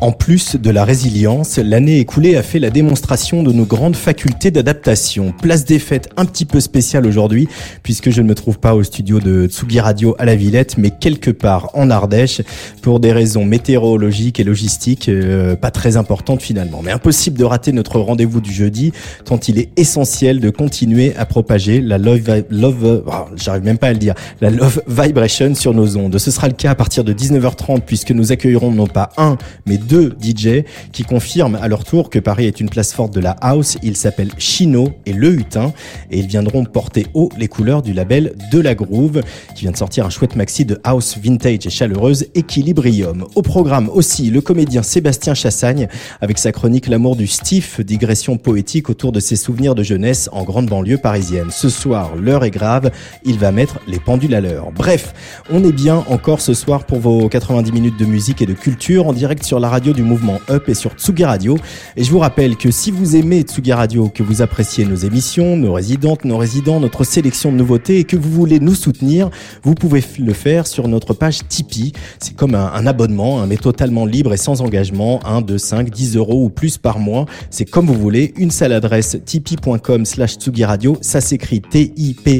En 0.00 0.12
plus 0.12 0.56
de 0.56 0.70
la 0.70 0.86
résilience, 0.86 1.58
l'année 1.58 1.98
écoulée 1.98 2.34
a 2.36 2.42
fait 2.42 2.58
la 2.58 2.70
démonstration 2.70 3.42
de 3.42 3.52
nos 3.52 3.66
grandes 3.66 3.96
facultés 3.96 4.50
d'adaptation. 4.50 5.34
Place 5.42 5.66
des 5.66 5.78
fêtes 5.78 6.08
un 6.16 6.24
petit 6.24 6.46
peu 6.46 6.60
spéciale 6.60 7.04
aujourd'hui, 7.04 7.48
puisque 7.82 8.08
je 8.08 8.22
ne 8.22 8.28
me 8.28 8.34
trouve 8.34 8.58
pas 8.58 8.74
au 8.74 8.82
studio 8.82 9.20
de 9.20 9.46
Tsugi 9.46 9.78
Radio 9.78 10.16
à 10.18 10.24
la 10.24 10.36
Villette, 10.36 10.78
mais 10.78 10.90
quelque 10.90 11.30
part 11.30 11.68
en 11.74 11.90
Ardèche, 11.90 12.40
pour 12.80 12.98
des 12.98 13.12
raisons 13.12 13.44
météorologiques 13.44 14.40
et 14.40 14.44
logistiques 14.44 15.10
euh, 15.10 15.54
pas 15.54 15.70
très 15.70 15.98
importantes 15.98 16.40
finalement. 16.40 16.80
Mais 16.82 16.92
impossible 16.92 17.36
de 17.36 17.44
rater 17.44 17.72
notre 17.72 18.00
rendez-vous 18.00 18.40
du 18.40 18.54
jeudi, 18.54 18.92
tant 19.26 19.38
il 19.48 19.58
est 19.58 19.68
essentiel 19.76 20.40
de 20.40 20.48
continuer 20.48 21.14
à 21.16 21.26
propager 21.26 21.82
la 21.82 21.98
love, 21.98 23.04
oh, 23.06 23.12
j'arrive 23.36 23.64
même 23.64 23.76
pas 23.76 23.88
à 23.88 23.92
le 23.92 23.98
dire, 23.98 24.14
la 24.40 24.48
love 24.48 24.80
vibration 24.88 25.54
sur 25.54 25.74
nos 25.74 25.98
ondes. 25.98 26.16
Ce 26.16 26.30
sera 26.30 26.48
le 26.48 26.54
cas 26.54 26.70
à 26.70 26.74
partir 26.74 27.04
de 27.04 27.12
19h30, 27.12 27.82
puisque 27.82 28.12
nous 28.12 28.32
accueillerons 28.32 28.70
non 28.70 28.86
pas 28.86 29.10
un, 29.18 29.36
mais 29.66 29.76
deux 29.89 29.89
deux 29.90 30.14
DJ 30.22 30.64
qui 30.92 31.02
confirment 31.02 31.56
à 31.60 31.66
leur 31.66 31.84
tour 31.84 32.10
que 32.10 32.20
Paris 32.20 32.46
est 32.46 32.60
une 32.60 32.70
place 32.70 32.92
forte 32.92 33.12
de 33.12 33.18
la 33.18 33.32
house. 33.40 33.76
Ils 33.82 33.96
s'appellent 33.96 34.30
Chino 34.38 34.92
et 35.04 35.12
Le 35.12 35.34
Hutin 35.34 35.72
et 36.12 36.20
ils 36.20 36.28
viendront 36.28 36.64
porter 36.64 37.08
haut 37.12 37.28
les 37.36 37.48
couleurs 37.48 37.82
du 37.82 37.92
label 37.92 38.34
De 38.52 38.60
La 38.60 38.76
Groove 38.76 39.22
qui 39.56 39.62
vient 39.62 39.72
de 39.72 39.76
sortir 39.76 40.06
un 40.06 40.10
chouette 40.10 40.36
maxi 40.36 40.64
de 40.64 40.78
house 40.84 41.18
vintage 41.18 41.66
et 41.66 41.70
chaleureuse 41.70 42.26
Equilibrium. 42.36 43.26
Au 43.34 43.42
programme 43.42 43.88
aussi 43.88 44.30
le 44.30 44.40
comédien 44.40 44.84
Sébastien 44.84 45.34
Chassagne 45.34 45.88
avec 46.20 46.38
sa 46.38 46.52
chronique 46.52 46.86
L'amour 46.86 47.16
du 47.16 47.26
stiff, 47.26 47.80
digression 47.80 48.36
poétique 48.36 48.90
autour 48.90 49.10
de 49.10 49.18
ses 49.18 49.36
souvenirs 49.36 49.74
de 49.74 49.82
jeunesse 49.82 50.28
en 50.32 50.44
grande 50.44 50.66
banlieue 50.66 50.98
parisienne. 50.98 51.50
Ce 51.50 51.68
soir, 51.68 52.14
l'heure 52.14 52.44
est 52.44 52.52
grave, 52.52 52.92
il 53.24 53.38
va 53.38 53.50
mettre 53.50 53.80
les 53.88 53.98
pendules 53.98 54.36
à 54.36 54.40
l'heure. 54.40 54.70
Bref, 54.72 55.14
on 55.50 55.64
est 55.64 55.72
bien 55.72 56.04
encore 56.08 56.40
ce 56.40 56.54
soir 56.54 56.84
pour 56.84 57.00
vos 57.00 57.28
90 57.28 57.72
minutes 57.72 57.98
de 57.98 58.04
musique 58.04 58.40
et 58.40 58.46
de 58.46 58.54
culture 58.54 59.08
en 59.08 59.12
direct 59.12 59.42
sur 59.42 59.58
la 59.58 59.68
radio 59.68 59.79
du 59.80 60.02
mouvement 60.02 60.38
Up 60.50 60.68
et 60.68 60.74
sur 60.74 60.92
Tsugi 60.92 61.24
Radio. 61.24 61.56
Et 61.96 62.04
je 62.04 62.10
vous 62.10 62.18
rappelle 62.18 62.56
que 62.56 62.70
si 62.70 62.90
vous 62.90 63.16
aimez 63.16 63.40
Tsugi 63.42 63.72
Radio, 63.72 64.10
que 64.10 64.22
vous 64.22 64.42
appréciez 64.42 64.84
nos 64.84 64.96
émissions, 64.96 65.56
nos 65.56 65.72
résidentes, 65.72 66.26
nos 66.26 66.36
résidents, 66.36 66.80
notre 66.80 67.02
sélection 67.04 67.50
de 67.50 67.56
nouveautés 67.56 67.98
et 67.98 68.04
que 68.04 68.16
vous 68.16 68.30
voulez 68.30 68.60
nous 68.60 68.74
soutenir, 68.74 69.30
vous 69.62 69.74
pouvez 69.74 70.04
le 70.18 70.32
faire 70.34 70.66
sur 70.66 70.86
notre 70.86 71.14
page 71.14 71.40
Tipeee. 71.48 71.92
C'est 72.18 72.36
comme 72.36 72.54
un, 72.54 72.86
abonnement, 72.86 73.46
mais 73.46 73.56
totalement 73.56 74.04
libre 74.04 74.34
et 74.34 74.36
sans 74.36 74.60
engagement, 74.60 75.20
1, 75.24 75.40
2, 75.40 75.56
5, 75.56 75.88
10 75.88 76.16
euros 76.16 76.44
ou 76.44 76.50
plus 76.50 76.76
par 76.76 76.98
mois. 76.98 77.24
C'est 77.48 77.64
comme 77.64 77.86
vous 77.86 77.94
voulez. 77.94 78.34
Une 78.36 78.50
seule 78.50 78.74
adresse, 78.74 79.16
tipeee.com 79.24 80.04
slash 80.04 80.34
Tsugi 80.34 80.64
Radio. 80.64 80.98
Ça 81.00 81.22
s'écrit 81.22 81.62
T-I-P-E-E-E.com 81.62 82.34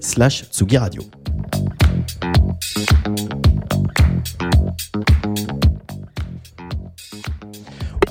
slash 0.00 0.44
Tsugi 0.50 0.78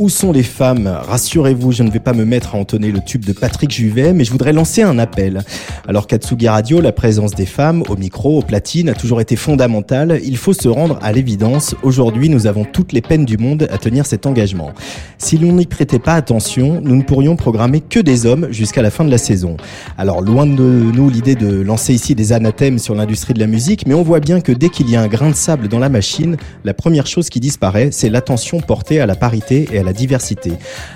Où 0.02 0.10
sont 0.10 0.32
les 0.32 0.42
femmes? 0.42 0.88
Rassurez-vous, 0.88 1.72
je 1.72 1.84
ne 1.84 1.92
vais 1.92 2.00
pas 2.00 2.14
me 2.14 2.26
mettre 2.26 2.56
à 2.56 2.58
entonner 2.58 2.92
le 2.92 3.02
tube 3.06 3.24
de 3.24 3.34
Patrick 3.34 3.70
Juvet, 3.70 4.14
mais 4.14 4.24
je 4.24 4.32
voudrais 4.32 4.52
lancer 4.52 4.82
un 4.82 4.98
appel. 4.98 5.44
Alors 5.88 6.08
qu'Atsugi 6.08 6.48
Radio, 6.48 6.82
la 6.82 6.92
présence 6.92 7.36
des 7.36 7.46
femmes 7.46 7.84
au 7.88 7.96
micro, 7.96 8.40
au 8.40 8.42
platine, 8.42 8.90
a 8.90 8.96
toujours 8.96 9.22
été 9.22 9.36
fondamentale, 9.36 10.20
il 10.26 10.38
faut 10.38 10.54
se 10.54 10.68
rendre 10.68 10.98
à 11.04 11.12
l'évidence. 11.12 11.76
Aujourd'hui, 11.84 12.30
nous 12.30 12.48
avons 12.48 12.66
toutes 12.66 12.94
les 12.94 13.02
peines 13.02 13.26
du 13.26 13.38
monde 13.38 13.68
à 13.70 13.78
tenir 13.78 14.08
cet 14.08 14.26
engagement. 14.26 14.72
Si 15.20 15.38
l'on 15.38 15.52
n'y 15.52 15.68
prêtait 15.68 16.00
pas 16.00 16.16
attention, 16.16 16.82
nous 16.82 16.96
ne 16.96 17.04
pourrions 17.04 17.36
programmer 17.36 17.80
que 17.80 18.00
des 18.00 18.26
hommes 18.26 18.48
jusqu'à 18.50 18.82
la 18.82 18.90
fin 18.90 19.06
de 19.06 19.12
la 19.12 19.20
saison. 19.20 19.56
Alors 20.00 20.22
loin 20.22 20.48
de 20.48 20.64
nous 20.64 21.12
l'idée 21.12 21.36
de 21.36 21.62
lancer 21.62 21.94
ici 21.94 22.16
des 22.16 22.34
anathèmes 22.34 22.80
sur 22.80 22.96
l'industrie 22.96 23.36
de 23.36 23.40
la 23.40 23.46
musique, 23.46 23.86
mais 23.86 23.94
on 23.94 24.02
voit 24.02 24.20
bien 24.20 24.42
que 24.42 24.52
dès 24.52 24.70
qu'il 24.70 24.90
y 24.90 24.96
a 24.96 25.02
un 25.04 25.08
grain 25.08 25.30
de 25.30 25.36
sable 25.36 25.68
dans 25.68 25.78
la 25.78 25.90
machine, 25.90 26.38
la 26.66 26.74
première 26.74 27.06
chose 27.06 27.30
qui 27.30 27.40
disparaît, 27.40 27.90
c'est 27.92 28.10
l'attention 28.10 28.62
portée 28.62 29.00
à 29.00 29.06
la 29.06 29.16
parité 29.16 29.70
et 29.72 29.78
à 29.78 29.84
la 29.84 29.91
diversité. 29.94 30.54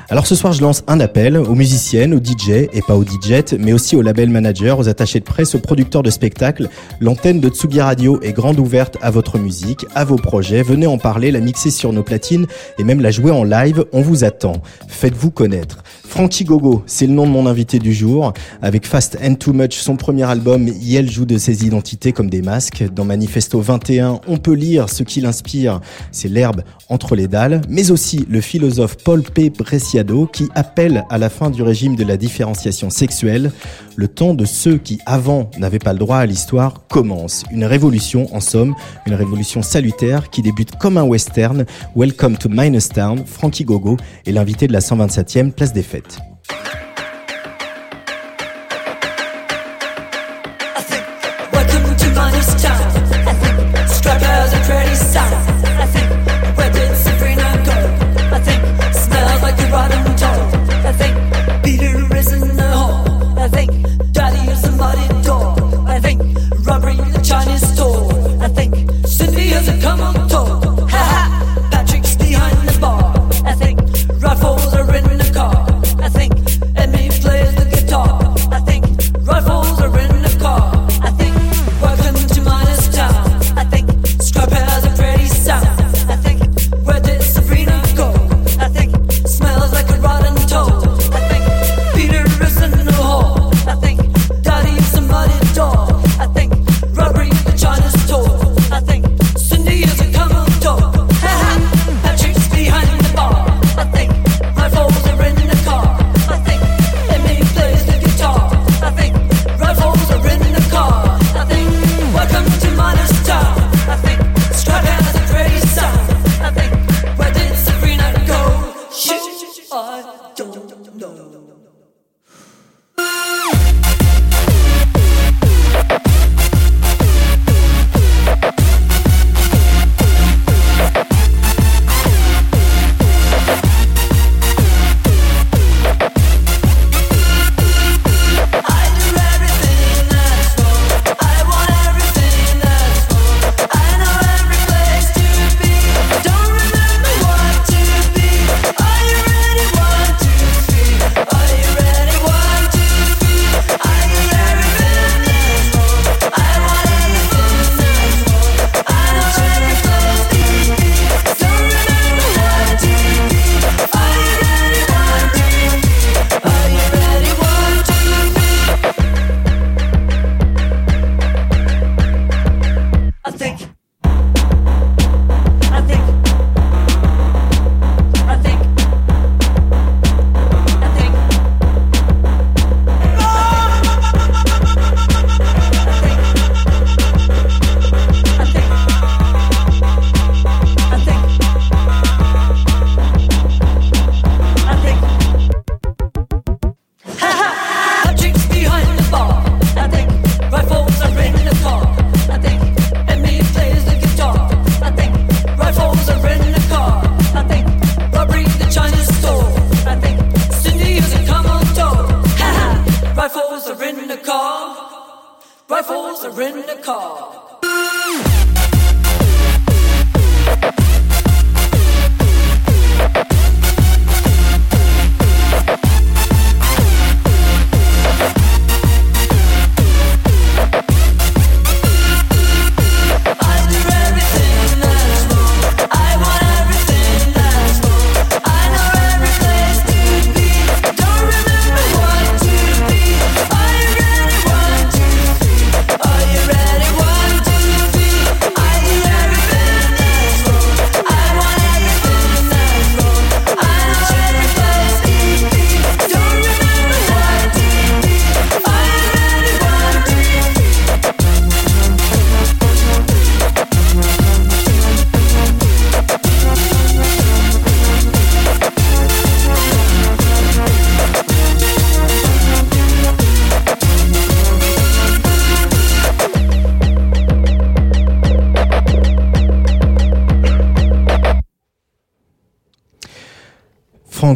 Alors 0.10 0.28
ce 0.28 0.36
soir, 0.36 0.54
je 0.54 0.62
lance 0.62 0.84
un 0.88 1.00
appel 1.00 1.38
aux 1.38 1.56
musiciennes, 1.56 2.14
aux 2.14 2.24
DJ 2.24 2.68
et 2.72 2.82
pas 2.88 2.96
aux 2.96 3.04
DJ, 3.04 3.56
mais 3.60 3.74
aussi 3.74 3.96
aux 3.96 4.02
label 4.02 4.30
managers, 4.30 4.76
aux 4.78 4.90
attachés 4.90 5.20
de 5.20 5.26
presse, 5.26 5.56
aux 5.56 5.60
producteurs 5.60 6.04
de 6.04 6.10
spectacles. 6.10 6.70
L'antenne 7.00 7.40
de 7.40 7.50
Tsugi 7.50 7.82
Radio 7.82 8.22
est 8.22 8.34
grande 8.34 8.60
ouverte 8.60 8.98
à 9.02 9.12
votre 9.12 9.38
musique, 9.38 9.86
à 9.96 10.06
vos 10.06 10.18
projets. 10.18 10.64
Venez 10.64 10.88
en 10.88 10.98
parler, 10.98 11.32
la 11.32 11.40
mixer 11.40 11.72
sur 11.72 11.94
nos 11.94 12.04
platines 12.04 12.48
et 12.78 12.84
même 12.84 13.02
la 13.02 13.12
jouer 13.12 13.32
en 13.32 13.44
live. 13.44 13.86
On 13.94 14.02
vous 14.02 14.24
attend. 14.24 14.62
Faites-vous 14.88 15.32
connaître. 15.32 15.84
Frankie 16.08 16.46
Gogo, 16.46 16.84
c'est 16.86 17.08
le 17.08 17.14
nom 17.14 17.26
de 17.26 17.32
mon 17.32 17.46
invité 17.46 17.80
du 17.80 17.94
jour. 17.94 18.32
Avec 18.62 18.86
Fast 18.86 19.18
and 19.22 19.36
Too 19.36 19.54
Much, 19.54 19.74
son 19.74 19.98
premier 19.98 20.24
album, 20.24 20.68
Yel 20.68 21.12
joue 21.12 21.26
de 21.26 21.38
ses 21.38 21.66
identités 21.66 22.14
comme 22.14 22.30
des 22.30 22.42
masques. 22.42 22.86
Dans 22.94 23.04
Manifesto 23.04 23.60
21, 23.60 24.22
on 24.28 24.38
peut 24.38 24.54
lire 24.54 24.90
ce 24.90 25.04
qui 25.04 25.20
l'inspire, 25.20 25.82
c'est 26.12 26.30
l'herbe 26.30 26.62
entre 26.90 27.16
les 27.16 27.28
dalles, 27.28 27.62
mais 27.68 27.92
aussi 27.92 28.26
le 28.30 28.40
philosophe 28.40 28.84
Paul 29.03 29.23
P. 29.23 29.50
Bresciado 29.50 30.28
qui 30.28 30.50
appelle 30.53 31.06
à 31.09 31.18
la 31.18 31.29
fin 31.29 31.50
du 31.50 31.63
régime 31.63 31.96
de 31.96 32.03
la 32.03 32.18
différenciation 32.18 32.90
sexuelle. 32.90 33.51
Le 33.96 34.07
temps 34.07 34.34
de 34.34 34.46
ceux 34.46 34.78
qui 34.78 35.00
avant 35.06 35.50
n'avaient 35.57 35.79
pas 35.79 35.94
le 35.94 36.00
droit 36.00 36.18
à 36.18 36.25
l'histoire 36.25 36.85
commence. 36.88 37.44
Une 37.51 37.66
révolution, 37.66 38.34
en 38.35 38.40
somme, 38.40 38.75
une 39.07 39.16
révolution 39.16 39.62
salutaire 39.62 40.29
qui 40.29 40.41
débute 40.41 40.75
comme 40.78 40.97
un 40.97 41.03
western. 41.03 41.66
Welcome 41.96 42.38
to 42.38 42.50
Town, 42.94 43.25
Frankie 43.25 43.66
Gogo 43.66 43.97
est 44.25 44.31
l'invité 44.31 44.68
de 44.68 44.73
la 44.73 44.79
127e 44.79 45.52
place 45.52 45.73
des 45.73 45.84
fêtes. 45.84 46.19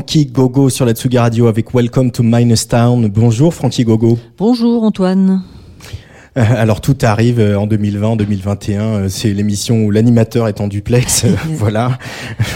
Frankie 0.09 0.25
Gogo 0.25 0.71
sur 0.71 0.85
la 0.87 0.93
Tsugi 0.93 1.19
Radio 1.19 1.45
avec 1.45 1.71
Welcome 1.71 2.09
to 2.09 2.23
Minus 2.23 2.67
Town. 2.67 3.07
Bonjour 3.09 3.53
Frankie 3.53 3.83
Gogo. 3.83 4.17
Bonjour 4.39 4.81
Antoine. 4.81 5.43
Euh, 6.35 6.43
alors 6.57 6.81
tout 6.81 6.97
arrive 7.03 7.39
euh, 7.39 7.59
en 7.59 7.67
2020, 7.67 8.15
2021. 8.15 8.81
Euh, 8.81 9.07
c'est 9.07 9.31
l'émission 9.31 9.83
où 9.83 9.91
l'animateur 9.91 10.47
est 10.47 10.61
en 10.61 10.67
duplex. 10.67 11.27
voilà. 11.49 11.99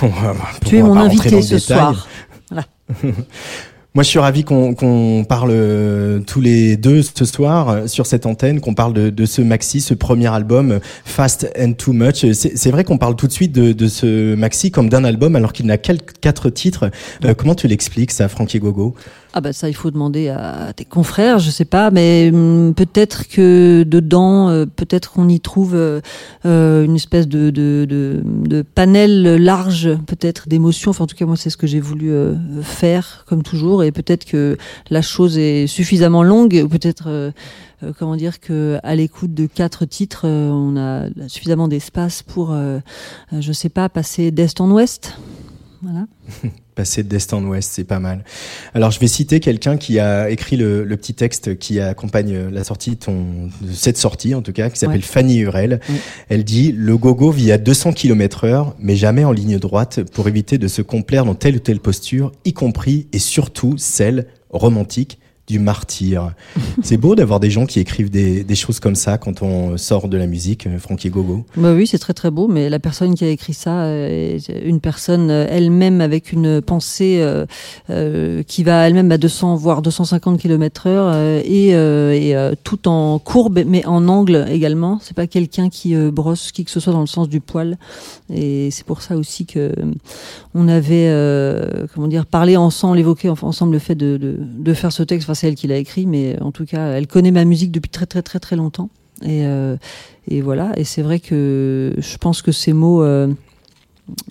tu 0.66 0.78
es 0.78 0.82
mon 0.82 0.98
invité 0.98 1.44
ce 1.44 1.60
soir. 1.60 2.08
Voilà. 2.50 2.66
Moi, 3.96 4.02
je 4.02 4.10
suis 4.10 4.18
ravi 4.18 4.44
qu'on 4.44 5.24
parle 5.30 5.52
euh, 5.52 6.20
tous 6.22 6.42
les 6.42 6.78
deux 6.78 7.04
ce 7.04 7.26
soir 7.26 7.70
euh, 7.70 7.86
sur 7.86 8.08
cette 8.08 8.26
antenne, 8.26 8.60
qu'on 8.60 8.74
parle 8.74 8.92
de, 8.92 9.12
de, 9.12 9.26
ce 9.28 9.40
maxi, 9.44 9.82
ce 9.82 9.94
premier 9.94 10.34
album, 10.34 10.80
Fast 11.06 11.48
and 11.60 11.74
Too 11.74 11.94
Much. 11.94 12.26
C'est 12.32 12.72
vrai 12.72 12.86
qu'on 12.86 12.98
parle 12.98 13.16
tout 13.16 13.28
de 13.28 13.32
suite 13.32 13.52
de, 13.52 13.72
de 13.72 13.88
ce 13.88 14.34
maxi 14.34 14.72
comme 14.72 14.90
d'un 14.90 15.04
album, 15.04 15.36
alors 15.36 15.54
qu'il 15.54 15.68
n'a 15.68 15.78
que 15.78 15.94
quatre 16.22 16.50
titres. 16.50 16.90
Euh, 17.24 17.36
comment 17.36 17.54
tu 17.54 17.68
l'expliques, 17.68 18.10
ça, 18.10 18.30
Frankie 18.30 18.58
Gogo? 18.58 18.96
Ah 19.36 19.42
bah 19.42 19.52
ça, 19.52 19.68
il 19.68 19.74
faut 19.74 19.90
demander 19.90 20.30
à 20.30 20.74
tes 20.76 20.86
confrères, 20.86 21.40
je 21.40 21.50
sais 21.50 21.66
pas, 21.66 21.90
mais 21.90 22.30
hum, 22.32 22.76
peut-être 22.76 23.28
que 23.28 23.82
dedans, 23.82 24.50
euh, 24.50 24.66
peut-être 24.68 25.12
qu'on 25.12 25.28
y 25.28 25.40
trouve 25.40 25.74
euh, 25.74 26.02
euh, 26.46 26.84
une 26.84 26.96
espèce 26.96 27.28
de, 27.28 27.50
de, 27.50 27.86
de, 27.90 28.22
de 28.24 28.62
panel 28.62 29.38
large, 29.44 29.90
peut-être 30.06 30.48
d'émotions. 30.48 30.92
Enfin, 30.92 31.06
en 31.06 31.08
tout 31.08 31.16
cas, 31.16 31.26
moi, 31.26 31.36
c'est 31.36 31.50
ce 31.50 31.58
que 31.58 31.66
j'ai 31.66 31.80
voulu 31.80 32.14
faire, 32.62 33.26
comme 33.28 33.42
toujours, 33.42 33.84
et 33.84 33.92
peut-être 33.92 34.26
que 34.26 34.56
la 34.92 35.02
chose 35.02 35.40
est 35.40 35.66
suffisamment 35.66 36.22
longue, 36.22 36.62
ou 36.64 36.68
peut-être 36.68 37.34
comment 37.98 38.16
dire 38.16 38.40
que 38.40 38.78
à 38.84 38.96
l'écoute 38.96 39.34
de 39.34 39.48
quatre 39.48 39.86
titres, 39.86 40.28
on 40.28 40.78
a 40.78 41.08
suffisamment 41.28 41.68
d'espace 41.68 42.22
pour, 42.22 42.56
je 43.32 43.52
sais 43.52 43.70
pas, 43.70 43.90
passer 43.90 44.32
d'est 44.32 44.62
en 44.62 44.70
ouest. 44.70 45.18
Voilà. 45.82 46.06
Passer 46.76 47.04
d'Est 47.04 47.34
en 47.34 47.44
Ouest, 47.46 47.72
c'est 47.74 47.84
pas 47.84 48.00
mal. 48.00 48.24
Alors, 48.74 48.92
je 48.92 49.00
vais 49.00 49.08
citer 49.08 49.40
quelqu'un 49.40 49.78
qui 49.78 50.00
a 50.00 50.30
écrit 50.30 50.58
le, 50.58 50.86
petit 50.98 51.14
texte 51.14 51.58
qui 51.58 51.80
accompagne 51.80 52.50
la 52.50 52.64
sortie 52.64 52.98
ton, 52.98 53.50
de 53.62 53.72
cette 53.74 53.98
sortie, 53.98 54.36
en 54.36 54.42
tout 54.42 54.54
cas, 54.54 54.70
qui 54.70 54.80
s'appelle 54.80 55.02
Fanny 55.02 55.40
Hurel. 55.40 55.80
Elle 56.30 56.44
dit 56.44 56.72
Le 56.72 56.98
gogo 56.98 57.32
vit 57.32 57.52
à 57.52 57.58
200 57.58 57.94
km 57.94 58.46
heure, 58.46 58.76
mais 58.80 58.96
jamais 58.96 59.24
en 59.24 59.32
ligne 59.32 59.58
droite 59.60 60.02
pour 60.12 60.28
éviter 60.28 60.58
de 60.58 60.68
se 60.68 60.82
complaire 60.82 61.26
dans 61.26 61.36
telle 61.36 61.56
ou 61.56 61.60
telle 61.60 61.80
posture, 61.80 62.32
y 62.46 62.54
compris 62.54 63.08
et 63.14 63.20
surtout 63.20 63.76
celle 63.78 64.28
romantique 64.50 65.20
du 65.48 65.60
martyr. 65.60 66.34
c'est 66.84 66.98
beau 66.98 67.16
d'avoir 67.16 67.40
des 67.40 67.50
gens 67.50 67.66
qui 67.66 67.80
écrivent 67.80 68.10
des, 68.10 68.44
des, 68.44 68.56
choses 68.56 68.80
comme 68.80 68.96
ça 68.96 69.18
quand 69.18 69.42
on 69.42 69.78
sort 69.78 70.08
de 70.08 70.18
la 70.18 70.28
musique, 70.28 70.68
euh, 70.68 70.80
Frankie 70.80 71.10
Gogo. 71.10 71.46
Bah 71.58 71.74
oui, 71.74 71.88
c'est 71.88 72.00
très 72.00 72.14
très 72.14 72.32
beau, 72.32 72.48
mais 72.48 72.70
la 72.70 72.80
personne 72.80 73.16
qui 73.16 73.26
a 73.26 73.30
écrit 73.30 73.54
ça 73.54 73.88
est 73.88 74.50
une 74.64 74.80
personne 74.80 75.30
euh, 75.30 75.46
elle-même 75.50 76.02
avec 76.02 76.32
une 76.32 76.62
pensée 76.62 77.20
euh, 77.22 77.46
euh, 77.90 78.44
qui 78.44 78.64
va 78.64 78.88
elle-même 78.88 79.12
à 79.12 79.18
200 79.18 79.56
voire 79.56 79.82
250 79.82 80.40
km 80.40 80.88
heure 80.88 81.16
et, 81.46 81.70
et 81.70 82.36
tout 82.64 82.88
en 82.88 83.20
courbe 83.20 83.62
mais 83.66 83.86
en 83.86 84.08
angle 84.08 84.46
également. 84.50 85.00
C'est 85.02 85.16
pas 85.16 85.28
quelqu'un 85.28 85.70
qui 85.70 85.96
brosse 85.96 86.52
qui 86.52 86.66
que 86.66 86.72
ce 86.72 86.80
soit 86.80 86.94
dans 86.94 87.02
le 87.02 87.08
sens 87.08 87.30
du 87.30 87.40
poil 87.40 87.78
et 88.34 88.70
c'est 88.72 88.86
pour 88.86 89.02
ça 89.02 89.16
aussi 89.16 89.46
que 89.46 89.72
on 90.54 90.68
avait 90.68 91.12
comment 91.94 92.08
dire 92.08 92.26
parlé 92.26 92.58
ensemble, 92.58 93.00
évoqué 93.00 93.30
ensemble 93.30 93.74
le 93.74 93.80
fait 93.80 93.96
de, 93.96 94.18
de, 94.18 94.38
de 94.40 94.74
faire 94.74 94.92
ce 94.92 95.04
texte 95.04 95.28
c'est 95.36 95.48
elle 95.48 95.56
qui 95.56 95.68
l'a 95.68 95.78
écrit, 95.78 96.06
mais 96.06 96.40
en 96.42 96.52
tout 96.52 96.66
cas, 96.66 96.92
elle 96.92 97.08
connaît 97.08 97.32
ma 97.32 97.46
musique 97.46 97.72
depuis 97.72 97.90
très 97.90 98.06
très 98.06 98.22
très 98.22 98.40
très 98.40 98.56
longtemps. 98.56 98.90
Et, 99.22 99.46
euh, 99.46 99.78
et 100.28 100.42
voilà. 100.42 100.72
Et 100.78 100.84
c'est 100.84 101.02
vrai 101.02 101.20
que 101.20 101.94
je 101.98 102.18
pense 102.18 102.42
que 102.42 102.52
ces 102.52 102.74
mots 102.74 103.04
euh, 103.04 103.28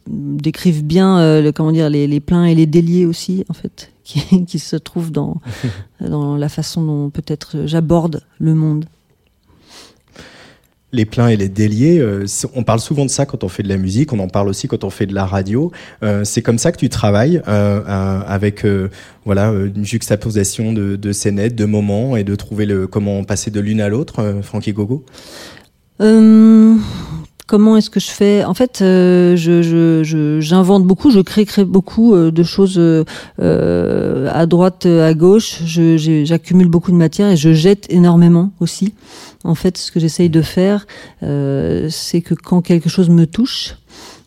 décrivent 0.07 0.85
bien, 0.85 1.19
euh, 1.19 1.53
comment 1.53 1.73
dire, 1.73 1.89
les, 1.89 2.07
les 2.07 2.21
pleins 2.21 2.45
et 2.45 2.55
les 2.55 2.67
déliés 2.67 3.07
aussi, 3.07 3.45
en 3.49 3.55
fait, 3.55 3.93
qui, 4.05 4.45
qui 4.47 4.59
se 4.59 4.77
trouvent 4.77 5.13
dans 5.13 5.41
dans 6.01 6.37
la 6.37 6.49
façon 6.49 6.85
dont 6.85 7.11
peut-être 7.11 7.67
j'aborde 7.67 8.23
le 8.39 8.55
monde 8.55 8.87
les 10.93 11.07
pleins 11.07 11.29
et 11.29 11.37
les 11.37 11.49
déliés, 11.49 11.99
euh, 11.99 12.27
on 12.55 12.65
parle 12.65 12.81
souvent 12.81 13.05
de 13.05 13.11
ça 13.11 13.25
quand 13.25 13.45
on 13.45 13.49
fait 13.49 13.63
de 13.63 13.69
la 13.69 13.79
musique, 13.79 14.13
on 14.13 14.19
en 14.19 14.29
parle 14.29 14.49
aussi 14.49 14.69
quand 14.69 14.85
on 14.85 14.91
fait 14.91 15.07
de 15.07 15.15
la 15.15 15.25
radio. 15.25 15.73
Euh, 16.03 16.25
c'est 16.25 16.43
comme 16.43 16.59
ça 16.59 16.71
que 16.71 16.77
tu 16.77 16.91
travailles 16.91 17.41
euh, 17.49 18.21
avec 18.27 18.67
voilà 19.25 19.49
une 19.49 19.85
juxtaposition 19.85 20.73
de, 20.73 20.97
de 20.97 21.13
scénettes, 21.13 21.55
de 21.55 21.65
moments 21.65 22.17
et 22.17 22.25
de 22.25 22.35
trouver 22.35 22.67
le 22.67 22.87
comment 22.87 23.25
passer 23.25 23.51
de 23.51 23.61
l'une 23.61 23.81
à 23.81 23.89
l'autre, 23.89 24.41
Frankie 24.43 24.73
Gogo? 24.73 25.05
Comment 27.49 27.77
est-ce 27.77 27.91
que 27.91 28.01
je 28.01 28.09
fais? 28.09 28.45
En 28.45 28.55
fait, 28.55 28.79
je, 28.81 29.35
je, 29.37 30.41
j'invente 30.41 30.85
beaucoup, 30.85 31.11
je 31.11 31.21
crée, 31.21 31.45
crée 31.45 31.65
beaucoup 31.65 32.17
de 32.17 32.43
choses 32.43 32.81
à 33.39 34.47
droite, 34.47 34.87
à 34.87 35.15
gauche. 35.15 35.61
j'accumule 35.65 36.69
beaucoup 36.69 36.91
de 36.91 36.97
matière 36.97 37.31
et 37.31 37.37
je 37.37 37.53
jette 37.53 37.87
énormément 37.91 38.53
aussi. 38.61 38.95
En 39.45 39.55
fait, 39.55 39.77
ce 39.77 39.91
que 39.91 39.99
j'essaye 39.99 40.31
de 40.31 40.43
faire, 40.43 40.87
euh, 41.23 41.89
c'est 41.91 42.21
que 42.21 42.35
quand 42.35 42.63
quelque 42.63 42.89
chose 42.89 43.11
me 43.11 43.27
touche, 43.27 43.77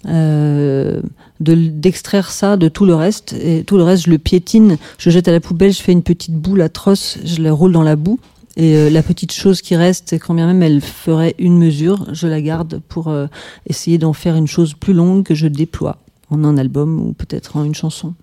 euh, 0.08 1.02
d'extraire 1.40 2.32
ça 2.32 2.58
de 2.58 2.70
tout 2.70 2.86
le 2.86 2.96
reste 2.96 3.34
et 3.34 3.64
tout 3.64 3.76
le 3.76 3.84
reste 3.84 4.06
je 4.06 4.10
le 4.10 4.18
piétine 4.18 4.78
je 4.98 5.10
jette 5.10 5.28
à 5.28 5.32
la 5.32 5.42
poubelle 5.42 5.74
je 5.74 5.82
fais 5.82 5.92
une 5.92 6.04
petite 6.04 6.34
boule 6.34 6.62
atroce 6.62 7.18
je 7.26 7.42
la 7.42 7.52
roule 7.52 7.74
dans 7.74 7.82
la 7.82 7.96
boue 7.96 8.20
et 8.56 8.78
euh, 8.78 8.90
la 8.90 9.04
petite 9.04 9.34
chose 9.34 9.62
qui 9.62 9.76
reste 9.76 10.18
quand 10.20 10.34
bien 10.34 10.48
même 10.48 10.64
elle 10.64 10.80
ferait 10.80 11.36
une 11.40 11.58
mesure 11.58 12.06
je 12.14 12.28
la 12.28 12.40
garde 12.40 12.82
pour 12.88 13.10
euh, 13.10 13.28
essayer 13.68 13.98
d'en 13.98 14.14
faire 14.14 14.36
une 14.36 14.48
chose 14.48 14.76
plus 14.76 14.94
longue 14.94 15.24
que 15.24 15.36
je 15.36 15.48
déploie 15.48 15.98
en 16.30 16.44
un 16.46 16.58
album 16.58 17.00
ou 17.00 17.14
peut-être 17.14 17.58
en 17.58 17.66
une 17.66 17.76
chanson 17.76 18.14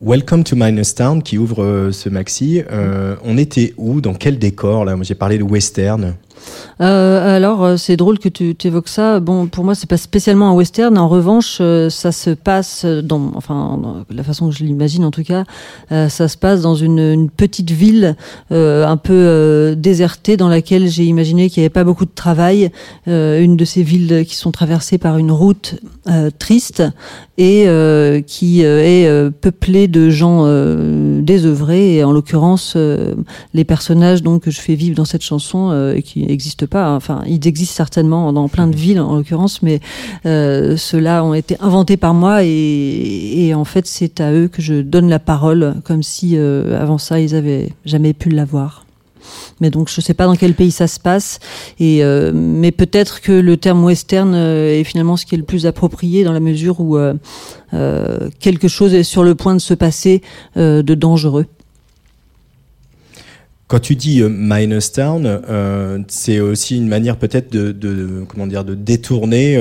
Welcome 0.00 0.42
to 0.44 0.56
Minus 0.56 0.96
Town 0.96 1.22
qui 1.22 1.38
ouvre 1.38 1.62
euh, 1.62 1.92
ce 1.92 2.08
maxi. 2.08 2.62
Euh, 2.72 3.14
on 3.22 3.38
était 3.38 3.74
où? 3.76 4.00
Dans 4.00 4.14
quel 4.14 4.40
décor 4.40 4.84
là? 4.84 4.96
J'ai 5.02 5.14
parlé 5.14 5.38
de 5.38 5.44
western. 5.44 6.16
Euh, 6.80 7.36
alors, 7.36 7.64
euh, 7.64 7.76
c'est 7.76 7.96
drôle 7.96 8.18
que 8.18 8.28
tu, 8.28 8.56
évoques 8.64 8.88
ça. 8.88 9.20
Bon, 9.20 9.46
pour 9.46 9.64
moi, 9.64 9.74
c'est 9.74 9.88
pas 9.88 9.96
spécialement 9.96 10.48
un 10.50 10.54
western. 10.54 10.96
En 10.98 11.08
revanche, 11.08 11.58
euh, 11.60 11.90
ça 11.90 12.12
se 12.12 12.30
passe 12.30 12.84
dans, 12.84 13.32
enfin, 13.34 14.04
la 14.10 14.22
façon 14.22 14.48
que 14.48 14.54
je 14.54 14.64
l'imagine 14.64 15.04
en 15.04 15.10
tout 15.10 15.22
cas, 15.22 15.44
ça 15.90 16.28
se 16.28 16.36
passe 16.36 16.62
dans 16.62 16.74
une, 16.74 17.28
petite 17.34 17.70
ville 17.70 18.16
un 18.50 18.96
peu 18.96 19.74
désertée 19.76 20.36
dans 20.36 20.48
laquelle 20.48 20.88
j'ai 20.88 21.04
imaginé 21.04 21.48
qu'il 21.48 21.60
n'y 21.60 21.64
avait 21.64 21.72
pas 21.72 21.84
beaucoup 21.84 22.04
de 22.04 22.14
travail. 22.14 22.70
une 23.06 23.56
de 23.56 23.64
ces 23.64 23.82
villes 23.82 24.24
qui 24.26 24.36
sont 24.36 24.50
traversées 24.50 24.98
par 24.98 25.18
une 25.18 25.30
route 25.30 25.76
triste 26.38 26.82
et 27.38 27.66
qui 28.26 28.62
est 28.62 29.30
peuplée 29.40 29.88
de 29.88 30.10
gens 30.10 30.46
désœuvrés. 31.20 31.96
Et 31.96 32.04
en 32.04 32.12
l'occurrence, 32.12 32.76
les 33.54 33.64
personnages 33.64 34.22
donc 34.22 34.42
que 34.42 34.50
je 34.50 34.60
fais 34.60 34.74
vivre 34.74 34.96
dans 34.96 35.04
cette 35.04 35.22
chanson 35.22 35.94
qui 36.04 36.23
n'existent 36.26 36.66
pas. 36.66 36.86
Hein. 36.86 36.96
Enfin, 36.96 37.22
ils 37.26 37.46
existent 37.46 37.76
certainement 37.76 38.32
dans 38.32 38.48
plein 38.48 38.66
de 38.66 38.76
villes 38.76 39.00
en 39.00 39.16
l'occurrence, 39.16 39.62
mais 39.62 39.80
euh, 40.26 40.76
ceux-là 40.76 41.24
ont 41.24 41.34
été 41.34 41.56
inventés 41.60 41.96
par 41.96 42.14
moi 42.14 42.44
et, 42.44 43.46
et 43.46 43.54
en 43.54 43.64
fait 43.64 43.86
c'est 43.86 44.20
à 44.20 44.32
eux 44.32 44.48
que 44.48 44.62
je 44.62 44.80
donne 44.80 45.08
la 45.08 45.18
parole, 45.18 45.74
comme 45.84 46.02
si 46.02 46.36
euh, 46.36 46.80
avant 46.80 46.98
ça 46.98 47.20
ils 47.20 47.34
avaient 47.34 47.70
jamais 47.84 48.12
pu 48.12 48.28
l'avoir. 48.28 48.84
mais 49.60 49.70
donc 49.70 49.88
je 49.88 50.00
sais 50.00 50.14
pas 50.14 50.26
dans 50.26 50.36
quel 50.36 50.54
pays 50.54 50.70
ça 50.70 50.86
se 50.86 51.00
passe. 51.00 51.38
Et 51.80 52.02
mais 52.32 52.72
peut-être 52.72 53.20
que 53.20 53.32
le 53.32 53.56
terme 53.56 53.84
western 53.84 54.34
est 54.34 54.84
finalement 54.84 55.16
ce 55.16 55.26
qui 55.26 55.34
est 55.34 55.38
le 55.38 55.44
plus 55.44 55.66
approprié 55.66 56.24
dans 56.24 56.32
la 56.32 56.40
mesure 56.40 56.80
où 56.80 56.98
quelque 58.40 58.68
chose 58.68 58.94
est 58.94 59.02
sur 59.02 59.24
le 59.24 59.34
point 59.34 59.54
de 59.54 59.60
se 59.60 59.74
passer 59.74 60.22
de 60.56 60.94
dangereux. 60.94 61.46
Quand 63.66 63.78
tu 63.78 63.96
dis 63.96 64.20
euh, 64.20 64.28
minus 64.28 64.92
town, 64.92 65.24
euh, 65.26 65.98
c'est 66.08 66.38
aussi 66.38 66.76
une 66.76 66.86
manière 66.86 67.16
peut-être 67.16 67.50
de, 67.50 67.72
de, 67.72 68.22
comment 68.28 68.46
dire 68.46 68.62
de 68.62 68.74
détourner 68.74 69.56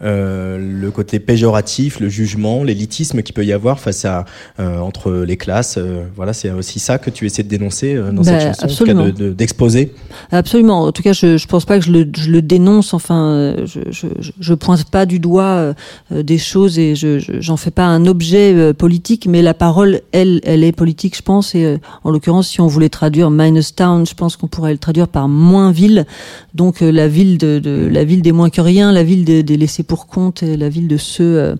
euh, 0.00 0.58
le 0.58 0.90
côté 0.92 1.18
péjoratif, 1.18 1.98
le 1.98 2.08
jugement, 2.08 2.62
l'élitisme 2.62 3.20
qu'il 3.22 3.34
peut 3.34 3.44
y 3.44 3.52
avoir 3.52 3.80
face 3.80 4.04
à 4.04 4.24
entre 4.58 5.10
les 5.12 5.36
classes. 5.36 5.76
voilà, 6.14 6.32
c'est 6.32 6.50
aussi 6.50 6.78
ça 6.78 6.98
que 6.98 7.10
tu 7.10 7.26
essaies 7.26 7.42
de 7.42 7.48
dénoncer 7.48 7.96
dans 8.12 8.22
cette 8.22 8.34
Ben, 8.34 8.40
chanson, 8.54 8.64
absolument. 8.64 9.02
en 9.02 9.06
tout 9.06 9.12
cas 9.12 9.18
de- 9.18 9.28
de- 9.30 9.32
d'exposer. 9.34 9.92
Absolument. 10.30 10.82
En 10.84 10.92
tout 10.92 11.02
cas, 11.02 11.12
je, 11.12 11.36
je 11.36 11.46
pense 11.48 11.64
pas 11.64 11.78
que 11.80 11.84
je 11.84 11.90
le, 11.92 12.06
je 12.16 12.30
le 12.30 12.42
dénonce. 12.42 12.94
Enfin, 12.94 13.56
je, 13.64 13.80
je, 13.90 14.06
je- 14.38 14.54
pointe 14.54 14.84
pas 14.90 15.04
du 15.04 15.18
doigt 15.18 15.74
des 16.12 16.38
choses 16.38 16.78
et 16.78 16.94
je, 16.94 17.18
je- 17.18 17.40
j'en 17.40 17.56
fais 17.56 17.70
pas 17.72 17.84
un 17.86 18.06
objet 18.06 18.72
politique. 18.74 19.26
Mais 19.28 19.42
la 19.42 19.54
parole, 19.54 20.00
elle, 20.12 20.40
elle 20.44 20.62
est 20.62 20.72
politique, 20.72 21.16
je 21.16 21.22
pense. 21.22 21.54
Et 21.56 21.78
en 22.04 22.10
l'occurrence, 22.12 22.48
si 22.48 22.60
on 22.60 22.66
voulait 22.68 22.88
traduire 22.88 23.30
minus 23.30 23.47
town, 23.76 24.06
je 24.06 24.14
pense 24.14 24.36
qu'on 24.36 24.48
pourrait 24.48 24.72
le 24.72 24.78
traduire 24.78 25.08
par 25.08 25.28
moins 25.28 25.72
ville. 25.72 26.06
Donc 26.54 26.82
euh, 26.82 26.90
la 26.90 27.08
ville 27.08 27.38
de, 27.38 27.88
la 27.90 28.04
ville 28.04 28.22
des 28.22 28.32
moins 28.32 28.50
que 28.50 28.60
rien, 28.60 28.92
la 28.92 29.02
ville 29.02 29.24
des, 29.24 29.42
des 29.42 29.56
laissés 29.56 29.82
pour 29.82 30.06
compte, 30.06 30.42
et 30.42 30.56
la 30.56 30.68
ville 30.68 30.88
de 30.88 30.96
ceux 30.96 31.38
euh, 31.38 31.56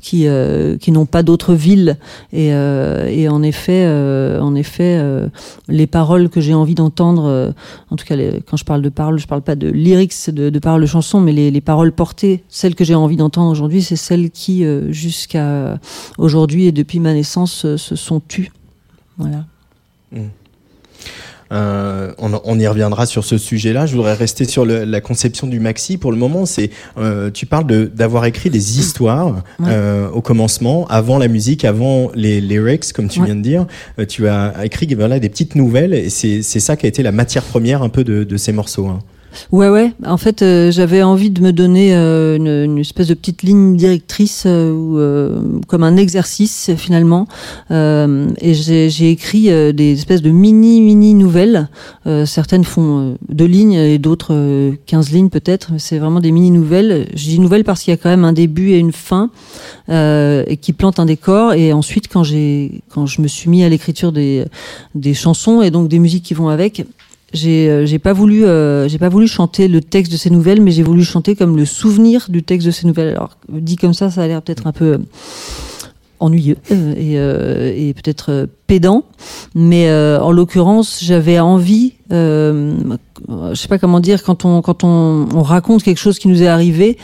qui 0.00 0.26
euh, 0.26 0.78
qui 0.78 0.92
n'ont 0.92 1.06
pas 1.06 1.22
d'autre 1.22 1.54
ville. 1.54 1.98
Et, 2.32 2.52
euh, 2.54 3.28
en 3.28 3.42
effet, 3.42 3.84
euh, 3.86 4.40
en 4.40 4.54
effet, 4.54 4.96
euh, 4.98 5.28
les 5.68 5.86
paroles 5.86 6.28
que 6.28 6.40
j'ai 6.40 6.54
envie 6.54 6.74
d'entendre. 6.74 7.26
euh, 7.26 7.52
en 7.90 7.96
tout 7.96 8.06
cas, 8.06 8.16
quand 8.46 8.56
je 8.56 8.64
parle 8.64 8.82
de 8.82 8.88
paroles, 8.88 9.18
je 9.18 9.26
parle 9.26 9.42
pas 9.42 9.56
de 9.56 9.68
lyrics, 9.68 10.30
de, 10.30 10.50
de 10.50 10.58
paroles 10.58 10.80
de 10.80 10.86
chansons, 10.86 11.20
mais 11.20 11.32
les, 11.32 11.50
les 11.50 11.60
paroles 11.60 11.92
portées, 11.92 12.44
celles 12.48 12.74
que 12.74 12.84
j'ai 12.84 12.94
envie 12.94 13.16
d'entendre 13.16 13.50
aujourd'hui, 13.50 13.82
c'est 13.82 13.96
celles 13.96 14.30
qui, 14.30 14.64
euh, 14.64 14.90
jusqu'à 14.92 15.78
aujourd'hui 16.18 16.66
et 16.66 16.72
depuis 16.72 17.00
ma 17.00 17.12
naissance, 17.12 17.64
euh, 17.64 17.76
se 17.76 17.94
sont 17.96 18.20
tues. 18.20 18.50
Voilà. 19.18 19.44
Euh, 21.52 22.12
on, 22.18 22.30
on 22.44 22.58
y 22.58 22.66
reviendra 22.66 23.06
sur 23.06 23.24
ce 23.24 23.36
sujet-là. 23.38 23.86
Je 23.86 23.96
voudrais 23.96 24.14
rester 24.14 24.44
sur 24.44 24.64
le- 24.64 24.84
la 24.84 25.00
conception 25.00 25.46
du 25.46 25.58
maxi. 25.60 25.98
Pour 25.98 26.12
le 26.12 26.18
moment, 26.18 26.46
c'est 26.46 26.70
euh, 26.98 27.30
tu 27.30 27.44
parles 27.46 27.66
de- 27.66 27.90
d'avoir 27.92 28.24
écrit 28.24 28.50
des 28.50 28.78
histoires 28.78 29.42
Ouais. 29.58 29.66
euh, 29.68 30.08
au 30.10 30.20
commencement, 30.22 30.86
avant 30.88 31.18
la 31.18 31.28
musique, 31.28 31.64
avant 31.64 32.10
les 32.14 32.40
lyrics, 32.40 32.92
comme 32.92 33.08
tu 33.08 33.20
Ouais. 33.20 33.26
viens 33.26 33.36
de 33.36 33.42
dire. 33.42 33.66
Euh, 33.98 34.06
tu 34.06 34.28
as 34.28 34.54
écrit 34.64 34.86
voilà 34.94 35.18
des 35.18 35.28
petites 35.28 35.54
nouvelles 35.56 35.94
et 35.94 36.08
c'est 36.10 36.42
c'est 36.42 36.60
ça 36.60 36.76
qui 36.76 36.86
a 36.86 36.88
été 36.88 37.02
la 37.02 37.12
matière 37.12 37.42
première 37.44 37.82
un 37.82 37.88
peu 37.88 38.04
de, 38.04 38.24
de 38.24 38.36
ces 38.36 38.52
morceaux. 38.52 38.86
hein. 38.86 39.00
Ouais, 39.52 39.68
ouais. 39.68 39.92
En 40.06 40.16
fait, 40.16 40.42
euh, 40.42 40.70
j'avais 40.70 41.02
envie 41.02 41.30
de 41.30 41.40
me 41.40 41.52
donner 41.52 41.94
euh, 41.94 42.36
une, 42.36 42.48
une 42.72 42.78
espèce 42.78 43.08
de 43.08 43.14
petite 43.14 43.42
ligne 43.42 43.76
directrice, 43.76 44.44
euh, 44.46 44.72
ou, 44.72 44.98
euh, 44.98 45.40
comme 45.66 45.82
un 45.82 45.96
exercice 45.96 46.70
finalement. 46.76 47.26
Euh, 47.70 48.28
et 48.40 48.54
j'ai 48.54 49.10
écrit 49.10 49.50
euh, 49.50 49.72
des 49.72 49.92
espèces 49.92 50.22
de 50.22 50.30
mini 50.30 50.80
mini 50.80 51.14
nouvelles. 51.14 51.68
Certaines 52.26 52.64
font 52.64 53.16
deux 53.28 53.44
lignes 53.44 53.74
et 53.74 53.98
d'autres 53.98 54.34
euh, 54.34 54.72
15 54.86 55.10
lignes 55.12 55.28
peut-être. 55.28 55.70
C'est 55.78 55.98
vraiment 55.98 56.20
des 56.20 56.32
mini 56.32 56.50
nouvelles. 56.50 57.06
Je 57.14 57.24
dis 57.24 57.38
nouvelles 57.38 57.64
parce 57.64 57.82
qu'il 57.82 57.92
y 57.92 57.94
a 57.94 57.96
quand 57.96 58.10
même 58.10 58.24
un 58.24 58.32
début 58.32 58.70
et 58.70 58.78
une 58.78 58.92
fin 58.92 59.30
et 59.88 60.56
qui 60.60 60.72
plantent 60.72 61.00
un 61.00 61.06
décor. 61.06 61.52
Et 61.54 61.72
ensuite, 61.72 62.08
quand 62.08 62.22
j'ai 62.22 62.82
quand 62.88 63.06
je 63.06 63.20
me 63.22 63.28
suis 63.28 63.50
mis 63.50 63.64
à 63.64 63.68
l'écriture 63.68 64.12
des 64.12 64.44
des 64.94 65.14
chansons 65.14 65.62
et 65.62 65.70
donc 65.70 65.88
des 65.88 65.98
musiques 65.98 66.24
qui 66.24 66.34
vont 66.34 66.48
avec, 66.48 66.84
j'ai 67.32 67.68
euh, 67.68 67.86
j'ai 67.86 67.98
pas 67.98 68.12
voulu 68.12 68.44
euh, 68.44 68.88
j'ai 68.88 68.98
pas 68.98 69.08
voulu 69.08 69.26
chanter 69.26 69.68
le 69.68 69.80
texte 69.80 70.10
de 70.12 70.16
ces 70.16 70.30
nouvelles 70.30 70.60
mais 70.60 70.70
j'ai 70.70 70.82
voulu 70.82 71.04
chanter 71.04 71.36
comme 71.36 71.56
le 71.56 71.64
souvenir 71.64 72.26
du 72.28 72.42
texte 72.42 72.66
de 72.66 72.72
ces 72.72 72.86
nouvelles. 72.86 73.10
Alors 73.10 73.36
dit 73.48 73.76
comme 73.76 73.94
ça 73.94 74.10
ça 74.10 74.22
a 74.22 74.26
l'air 74.26 74.42
peut-être 74.42 74.66
un 74.66 74.72
peu 74.72 74.98
ennuyeux 76.20 76.56
euh, 76.70 76.94
et, 76.96 77.18
euh, 77.18 77.72
et 77.74 77.94
peut-être 77.94 78.30
euh, 78.30 78.46
pédant 78.66 79.04
mais 79.54 79.88
euh, 79.88 80.20
en 80.20 80.30
l'occurrence 80.32 81.00
j'avais 81.02 81.38
envie 81.38 81.94
euh, 82.12 82.74
je 83.28 83.54
sais 83.54 83.68
pas 83.68 83.78
comment 83.78 84.00
dire 84.00 84.22
quand 84.22 84.44
on 84.44 84.62
quand 84.62 84.84
on, 84.84 85.28
on 85.34 85.42
raconte 85.42 85.82
quelque 85.82 85.98
chose 85.98 86.18
qui 86.18 86.28
nous 86.28 86.42
est 86.42 86.48
arrivé 86.48 86.98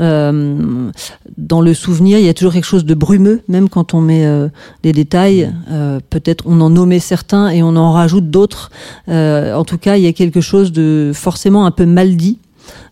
euh, 0.00 0.90
dans 1.38 1.60
le 1.60 1.74
souvenir 1.74 2.18
il 2.18 2.24
y 2.24 2.28
a 2.28 2.34
toujours 2.34 2.52
quelque 2.52 2.64
chose 2.64 2.84
de 2.84 2.94
brumeux 2.94 3.42
même 3.48 3.68
quand 3.68 3.94
on 3.94 4.00
met 4.00 4.26
des 4.82 4.92
détails 4.92 5.52
peut-être 6.10 6.44
on 6.46 6.60
en 6.60 6.76
omet 6.76 6.98
certains 6.98 7.48
et 7.50 7.62
on 7.62 7.76
en 7.76 7.92
rajoute 7.92 8.30
d'autres 8.30 8.70
en 9.08 9.64
tout 9.64 9.78
cas, 9.78 9.96
il 9.96 10.02
y 10.02 10.06
a 10.06 10.12
quelque 10.12 10.40
chose 10.40 10.72
de 10.72 11.12
forcément 11.14 11.66
un 11.66 11.70
peu 11.70 11.86
mal 11.86 12.16
dit. 12.16 12.38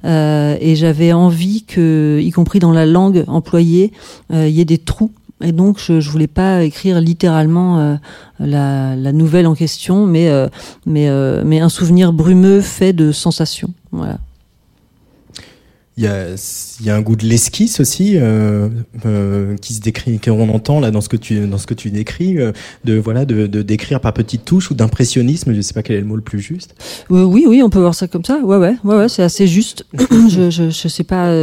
Euh, 0.04 0.56
et 0.60 0.76
j'avais 0.76 1.12
envie 1.12 1.64
que, 1.64 2.20
y 2.22 2.30
compris 2.30 2.58
dans 2.58 2.72
la 2.72 2.86
langue 2.86 3.24
employée, 3.28 3.92
il 4.32 4.48
y 4.48 4.60
ait 4.60 4.64
des 4.64 4.78
trous. 4.78 5.10
Et 5.42 5.52
donc, 5.52 5.78
je, 5.78 6.00
je 6.00 6.10
voulais 6.10 6.26
pas 6.26 6.62
écrire 6.62 7.00
littéralement 7.00 7.78
euh, 7.78 7.96
la, 8.38 9.12
nouvelle 9.12 9.46
en 9.46 9.54
question, 9.54 10.06
mais 10.06 10.28
euh, 10.28 10.48
euh, 10.88 11.42
mais 11.44 11.60
un 11.60 11.68
souvenir 11.68 12.12
brumeux 12.12 12.60
fait 12.60 12.92
de 12.92 13.12
sensations. 13.12 13.70
Voilà. 13.92 14.18
Il 15.96 16.04
y 16.04 16.06
a, 16.06 16.28
il 16.80 16.86
y 16.86 16.88
a 16.88 16.96
un 16.96 17.00
goût 17.02 17.16
de 17.16 17.26
l'esquisse 17.26 17.80
aussi 17.80 18.12
euh, 18.16 18.68
euh, 19.04 19.56
qui 19.56 19.74
se 19.74 19.80
décrit, 19.80 20.18
qu'on 20.20 20.48
entend 20.48 20.80
là 20.80 20.92
dans 20.92 21.00
ce 21.00 21.08
que 21.08 21.16
tu 21.16 21.46
dans 21.46 21.58
ce 21.58 21.66
que 21.66 21.74
tu 21.74 21.90
décris, 21.90 22.38
euh, 22.38 22.52
de 22.84 22.96
voilà 22.96 23.24
de, 23.24 23.46
de 23.46 23.60
décrire 23.60 24.00
par 24.00 24.14
petites 24.14 24.44
touches 24.44 24.70
ou 24.70 24.74
d'impressionnisme. 24.74 25.52
Je 25.52 25.60
sais 25.60 25.74
pas 25.74 25.82
quel 25.82 25.96
est 25.96 26.00
le 26.00 26.06
mot 26.06 26.16
le 26.16 26.22
plus 26.22 26.40
juste. 26.40 26.74
Oui, 27.10 27.44
oui, 27.46 27.60
on 27.62 27.70
peut 27.70 27.80
voir 27.80 27.94
ça 27.94 28.06
comme 28.06 28.24
ça. 28.24 28.38
Ouais, 28.38 28.56
ouais, 28.56 28.76
ouais, 28.84 28.96
ouais, 28.96 29.08
c'est 29.08 29.24
assez 29.24 29.48
juste. 29.48 29.84
je, 30.28 30.48
je, 30.48 30.70
je 30.70 30.88
sais 30.88 31.04
pas, 31.04 31.34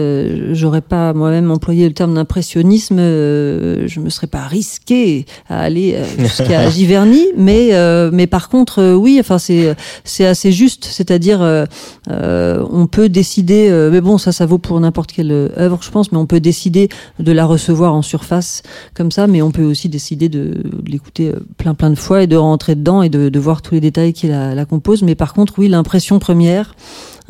j'aurais 0.54 0.82
pas 0.82 1.14
moi-même 1.14 1.52
employé 1.52 1.86
le 1.88 1.94
terme 1.94 2.16
d'impressionnisme. 2.16 2.98
je 2.98 4.00
me 4.00 4.10
serais 4.10 4.28
pas 4.28 4.48
risqué 4.48 5.26
à 5.50 5.60
aller 5.60 6.00
jusqu'à 6.18 6.70
Giverny, 6.72 7.26
mais 7.36 7.72
mais 8.12 8.28
par 8.28 8.48
contre, 8.48 8.96
oui, 8.96 9.18
enfin 9.20 9.38
c'est 9.40 9.76
c'est 10.06 10.26
assez 10.26 10.54
juste. 10.54 10.86
C'est-à-dire, 10.90 11.68
on 12.10 12.88
peut 12.88 13.10
décider. 13.10 13.70
mais 13.92 14.02
bon, 14.02 14.18
ça, 14.18 14.32
ça 14.38 14.46
vaut 14.46 14.60
pour 14.60 14.80
n'importe 14.80 15.12
quelle 15.12 15.32
euh, 15.32 15.50
œuvre, 15.58 15.80
je 15.82 15.90
pense. 15.90 16.12
Mais 16.12 16.18
on 16.18 16.28
peut 16.28 16.40
décider 16.40 16.90
de 17.20 17.32
la 17.32 17.46
recevoir 17.46 17.94
en 17.96 18.04
surface 18.04 18.62
comme 18.94 19.10
ça, 19.12 19.26
mais 19.26 19.42
on 19.42 19.52
peut 19.52 19.64
aussi 19.64 19.90
décider 19.90 20.30
de, 20.30 20.64
l'écouter 20.86 21.30
euh, 21.30 21.40
plein 21.58 21.74
plein 21.74 21.90
de 21.90 21.96
fois 21.96 22.22
et 22.22 22.28
de 22.28 22.36
rentrer 22.36 22.76
dedans 22.76 23.02
et 23.02 23.10
de, 23.10 23.40
voir 23.40 23.62
tous 23.62 23.74
les 23.74 23.82
détails 23.82 24.14
qui 24.14 24.28
la, 24.28 24.66
composent. 24.66 25.02
Mais 25.02 25.16
par 25.16 25.34
contre, 25.34 25.56
oui, 25.58 25.68
l'impression 25.68 26.20
première 26.20 26.76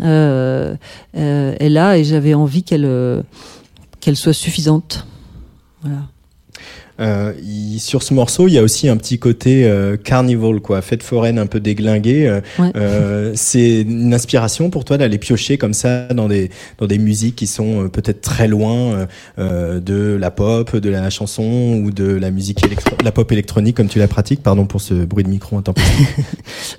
euh, 0.02 0.76
est 1.14 1.70
là 1.70 1.98
et 1.98 2.04
j'avais 2.04 2.34
envie 2.34 2.64
qu'elle 2.64 3.24
qu'elle 4.00 4.16
soit 4.16 4.34
suffisante. 4.34 5.06
Voilà. 5.82 6.00
Euh, 7.00 7.34
il- 7.44 7.80
sur 7.80 8.02
ce 8.04 8.14
morceau, 8.14 8.48
il 8.48 8.54
y 8.54 8.58
a 8.58 8.64
aussi 8.64 8.90
un 8.90 8.98
petit 8.98 9.20
côté 9.20 9.66
euh, 9.66 9.98
carnival, 9.98 10.60
quoi, 10.62 10.82
fête 10.82 11.04
foraine 11.04 11.38
un 11.40 11.46
peu 11.46 11.60
déglinguée. 11.60 12.28
Euh, 12.28 12.42
Ouais. 12.60 12.72
euh, 12.76 13.32
c'est 13.36 13.82
une 13.82 14.14
inspiration 14.14 14.70
pour 14.70 14.84
toi 14.86 14.98
d'aller 14.98 15.18
piocher 15.18 15.58
comme 15.58 15.74
ça 15.74 16.08
dans 16.14 16.28
des 16.28 16.50
dans 16.80 16.88
des 16.88 16.98
musiques 16.98 17.36
qui 17.36 17.46
sont 17.48 17.84
euh, 17.84 17.88
peut-être 17.88 18.22
très 18.22 18.48
loin 18.48 19.08
de 19.38 20.18
la 20.20 20.32
pop, 20.32 20.76
de 20.76 20.90
la 20.90 21.10
chanson 21.10 21.82
ou 21.84 21.92
de 21.92 22.06
la 22.06 22.32
musique 22.32 22.66
électro 22.66 22.96
la 23.04 23.12
pop 23.12 23.32
électronique 23.32 23.76
comme 23.78 23.88
tu 23.90 24.00
la 24.00 24.08
pratiques? 24.08 24.42
Pardon 24.42 24.66
pour 24.66 24.82
ce 24.82 24.94
bruit 24.94 25.24
de 25.24 25.30
micro 25.30 25.58
intempestif. 25.58 26.08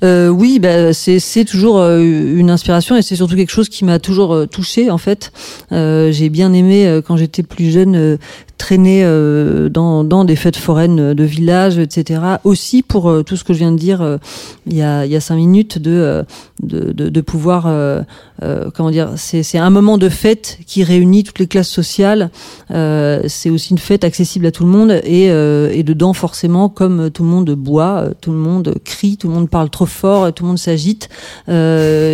Euh, 0.04 0.28
oui, 0.28 0.58
bah, 0.60 0.92
c'est 0.92 1.44
toujours 1.44 1.80
une 1.82 2.50
inspiration 2.50 2.96
et 2.96 3.02
c'est 3.02 3.16
surtout 3.16 3.34
quelque 3.36 3.50
chose 3.50 3.68
qui 3.68 3.84
m'a 3.84 3.98
toujours 3.98 4.46
touchée 4.48 4.90
en 4.90 4.98
fait. 4.98 5.32
Euh, 5.72 6.12
J'ai 6.12 6.28
bien 6.28 6.52
aimé 6.52 6.86
euh, 6.86 7.00
quand 7.02 7.16
j'étais 7.16 7.42
plus 7.42 7.70
jeune 7.72 7.96
euh, 7.96 8.16
traîner 8.58 9.02
euh, 9.04 9.68
dans, 9.68 10.04
dans 10.04 10.24
des 10.24 10.36
fêtes 10.36 10.56
foraines 10.56 11.14
de 11.14 11.24
village, 11.24 11.78
etc. 11.78 12.20
Aussi 12.44 12.82
pour 12.82 13.08
euh, 13.08 13.22
tout 13.22 13.36
ce 13.36 13.44
que 13.44 13.54
je 13.54 13.58
viens 13.60 13.72
de 13.72 13.78
dire 13.78 14.02
euh, 14.02 14.18
il 14.66 14.76
y 14.76 14.82
a 14.82 15.06
il 15.06 15.12
y 15.12 15.16
a 15.16 15.20
cinq 15.20 15.36
minutes 15.36 15.78
de 15.78 16.24
de, 16.62 16.92
de, 16.92 17.08
de 17.08 17.20
pouvoir 17.20 17.66
euh, 17.66 18.02
euh, 18.42 18.70
comment 18.74 18.90
dire 18.90 19.12
c'est 19.16 19.58
un 19.58 19.70
moment 19.70 19.96
de 19.96 20.08
fête 20.08 20.58
qui 20.66 20.84
réunit 20.84 21.24
toutes 21.24 21.38
les 21.38 21.46
classes 21.46 21.68
sociales. 21.68 22.30
Euh, 22.70 23.22
c'est 23.28 23.48
aussi 23.48 23.70
une 23.70 23.78
fête 23.78 24.04
accessible 24.04 24.46
à 24.46 24.50
tout 24.50 24.64
le 24.64 24.70
monde 24.70 25.00
et 25.04 25.28
et 25.28 25.82
dedans 25.82 26.12
forcément 26.12 26.68
comme 26.68 27.10
tout 27.10 27.22
le 27.22 27.28
monde 27.28 27.50
boit, 27.50 28.08
tout 28.20 28.32
le 28.32 28.38
monde 28.38 28.74
crie, 28.84 29.16
tout 29.16 29.28
le 29.28 29.34
monde 29.34 29.48
parle 29.48 29.70
trop 29.70 29.86
fort, 29.86 30.32
tout 30.32 30.42
le 30.42 30.48
monde 30.48 30.58
s'agite. 30.58 31.08
Il 31.46 31.52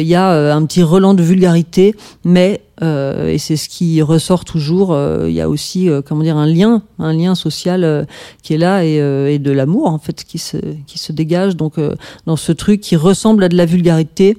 y 0.06 0.14
a 0.14 0.54
un 0.54 0.64
petit 0.66 0.82
relent 0.82 1.14
de 1.14 1.22
vulgarité, 1.22 1.94
mais 2.24 2.60
euh, 2.82 3.28
et 3.28 3.38
c'est 3.38 3.56
ce 3.56 3.68
qui 3.68 4.02
ressort 4.02 4.44
toujours. 4.44 4.92
euh, 4.92 5.28
Il 5.28 5.34
y 5.34 5.40
a 5.40 5.48
aussi, 5.48 5.88
euh, 5.88 6.02
comment 6.02 6.22
dire, 6.22 6.36
un 6.36 6.46
lien, 6.46 6.82
un 6.98 7.12
lien 7.12 7.34
social 7.34 7.84
euh, 7.84 8.04
qui 8.42 8.54
est 8.54 8.58
là 8.58 8.84
et, 8.84 9.00
euh, 9.00 9.30
et 9.30 9.38
de 9.38 9.52
l'amour 9.52 9.86
en 9.86 9.98
fait 9.98 10.24
qui 10.24 10.38
se 10.38 10.56
qui 10.86 10.98
se 10.98 11.12
dégage. 11.12 11.56
Donc 11.56 11.74
dans 12.26 12.36
ce 12.36 12.52
truc 12.52 12.80
qui 12.80 12.96
ressemble 12.96 13.44
à 13.44 13.48
de 13.48 13.56
la 13.56 13.66
vulgarité, 13.66 14.36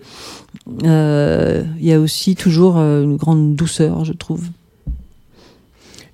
il 0.84 1.66
y 1.82 1.94
a 1.94 2.00
aussi 2.00 2.36
toujours 2.36 2.78
une 2.78 3.18
grande 3.18 3.56
douceur, 3.56 4.04
je 4.06 4.14
trouve. 4.14 4.44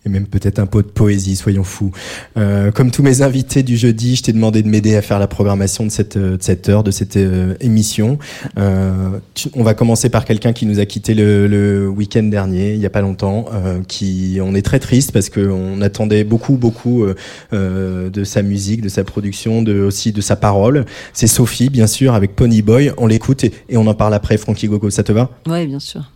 Et 0.05 0.09
même 0.09 0.25
peut-être 0.25 0.57
un 0.59 0.65
peu 0.65 0.81
de 0.81 0.87
poésie, 0.87 1.35
soyons 1.35 1.63
fous. 1.63 1.91
Euh, 2.37 2.71
comme 2.71 2.89
tous 2.89 3.03
mes 3.03 3.21
invités 3.21 3.61
du 3.61 3.77
jeudi, 3.77 4.15
je 4.15 4.23
t'ai 4.23 4.33
demandé 4.33 4.63
de 4.63 4.67
m'aider 4.67 4.95
à 4.95 5.01
faire 5.03 5.19
la 5.19 5.27
programmation 5.27 5.85
de 5.85 5.91
cette, 5.91 6.17
de 6.17 6.37
cette 6.39 6.69
heure, 6.69 6.83
de 6.83 6.89
cette 6.91 7.17
euh, 7.17 7.53
émission. 7.59 8.17
Euh, 8.57 9.09
tu- 9.35 9.49
on 9.53 9.63
va 9.63 9.73
commencer 9.75 10.09
par 10.09 10.25
quelqu'un 10.25 10.53
qui 10.53 10.65
nous 10.65 10.79
a 10.79 10.85
quitté 10.85 11.13
le, 11.13 11.47
le 11.47 11.87
week-end 11.87 12.23
dernier, 12.23 12.73
il 12.73 12.79
y 12.79 12.85
a 12.85 12.89
pas 12.89 13.01
longtemps, 13.01 13.45
euh, 13.53 13.79
qui 13.87 14.39
on 14.41 14.55
est 14.55 14.63
très 14.63 14.79
triste 14.79 15.11
parce 15.11 15.29
qu'on 15.29 15.81
attendait 15.81 16.23
beaucoup, 16.23 16.57
beaucoup 16.57 17.03
euh, 17.03 17.13
euh, 17.53 18.09
de 18.09 18.23
sa 18.23 18.41
musique, 18.41 18.81
de 18.81 18.89
sa 18.89 19.03
production, 19.03 19.61
de 19.61 19.81
aussi 19.81 20.11
de 20.11 20.21
sa 20.21 20.35
parole. 20.35 20.85
C'est 21.13 21.27
Sophie, 21.27 21.69
bien 21.69 21.87
sûr, 21.87 22.15
avec 22.15 22.35
Pony 22.35 22.61
Boy. 22.63 22.91
On 22.97 23.05
l'écoute 23.05 23.43
et, 23.43 23.51
et 23.69 23.77
on 23.77 23.85
en 23.85 23.93
parle 23.93 24.13
après. 24.15 24.37
Frankie 24.37 24.67
Gogo, 24.67 24.89
ça 24.89 25.03
te 25.03 25.11
va? 25.11 25.29
Ouais, 25.47 25.67
bien 25.67 25.79
sûr. 25.79 26.09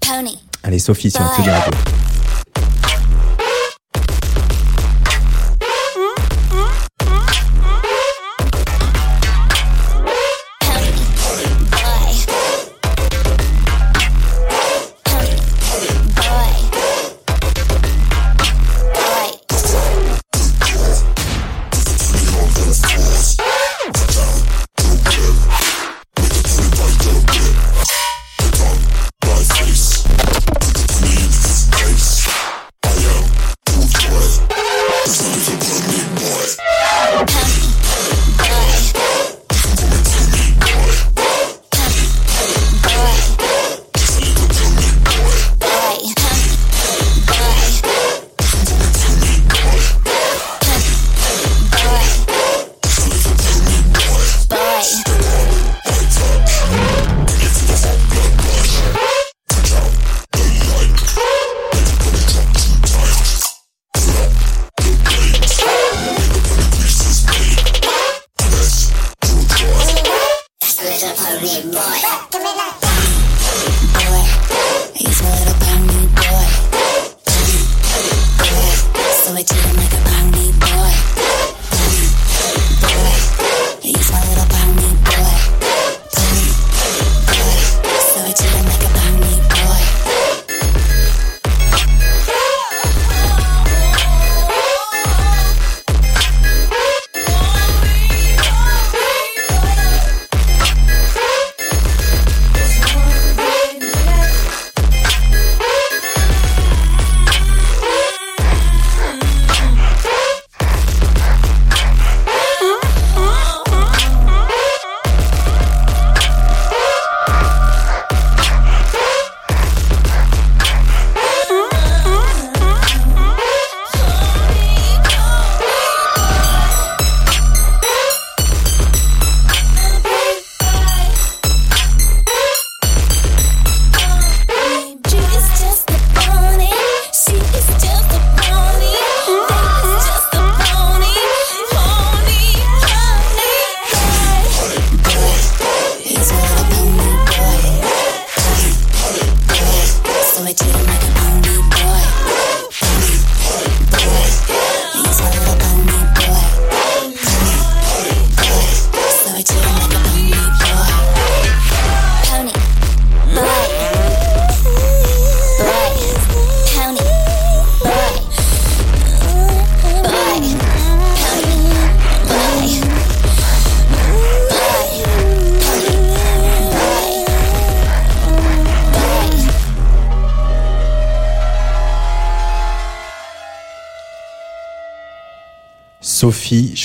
Pony. 0.00 0.38
Allez, 0.62 0.78
Sophie 0.78 1.10
sur 1.10 1.20
Tsugi 1.34 1.50
Radio. 1.50 1.72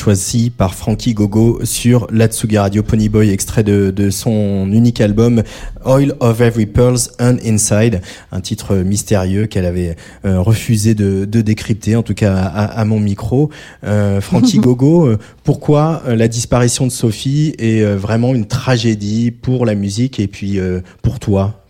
Choisie 0.06 0.52
par 0.52 0.76
Frankie 0.76 1.16
Gogo 1.16 1.62
sur 1.64 2.06
l'Atsugi 2.12 2.60
Radio 2.60 2.84
Ponyboy, 2.84 3.32
extrait 3.32 3.64
de, 3.64 3.90
de 3.90 4.12
son 4.12 4.70
unique 4.72 5.02
album 5.02 5.42
Oil 5.84 6.14
of 6.20 6.42
Every 6.42 6.68
Pearls 6.68 7.10
and 7.20 7.38
Inside, 7.44 8.02
un 8.32 8.40
titre 8.40 8.76
mystérieux 8.76 9.48
qu'elle 9.48 9.66
avait 9.66 9.96
euh, 10.24 10.40
refusé 10.40 10.94
de, 10.94 11.26
de 11.26 11.42
décrypter, 11.42 11.96
en 11.96 12.04
tout 12.04 12.14
cas 12.14 12.36
à, 12.36 12.66
à 12.66 12.86
mon 12.86 13.00
micro. 13.00 13.50
Euh, 13.84 14.22
Frankie 14.22 14.60
Gogo, 14.60 15.08
euh, 15.08 15.18
pourquoi 15.44 16.04
la 16.06 16.28
disparition 16.28 16.86
de 16.86 16.92
Sophie 16.92 17.56
est 17.58 17.84
vraiment 17.84 18.36
une 18.36 18.46
tragédie 18.46 19.32
pour 19.32 19.66
la 19.66 19.74
musique 19.74 20.20
et 20.20 20.28
puis 20.28 20.60
pour 21.02 21.18
toi? 21.18 21.65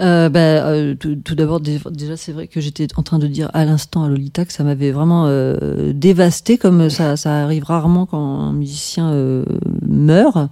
Euh, 0.00 0.28
bah, 0.28 0.38
euh, 0.68 0.94
tout, 0.94 1.16
tout 1.16 1.34
d'abord, 1.34 1.58
dé- 1.60 1.80
déjà, 1.90 2.16
c'est 2.16 2.30
vrai 2.30 2.46
que 2.46 2.60
j'étais 2.60 2.86
en 2.96 3.02
train 3.02 3.18
de 3.18 3.26
dire 3.26 3.50
à 3.52 3.64
l'instant 3.64 4.04
à 4.04 4.08
Lolita 4.08 4.44
que 4.44 4.52
ça 4.52 4.62
m'avait 4.62 4.92
vraiment 4.92 5.26
euh, 5.26 5.92
dévasté, 5.92 6.56
comme 6.56 6.88
ça, 6.88 7.16
ça 7.16 7.42
arrive 7.42 7.64
rarement 7.64 8.06
quand 8.06 8.18
un 8.40 8.52
musicien 8.52 9.10
euh, 9.10 9.44
meurt. 9.88 10.50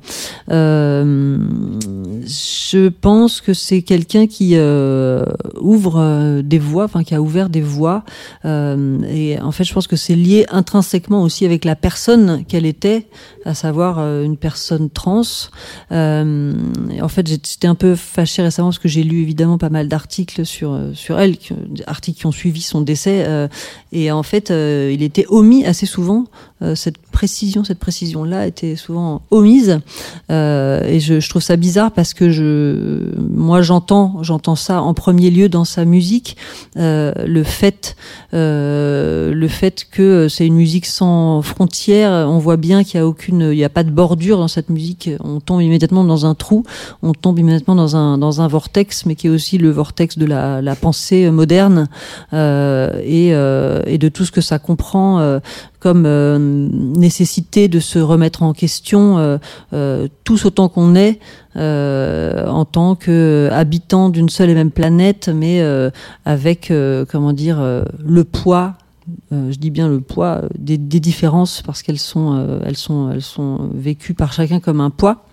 Euh, 0.51 1.38
je 2.27 2.88
pense 2.88 3.40
que 3.40 3.55
c'est 3.55 3.83
quelqu'un 3.83 4.27
qui 4.27 4.53
euh, 4.55 5.25
ouvre 5.61 6.01
euh, 6.01 6.42
des 6.42 6.59
voies, 6.59 6.85
enfin 6.85 7.05
qui 7.05 7.14
a 7.14 7.20
ouvert 7.20 7.49
des 7.49 7.61
voies. 7.61 8.05
Et 8.44 9.38
en 9.40 9.53
fait, 9.53 9.64
je 9.64 9.72
pense 9.72 9.87
que 9.87 9.96
c'est 9.96 10.14
lié 10.14 10.46
intrinsèquement 10.51 11.22
aussi 11.22 11.44
avec 11.44 11.64
la 11.64 11.77
personne 11.77 12.44
qu'elle 12.46 12.66
était, 12.66 13.07
à 13.44 13.55
savoir 13.55 13.99
une 13.99 14.37
personne 14.37 14.90
trans. 14.90 15.22
En 15.90 17.09
fait, 17.09 17.27
j'étais 17.27 17.66
un 17.66 17.75
peu 17.75 17.94
fâchée 17.94 18.42
récemment 18.42 18.68
parce 18.68 18.79
que 18.79 18.88
j'ai 18.88 19.03
lu 19.03 19.22
évidemment 19.22 19.59
pas 19.59 19.70
mal 19.70 19.88
d'articles 19.88 20.46
sur 20.46 20.79
sur 20.94 21.18
elle, 21.18 21.37
articles 21.87 22.18
qui 22.18 22.27
ont 22.27 22.33
suivi 22.33 22.62
son 22.62 22.81
décès. 22.81 23.49
et 23.92 24.11
en 24.11 24.22
fait, 24.22 24.51
il 24.51 25.03
était 25.03 25.27
omis 25.29 25.64
assez 25.64 25.87
souvent 25.87 26.27
cette 26.75 26.99
précision, 26.99 27.64
cette 27.64 27.79
précision-là 27.79 28.47
était 28.47 28.77
souvent 28.77 29.23
omise. 29.31 29.81
Euh, 30.31 30.83
et 30.85 31.01
je, 31.01 31.21
je 31.21 31.29
trouve 31.31 31.42
ça 31.42 31.57
bizarre 31.57 31.90
parce 31.90 32.14
que 32.14 32.31
je, 32.31 33.14
moi, 33.19 33.62
j'entends, 33.62 34.23
j'entends 34.23 34.57
ça 34.57 34.83
en 34.83 34.95
premier 34.95 35.31
lieu 35.31 35.49
dans 35.49 35.64
sa 35.64 35.85
musique, 35.85 36.37
euh, 36.77 37.12
le 37.27 37.42
fait, 37.42 37.97
euh, 38.35 39.33
le 39.33 39.49
fait 39.49 39.87
que 39.90 40.29
c'est 40.29 40.47
une 40.47 40.57
musique 40.57 40.87
sans 40.87 41.42
frontières. 41.42 42.27
On 42.29 42.38
voit 42.38 42.57
bien 42.57 42.85
qu'il 42.85 42.99
y 42.99 43.03
a 43.03 43.07
aucune, 43.07 43.49
il 43.53 43.57
n'y 43.57 43.64
a 43.64 43.69
pas 43.69 43.85
de 43.85 43.90
bordure 43.90 44.38
dans 44.38 44.49
cette 44.49 44.71
musique. 44.71 45.11
On 45.23 45.40
tombe 45.40 45.62
immédiatement 45.62 46.05
dans 46.05 46.27
un 46.27 46.35
trou, 46.35 46.64
on 47.03 47.12
tombe 47.12 47.38
immédiatement 47.38 47.75
dans 47.75 47.97
un 47.97 48.19
dans 48.19 48.40
un 48.40 48.49
vortex, 48.49 49.07
mais 49.07 49.14
qui 49.14 49.27
est 49.27 49.31
aussi 49.31 49.59
le 49.59 49.71
vortex 49.71 50.19
de 50.19 50.27
la, 50.27 50.62
la 50.62 50.77
pensée 50.77 51.31
moderne 51.31 51.88
euh, 52.33 53.01
et, 53.03 53.31
euh, 53.33 53.83
et 53.87 53.99
de 53.99 54.09
tout 54.09 54.25
ce 54.25 54.33
que 54.33 54.40
ça 54.40 54.59
comprend 54.59 55.21
euh, 55.21 55.38
comme 55.81 56.05
euh, 56.07 56.39
nécessité 56.39 57.69
de 57.69 57.81
se 57.81 57.99
remettre 57.99 58.43
en 58.43 58.53
question 58.53 59.19
euh, 59.19 59.39
euh, 59.73 60.09
tous 60.25 60.45
autant 60.45 60.69
qu'on 60.69 60.95
est 60.95 61.21
euh, 61.57 62.47
en 62.47 62.65
tant 62.65 62.95
que 62.95 63.49
habitant 63.53 64.09
d'une 64.09 64.29
seule 64.29 64.51
et 64.51 64.55
même 64.55 64.71
planète, 64.71 65.29
mais 65.29 65.62
avec 66.25 66.73
comment 67.11 67.33
dire 67.33 67.59
le 68.05 68.25
poids. 68.25 68.75
Euh, 69.33 69.53
je 69.53 69.59
dis 69.59 69.71
bien 69.71 69.88
le 69.88 70.01
poids 70.01 70.42
euh, 70.42 70.49
des, 70.59 70.79
différences 70.79 71.62
parce 71.62 71.83
qu'elles 71.83 71.99
sont, 71.99 72.35
euh, 72.35 72.61
elles 72.64 72.77
sont, 72.77 73.11
elles 73.11 73.23
sont 73.23 73.71
vécues 73.73 74.14
par 74.14 74.33
chacun 74.33 74.61
comme 74.61 74.81
un 74.81 74.90
poids. 74.90 75.25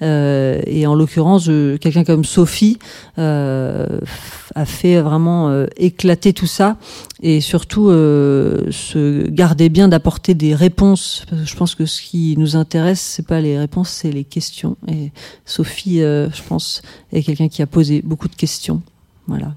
Et 0.00 0.86
en 0.88 0.96
l'occurrence, 0.96 1.44
quelqu'un 1.80 2.02
comme 2.02 2.24
Sophie 2.24 2.80
a 3.16 4.64
fait 4.64 5.00
vraiment 5.00 5.66
éclater 5.76 6.32
tout 6.32 6.48
ça 6.48 6.78
et 7.22 7.40
surtout 7.40 7.90
se 7.90 9.28
garder 9.28 9.68
bien 9.68 9.86
d'apporter 9.86 10.34
des 10.34 10.56
réponses. 10.56 11.24
Parce 11.30 11.42
que 11.42 11.48
je 11.48 11.56
pense 11.56 11.74
que 11.76 11.86
ce 11.86 12.02
qui 12.02 12.34
nous 12.38 12.56
intéresse, 12.56 13.00
c'est 13.00 13.24
pas 13.24 13.40
les 13.40 13.56
réponses, 13.56 13.90
c'est 13.90 14.10
les 14.10 14.24
questions. 14.24 14.76
Et 14.88 15.12
Sophie, 15.44 15.98
je 16.00 16.42
pense, 16.48 16.82
est 17.12 17.22
quelqu'un 17.22 17.46
qui 17.46 17.62
a 17.62 17.68
posé 17.68 18.02
beaucoup 18.02 18.26
de 18.26 18.34
questions. 18.34 18.82
Voilà. 19.28 19.54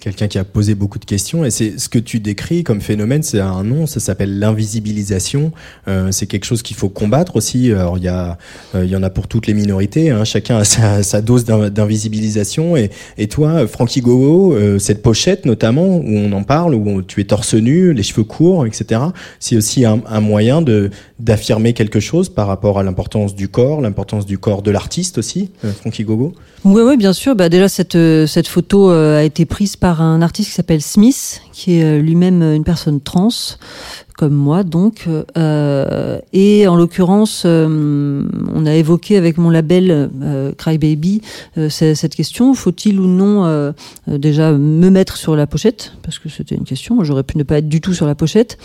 Quelqu'un 0.00 0.28
qui 0.28 0.38
a 0.38 0.44
posé 0.44 0.74
beaucoup 0.74 0.98
de 0.98 1.04
questions 1.04 1.44
et 1.44 1.50
c'est 1.50 1.78
ce 1.78 1.90
que 1.90 1.98
tu 1.98 2.20
décris 2.20 2.64
comme 2.64 2.80
phénomène, 2.80 3.22
c'est 3.22 3.38
un 3.40 3.62
nom, 3.62 3.86
ça 3.86 4.00
s'appelle 4.00 4.38
l'invisibilisation. 4.38 5.52
Euh, 5.88 6.10
c'est 6.10 6.26
quelque 6.26 6.44
chose 6.46 6.62
qu'il 6.62 6.76
faut 6.76 6.88
combattre 6.88 7.36
aussi. 7.36 7.70
Alors 7.70 7.98
il 7.98 8.04
y 8.04 8.08
a, 8.08 8.38
euh, 8.74 8.84
il 8.84 8.90
y 8.90 8.96
en 8.96 9.02
a 9.02 9.10
pour 9.10 9.28
toutes 9.28 9.46
les 9.46 9.52
minorités. 9.54 10.10
Hein, 10.10 10.24
chacun 10.24 10.56
a 10.56 10.64
sa, 10.64 11.02
sa 11.02 11.20
dose 11.20 11.44
d'in- 11.44 11.68
d'invisibilisation. 11.70 12.76
Et, 12.76 12.90
et 13.18 13.28
toi, 13.28 13.66
Frankie 13.66 14.00
Gogo, 14.00 14.54
euh, 14.54 14.78
cette 14.78 15.02
pochette 15.02 15.44
notamment 15.44 15.98
où 15.98 16.08
on 16.16 16.32
en 16.32 16.44
parle, 16.44 16.74
où 16.74 17.02
tu 17.02 17.20
es 17.20 17.24
torse 17.24 17.54
nu, 17.54 17.92
les 17.92 18.02
cheveux 18.02 18.24
courts, 18.24 18.66
etc. 18.66 19.02
C'est 19.38 19.56
aussi 19.56 19.84
un, 19.84 20.00
un 20.06 20.20
moyen 20.20 20.62
de 20.62 20.90
d'affirmer 21.18 21.74
quelque 21.74 22.00
chose 22.00 22.30
par 22.30 22.46
rapport 22.46 22.78
à 22.78 22.82
l'importance 22.82 23.34
du 23.34 23.48
corps, 23.48 23.82
l'importance 23.82 24.24
du 24.24 24.38
corps 24.38 24.62
de 24.62 24.70
l'artiste 24.70 25.18
aussi, 25.18 25.50
euh, 25.66 25.70
Frankie 25.72 26.04
Gogo? 26.04 26.32
Oui, 26.64 26.82
oui, 26.82 26.96
bien 26.98 27.14
sûr. 27.14 27.34
Bah, 27.34 27.48
déjà, 27.48 27.68
cette, 27.68 27.94
euh, 27.94 28.26
cette 28.26 28.46
photo 28.46 28.90
euh, 28.90 29.20
a 29.20 29.22
été 29.22 29.46
prise 29.46 29.76
par 29.76 30.02
un 30.02 30.20
artiste 30.20 30.50
qui 30.50 30.54
s'appelle 30.54 30.82
Smith, 30.82 31.40
qui 31.52 31.78
est 31.78 31.84
euh, 31.84 31.98
lui-même 32.02 32.42
une 32.42 32.64
personne 32.64 33.00
trans, 33.00 33.30
comme 34.20 34.34
moi, 34.34 34.64
donc. 34.64 35.08
Euh, 35.38 36.18
et 36.34 36.68
en 36.68 36.76
l'occurrence, 36.76 37.44
euh, 37.46 38.22
on 38.54 38.66
a 38.66 38.74
évoqué 38.74 39.16
avec 39.16 39.38
mon 39.38 39.48
label 39.48 40.10
euh, 40.22 40.52
Crybaby 40.58 41.22
euh, 41.56 41.70
cette 41.70 42.14
question 42.14 42.52
faut-il 42.52 43.00
ou 43.00 43.06
non 43.06 43.46
euh, 43.46 43.72
déjà 44.06 44.52
me 44.52 44.90
mettre 44.90 45.16
sur 45.16 45.36
la 45.36 45.46
pochette? 45.46 45.94
Parce 46.02 46.18
que 46.18 46.28
c'était 46.28 46.54
une 46.54 46.64
question. 46.64 47.02
J'aurais 47.02 47.22
pu 47.22 47.38
ne 47.38 47.44
pas 47.44 47.56
être 47.58 47.68
du 47.70 47.80
tout 47.80 47.94
sur 47.94 48.04
la 48.04 48.14
pochette. 48.14 48.58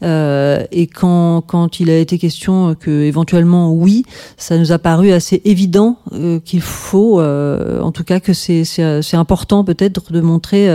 Et 0.00 0.86
quand, 0.86 1.42
quand 1.42 1.80
il 1.80 1.90
a 1.90 1.98
été 1.98 2.16
question 2.16 2.74
que 2.74 3.02
éventuellement 3.02 3.70
oui, 3.70 4.04
ça 4.38 4.56
nous 4.56 4.72
a 4.72 4.78
paru 4.78 5.12
assez 5.12 5.42
évident 5.44 5.98
qu'il 6.44 6.62
faut, 6.62 7.20
en 7.20 7.92
tout 7.92 8.04
cas 8.04 8.20
que 8.20 8.32
c'est 8.32 8.64
c'est 8.64 9.16
important 9.16 9.64
peut-être 9.64 10.10
de 10.12 10.20
montrer 10.22 10.70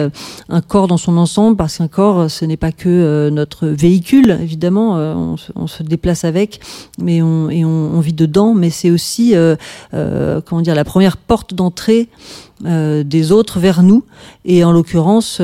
un 0.50 0.62
corps 0.62 0.88
dans 0.88 0.97
son 0.97 1.17
ensemble 1.17 1.58
parce 1.58 1.80
qu'un 1.80 1.88
corps 1.88 2.30
ce 2.30 2.45
n'est 2.45 2.58
pas 2.58 2.71
que 2.71 3.30
notre 3.30 3.67
véhicule 3.67 4.27
évidemment 4.32 4.98
euh, 4.98 5.13
on, 5.56 5.68
se, 5.68 5.84
déplace 5.84 6.24
avec 6.24 6.60
et 7.06 7.24
on, 7.24 8.00
vit 8.00 8.13
dedans 8.13 8.54
mais 8.54 8.70
c'est 8.70 8.92
aussi 8.92 9.36
euh, 9.36 9.56
euh, 9.94 10.42
comment 10.46 10.62
dire 10.62 10.76
la 10.76 10.84
première 10.84 11.18
porte 11.18 11.54
d'entrée 11.54 12.10
des 12.60 13.32
autres 13.32 13.60
vers 13.60 13.84
nous. 13.84 14.04
Et 14.44 14.63
en 14.63 14.72
l'occurrence 14.72 15.40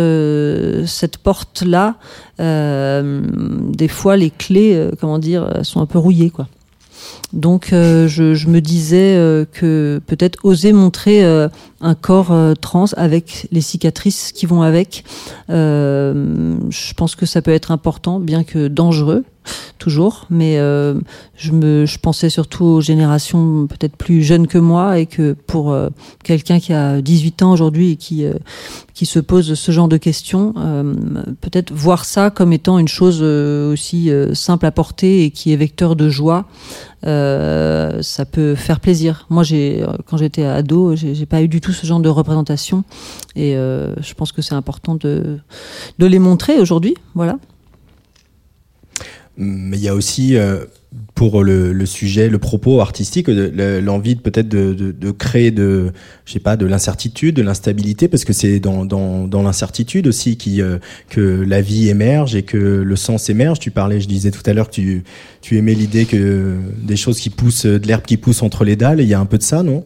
cette 0.88 1.18
porte 1.18 1.62
là 1.62 1.96
des 2.40 3.88
fois 3.88 4.18
les 4.18 4.32
clés 4.32 4.90
comment 5.00 5.20
dire 5.20 5.60
sont 5.62 5.82
un 5.82 5.86
peu 5.86 6.00
rouillées 6.00 6.32
quoi 6.32 6.48
donc 7.34 7.74
euh, 7.74 8.08
je, 8.08 8.48
me 8.48 8.60
disais 8.60 9.16
euh, 9.16 9.46
que 9.52 10.00
peut-être 10.06 10.40
oser 10.44 10.72
montrer 10.72 11.24
euh, 11.24 11.50
un 11.82 11.96
corps 11.96 12.34
trans 12.62 12.86
avec 12.96 13.48
les 13.52 13.62
cicatrices 13.62 14.32
qui 14.32 14.46
vont 14.46 14.62
avec, 14.62 15.04
je 15.50 16.94
pense 16.96 17.16
que 17.16 17.26
ça 17.26 17.42
peut 17.42 17.52
être 17.52 17.72
important, 17.72 18.20
bien 18.20 18.44
que 18.44 18.68
dangereux 18.68 19.26
toujours, 19.84 20.26
mais 20.30 20.58
euh, 20.60 20.96
je 21.36 21.52
me 21.52 21.86
pensais 22.02 22.30
surtout 22.30 22.64
aux 22.64 22.82
générations 22.82 23.68
peut-être 23.68 23.98
plus 23.98 24.24
jeunes 24.24 24.48
que 24.48 24.58
moi 24.58 24.98
et 24.98 25.06
que 25.06 25.34
pour 25.34 25.72
euh, 25.72 25.90
quelqu'un 26.24 26.60
qui 26.60 26.72
a 26.72 27.02
18 27.02 27.42
ans 27.44 27.52
aujourd'hui 27.52 27.92
et 27.92 27.96
qui 27.98 28.26
euh, 28.26 28.34
qui 28.94 29.06
se 29.06 29.20
pose 29.20 29.56
ce 29.56 29.72
genre 29.72 29.88
de 29.88 29.98
questions, 29.98 30.54
peut-être 31.42 31.74
voir 31.74 32.06
ça 32.06 32.30
comme 32.30 32.54
étant 32.54 32.78
une 32.78 32.88
chose 32.88 33.24
aussi 33.24 34.12
simple 34.34 34.68
à 34.68 34.72
porter 34.72 35.24
et 35.24 35.32
qui 35.32 35.52
est 35.52 35.56
vecteur 35.56 35.96
de 35.96 36.10
joie, 36.10 36.46
ça 37.02 38.26
peut 38.32 38.54
faire 38.54 38.80
plaisir. 38.80 39.26
Moi, 39.32 39.44
quand 40.06 40.18
j'étais 40.18 40.44
ado, 40.44 40.96
j'ai 40.96 41.26
pas 41.26 41.42
eu 41.42 41.48
du 41.48 41.60
tout 41.60 41.72
ce 41.72 41.88
genre 41.88 42.02
de 42.02 42.10
représentation 42.10 42.84
et 43.36 43.54
je 43.54 44.14
pense 44.14 44.32
que 44.32 44.44
c'est 44.44 44.56
important 44.56 44.94
de 44.94 45.40
de 45.98 46.06
les 46.06 46.20
montrer 46.20 46.60
aujourd'hui. 46.60 46.94
Voilà. 47.16 47.38
Mais 49.38 49.78
il 49.78 49.84
y 49.84 49.88
a 49.88 49.96
aussi 49.96 50.38
euh, 50.38 50.66
pour 51.16 51.44
le, 51.44 51.74
le 51.74 51.86
sujet, 51.88 52.30
le 52.30 52.38
propos 52.38 52.82
artistique, 52.82 53.28
l'envie 53.28 54.16
peut-être 54.16 54.48
de, 54.48 54.74
de, 54.74 54.92
de 54.92 55.12
créer 55.12 55.50
de, 55.50 55.92
je 56.26 56.34
sais 56.34 56.40
pas, 56.40 56.56
de 56.56 56.66
l'incertitude, 56.68 57.36
de 57.36 57.42
l'instabilité, 57.42 58.08
parce 58.08 58.26
que 58.26 58.34
c'est 58.34 58.60
dans, 58.60 58.86
dans, 58.86 59.28
dans 59.28 59.42
l'incertitude 59.42 60.06
aussi 60.06 60.38
qui, 60.38 60.62
euh, 60.62 60.78
que 61.10 61.44
la 61.48 61.62
vie 61.62 61.90
émerge 61.90 62.36
et 62.36 62.44
que 62.44 62.58
le 62.58 62.96
sens 62.96 63.30
émerge. 63.30 63.60
Tu 63.60 63.72
parlais, 63.72 64.00
je 64.00 64.08
disais 64.08 64.30
tout 64.30 64.44
à 64.46 64.54
l'heure 64.54 64.70
que 64.70 64.76
tu, 64.76 65.04
tu 65.42 65.58
aimais 65.58 65.74
l'idée 65.74 66.06
que 66.06 66.58
des 66.84 66.96
choses 66.96 67.20
qui 67.20 67.32
poussent, 67.32 67.66
de 67.66 67.88
l'herbe 67.88 68.04
qui 68.04 68.18
pousse 68.18 68.44
entre 68.44 68.64
les 68.64 68.76
dalles. 68.76 69.02
Il 69.02 69.08
y 69.08 69.16
a 69.16 69.20
un 69.20 69.26
peu 69.26 69.40
de 69.40 69.44
ça, 69.44 69.64
non, 69.64 69.84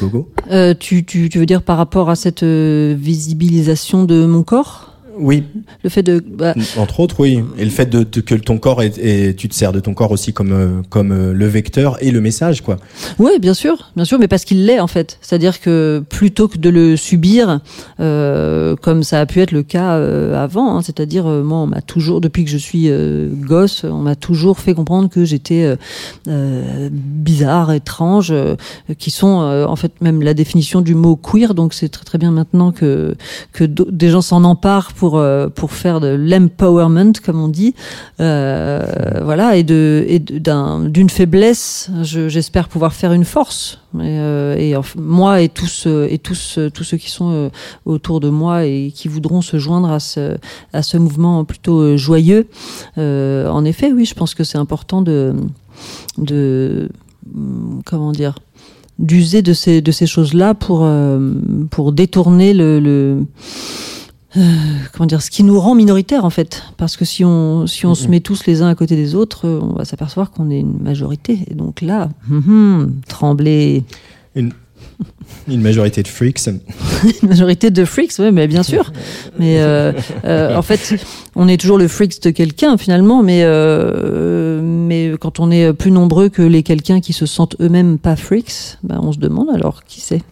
Gogo? 0.00 0.28
Euh, 0.50 0.74
tu, 0.78 1.04
tu 1.04 1.28
tu 1.28 1.38
veux 1.38 1.46
dire 1.46 1.62
par 1.62 1.76
rapport 1.76 2.10
à 2.10 2.16
cette 2.16 2.42
euh, 2.42 2.96
visibilisation 2.98 4.04
de 4.04 4.26
mon 4.26 4.42
corps, 4.42 4.91
Oui, 5.18 5.44
le 5.84 5.90
fait 5.90 6.02
de 6.02 6.20
bah, 6.26 6.54
Entre 6.78 7.00
autres, 7.00 7.20
oui. 7.20 7.42
Et 7.58 7.64
le 7.64 7.70
fait 7.70 7.86
de, 7.86 8.02
de- 8.02 8.20
que 8.20 8.34
ton 8.34 8.58
corps 8.58 8.82
est, 8.82 8.96
et 8.98 9.34
tu 9.34 9.48
te 9.48 9.54
sers 9.54 9.72
de 9.72 9.80
ton 9.80 9.94
corps 9.94 10.10
aussi 10.10 10.32
comme 10.32 10.52
euh, 10.52 10.80
comme 10.88 11.12
euh, 11.12 11.32
le 11.32 11.46
vecteur 11.46 11.96
et 12.02 12.10
le 12.10 12.20
message, 12.20 12.62
quoi. 12.62 12.76
Oui, 13.18 13.32
bien 13.40 13.54
sûr, 13.54 13.90
bien 13.96 14.04
sûr, 14.04 14.18
mais 14.18 14.28
parce 14.28 14.44
qu'il 14.44 14.64
l'est 14.64 14.80
en 14.80 14.86
fait. 14.86 15.18
C'est-à-dire 15.20 15.60
que 15.60 16.02
plutôt 16.08 16.48
que 16.48 16.56
de 16.58 16.70
le 16.70 16.96
subir, 16.96 17.60
euh, 18.00 18.76
comme 18.76 19.02
ça 19.02 19.20
a 19.20 19.26
pu 19.26 19.40
être 19.40 19.50
le 19.52 19.62
cas 19.62 19.96
euh, 19.96 20.42
avant, 20.42 20.76
hein, 20.76 20.82
c'est-à-dire 20.82 21.26
euh, 21.26 21.42
moi, 21.42 21.58
on 21.58 21.66
m'a 21.66 21.82
toujours, 21.82 22.20
depuis 22.20 22.44
que 22.44 22.50
je 22.50 22.56
suis 22.58 22.84
euh, 22.88 23.28
gosse, 23.32 23.84
on 23.84 23.98
m'a 23.98 24.16
toujours 24.16 24.58
fait 24.60 24.74
comprendre 24.74 25.08
que 25.10 25.24
j'étais 25.24 25.64
euh, 25.64 25.76
euh, 26.28 26.88
bizarre, 26.92 27.72
étrange, 27.72 28.30
euh, 28.30 28.54
qui 28.98 29.10
sont 29.10 29.40
euh, 29.42 29.66
en 29.66 29.76
fait 29.76 29.92
même 30.00 30.22
la 30.22 30.34
définition 30.34 30.80
du 30.80 30.94
mot 30.94 31.16
queer. 31.16 31.54
Donc 31.54 31.74
c'est 31.74 31.88
très 31.88 32.04
très 32.04 32.18
bien 32.18 32.30
maintenant 32.30 32.72
que 32.72 33.14
que 33.52 33.64
des 33.64 34.08
gens 34.10 34.22
s'en 34.22 34.44
emparent 34.44 34.92
pour 34.92 35.01
euh, 35.10 35.48
pour 35.48 35.72
faire 35.72 36.00
de 36.00 36.08
l'empowerment, 36.08 37.12
comme 37.24 37.40
on 37.40 37.48
dit. 37.48 37.74
Euh, 38.20 38.82
voilà, 39.22 39.56
et 39.56 39.62
de 39.62 40.04
et 40.08 40.18
d'un 40.18 40.80
d'une 40.88 41.10
faiblesse, 41.10 41.90
je- 42.02 42.28
j'espère 42.28 42.68
pouvoir 42.68 42.92
faire 42.92 43.12
une 43.12 43.24
force. 43.24 43.78
Et, 43.96 43.98
euh, 44.20 44.56
et 44.56 44.74
moi 44.96 45.40
et 45.42 45.48
tous 45.48 45.86
et 45.86 46.18
tous 46.18 46.58
tous 46.72 46.84
ceux 46.84 46.96
qui 46.96 47.10
sont 47.10 47.50
autour 47.84 48.20
de 48.20 48.30
moi 48.30 48.64
et 48.64 48.90
qui 48.94 49.08
voudront 49.08 49.42
se 49.42 49.58
joindre 49.58 49.90
à 49.90 50.00
ce 50.00 50.36
à 50.72 50.82
ce 50.82 50.96
mouvement 50.96 51.44
plutôt 51.44 51.96
joyeux. 51.96 52.46
En 52.96 53.64
effet, 53.64 53.92
oui, 53.92 54.04
je 54.06 54.14
pense 54.14 54.34
que 54.34 54.44
c'est 54.44 54.58
important 54.58 55.02
de 55.02 55.34
de 56.18 56.88
comment 57.84 58.12
dire 58.12 58.34
d'user 58.98 59.42
de 59.42 59.52
ces 59.52 59.80
de 59.80 59.90
ces 59.92 60.06
choses-là 60.06 60.54
pour 60.54 60.80
euh, 60.84 61.34
pour 61.70 61.92
détourner 61.92 62.52
le 62.54 63.24
euh, 64.36 64.40
comment 64.92 65.06
dire 65.06 65.22
ce 65.22 65.30
qui 65.30 65.42
nous 65.44 65.58
rend 65.58 65.74
minoritaires 65.74 66.24
en 66.24 66.30
fait 66.30 66.64
parce 66.76 66.96
que 66.96 67.04
si 67.04 67.24
on 67.24 67.66
si 67.66 67.86
on 67.86 67.94
se 67.94 68.08
met 68.08 68.20
tous 68.20 68.46
les 68.46 68.62
uns 68.62 68.68
à 68.68 68.74
côté 68.74 68.96
des 68.96 69.14
autres 69.14 69.46
euh, 69.46 69.60
on 69.62 69.74
va 69.74 69.84
s'apercevoir 69.84 70.30
qu'on 70.30 70.50
est 70.50 70.60
une 70.60 70.78
majorité 70.78 71.40
et 71.48 71.54
donc 71.54 71.80
là 71.80 72.08
hum, 72.30 72.42
hum, 72.46 73.00
trembler 73.08 73.84
Une, 74.34 74.52
Une 75.48 75.60
majorité 75.60 76.02
de 76.02 76.08
freaks. 76.08 76.46
Une 77.22 77.28
majorité 77.28 77.70
de 77.70 77.84
freaks, 77.84 78.12
oui, 78.18 78.30
mais 78.32 78.46
bien 78.46 78.62
sûr. 78.62 78.92
Mais 79.38 79.60
euh, 79.60 79.92
euh, 80.24 80.56
en 80.56 80.62
fait, 80.62 80.94
on 81.34 81.48
est 81.48 81.56
toujours 81.56 81.78
le 81.78 81.88
freaks 81.88 82.22
de 82.22 82.30
quelqu'un 82.30 82.76
finalement, 82.76 83.22
mais 83.22 83.42
euh, 83.44 84.60
mais 84.62 85.12
quand 85.20 85.40
on 85.40 85.50
est 85.50 85.72
plus 85.72 85.90
nombreux 85.90 86.28
que 86.28 86.42
les 86.42 86.62
quelqu'un 86.62 87.00
qui 87.00 87.12
se 87.12 87.26
sentent 87.26 87.56
eux-mêmes 87.60 87.98
pas 87.98 88.16
freaks, 88.16 88.78
ben 88.82 89.00
on 89.02 89.12
se 89.12 89.18
demande 89.18 89.50
alors 89.50 89.84
qui 89.84 90.00
c'est. 90.00 90.22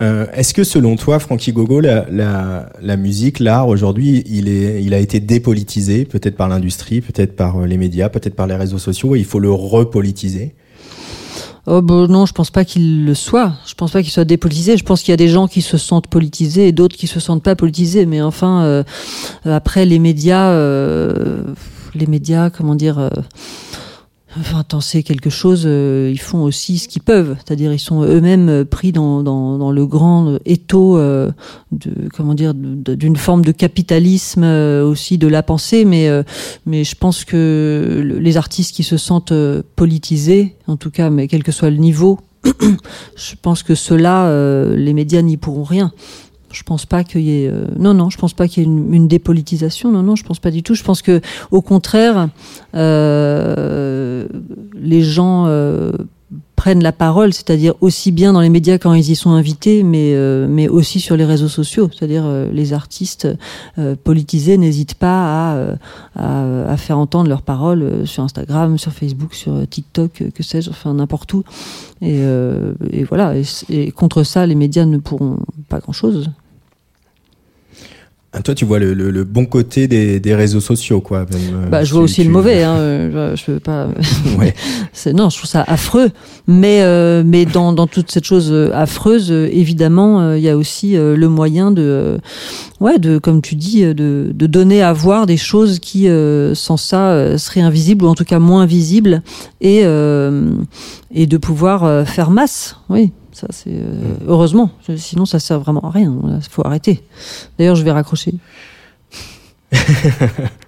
Euh, 0.00 0.26
Est-ce 0.32 0.54
que 0.54 0.64
selon 0.64 0.96
toi, 0.96 1.18
Frankie 1.18 1.52
Gogo, 1.52 1.80
la, 1.80 2.96
musique, 2.96 3.40
l'art 3.40 3.68
aujourd'hui, 3.68 4.22
il, 4.26 4.48
il 4.48 4.94
a 4.94 4.98
été 4.98 5.20
dépolitisé, 5.20 6.04
peut-être 6.04 6.36
par 6.36 6.48
l'industrie, 6.48 7.00
peut-être 7.00 7.34
par 7.34 7.58
euh, 7.58 7.66
les 7.66 7.76
médias, 7.76 8.08
peut-être 8.08 8.34
par 8.34 8.46
les 8.46 8.54
réseaux 8.54 8.78
sociaux, 8.78 9.16
et 9.16 9.18
il 9.18 9.24
faut 9.24 9.40
le 9.40 9.50
repolitiser? 9.50 10.54
Oh 11.66 11.82
bon, 11.82 12.08
non, 12.08 12.24
je 12.24 12.32
pense 12.32 12.50
pas 12.50 12.64
qu'il 12.64 13.04
le 13.04 13.14
soit. 13.14 13.52
Je 13.66 13.74
pense 13.74 13.90
pas 13.90 14.02
qu'il 14.02 14.12
soit 14.12 14.24
dépolitisé. 14.24 14.76
Je 14.78 14.84
pense 14.84 15.02
qu'il 15.02 15.12
y 15.12 15.14
a 15.14 15.18
des 15.18 15.28
gens 15.28 15.48
qui 15.48 15.60
se 15.60 15.76
sentent 15.76 16.06
politisés 16.06 16.68
et 16.68 16.72
d'autres 16.72 16.96
qui 16.96 17.06
se 17.06 17.20
sentent 17.20 17.42
pas 17.42 17.56
politisés. 17.56 18.06
Mais 18.06 18.22
enfin, 18.22 18.62
euh, 18.62 18.82
après 19.44 19.84
les 19.84 19.98
médias, 19.98 20.50
les 21.94 22.06
médias, 22.06 22.48
comment 22.48 22.74
dire. 22.74 23.10
Enfin, 24.38 24.62
t'en 24.62 24.80
sais 24.80 25.02
quelque 25.02 25.30
chose, 25.30 25.64
euh, 25.66 26.10
ils 26.12 26.20
font 26.20 26.42
aussi 26.44 26.78
ce 26.78 26.86
qu'ils 26.86 27.02
peuvent, 27.02 27.36
c'est-à-dire 27.44 27.72
ils 27.72 27.78
sont 27.80 28.02
eux-mêmes 28.04 28.48
euh, 28.48 28.64
pris 28.64 28.92
dans, 28.92 29.22
dans, 29.22 29.58
dans 29.58 29.72
le 29.72 29.84
grand 29.86 30.38
étau 30.44 30.96
euh, 30.96 31.30
de 31.72 31.90
comment 32.14 32.34
dire 32.34 32.52
d'une 32.54 33.16
forme 33.16 33.44
de 33.44 33.50
capitalisme 33.52 34.44
euh, 34.44 34.84
aussi 34.86 35.18
de 35.18 35.26
la 35.26 35.42
pensée, 35.42 35.84
mais 35.84 36.08
euh, 36.08 36.22
mais 36.66 36.84
je 36.84 36.94
pense 36.94 37.24
que 37.24 38.00
le- 38.04 38.18
les 38.18 38.36
artistes 38.36 38.74
qui 38.76 38.84
se 38.84 38.96
sentent 38.96 39.32
euh, 39.32 39.62
politisés, 39.76 40.54
en 40.68 40.76
tout 40.76 40.90
cas, 40.90 41.10
mais 41.10 41.26
quel 41.26 41.42
que 41.42 41.50
soit 41.52 41.70
le 41.70 41.76
niveau, 41.78 42.20
je 42.44 43.34
pense 43.42 43.62
que 43.64 43.74
ceux-là, 43.74 44.26
euh, 44.28 44.76
les 44.76 44.92
médias 44.94 45.22
n'y 45.22 45.36
pourront 45.36 45.64
rien. 45.64 45.90
Je 46.52 46.62
pense 46.62 46.86
pas 46.86 47.04
qu'il 47.04 47.22
y 47.22 47.44
ait 47.44 47.48
euh, 47.48 47.66
non 47.78 47.94
non 47.94 48.10
je 48.10 48.18
pense 48.18 48.32
pas 48.32 48.48
qu'il 48.48 48.62
y 48.62 48.66
ait 48.66 48.68
une, 48.68 48.94
une 48.94 49.08
dépolitisation. 49.08 49.90
Non 49.92 50.02
non 50.02 50.16
je 50.16 50.24
pense 50.24 50.38
pas 50.38 50.50
du 50.50 50.62
tout. 50.62 50.74
Je 50.74 50.82
pense 50.82 51.02
que 51.02 51.20
au 51.50 51.62
contraire 51.62 52.28
euh, 52.74 54.26
les 54.74 55.02
gens 55.02 55.44
euh, 55.46 55.92
prennent 56.56 56.82
la 56.82 56.92
parole 56.92 57.32
c'est-à-dire 57.32 57.74
aussi 57.80 58.12
bien 58.12 58.32
dans 58.32 58.40
les 58.40 58.50
médias 58.50 58.78
quand 58.78 58.92
ils 58.92 59.10
y 59.10 59.16
sont 59.16 59.30
invités 59.30 59.82
mais 59.82 60.12
euh, 60.14 60.46
mais 60.48 60.68
aussi 60.68 61.00
sur 61.00 61.16
les 61.16 61.24
réseaux 61.24 61.48
sociaux. 61.48 61.88
C'est-à-dire 61.92 62.24
euh, 62.26 62.50
les 62.52 62.72
artistes 62.72 63.28
euh, 63.78 63.94
politisés 63.96 64.58
n'hésitent 64.58 64.94
pas 64.94 65.78
à, 66.16 66.72
à 66.72 66.76
faire 66.76 66.98
entendre 66.98 67.28
leurs 67.28 67.42
paroles 67.42 68.06
sur 68.06 68.24
Instagram 68.24 68.76
sur 68.76 68.92
Facebook 68.92 69.34
sur 69.34 69.66
TikTok 69.68 70.24
que 70.34 70.42
sais-je 70.42 70.70
enfin 70.70 70.94
n'importe 70.94 71.32
où. 71.32 71.44
Et, 72.02 72.22
voilà 73.08 73.34
et 73.68 73.90
contre 73.92 74.22
ça 74.22 74.46
les 74.46 74.54
médias 74.54 74.84
ne 74.84 74.98
pourront 74.98 75.38
pas 75.68 75.78
grand-chose 75.78 76.30
Ah, 78.34 78.42
Toi, 78.42 78.54
tu 78.54 78.66
vois 78.66 78.78
le, 78.78 78.92
le, 78.92 79.10
le 79.10 79.24
bon 79.24 79.46
côté 79.46 79.88
des, 79.88 80.20
des 80.20 80.34
réseaux 80.34 80.60
sociaux, 80.60 81.00
quoi. 81.00 81.20
même, 81.30 81.64
euh, 81.64 81.68
Bah, 81.70 81.82
je 81.82 81.92
vois 81.92 82.00
tu- 82.00 82.04
aussi 82.04 82.20
tu- 82.20 82.24
le 82.26 82.30
mauvais. 82.30 82.62
Hein. 82.62 82.76
euh, 82.76 83.34
Je, 83.36 83.52
veux 83.52 83.58
pas. 83.60 83.88
Ouais. 84.38 84.52
Non, 85.14 85.30
je 85.30 85.38
trouve 85.38 85.48
ça 85.48 85.64
affreux. 85.66 86.10
Mais 86.46 86.82
euh, 86.82 87.22
mais 87.24 87.46
dans 87.46 87.72
dans 87.72 87.86
toute 87.86 88.10
cette 88.10 88.24
chose 88.26 88.52
affreuse, 88.74 89.30
évidemment, 89.30 90.20
euh, 90.20 90.36
il 90.36 90.44
y 90.44 90.48
a 90.50 90.56
aussi 90.58 90.94
le 90.96 91.28
moyen 91.28 91.70
de 91.70 92.18
ouais 92.80 92.98
de 92.98 93.16
comme 93.18 93.40
tu 93.40 93.54
dis 93.54 93.82
de 93.82 94.30
de 94.34 94.46
donner 94.46 94.82
à 94.82 94.92
voir 94.92 95.24
des 95.26 95.36
choses 95.38 95.78
qui 95.78 96.06
sans 96.54 96.76
ça 96.76 97.38
seraient 97.38 97.60
invisibles 97.62 98.04
ou 98.04 98.08
en 98.08 98.14
tout 98.14 98.24
cas 98.24 98.38
moins 98.40 98.66
visibles 98.66 99.22
et 99.62 99.78
et 99.80 101.26
de 101.26 101.36
pouvoir 101.38 102.06
faire 102.06 102.30
masse. 102.30 102.76
Oui. 102.90 103.12
Ça, 103.38 103.46
c'est 103.50 103.70
euh, 103.70 104.16
heureusement. 104.26 104.72
Sinon, 104.96 105.24
ça 105.24 105.38
sert 105.38 105.60
vraiment 105.60 105.84
à 105.84 105.90
rien. 105.90 106.12
Il 106.24 106.40
faut 106.50 106.66
arrêter. 106.66 107.04
D'ailleurs, 107.56 107.76
je 107.76 107.84
vais 107.84 107.92
raccrocher. 107.92 108.34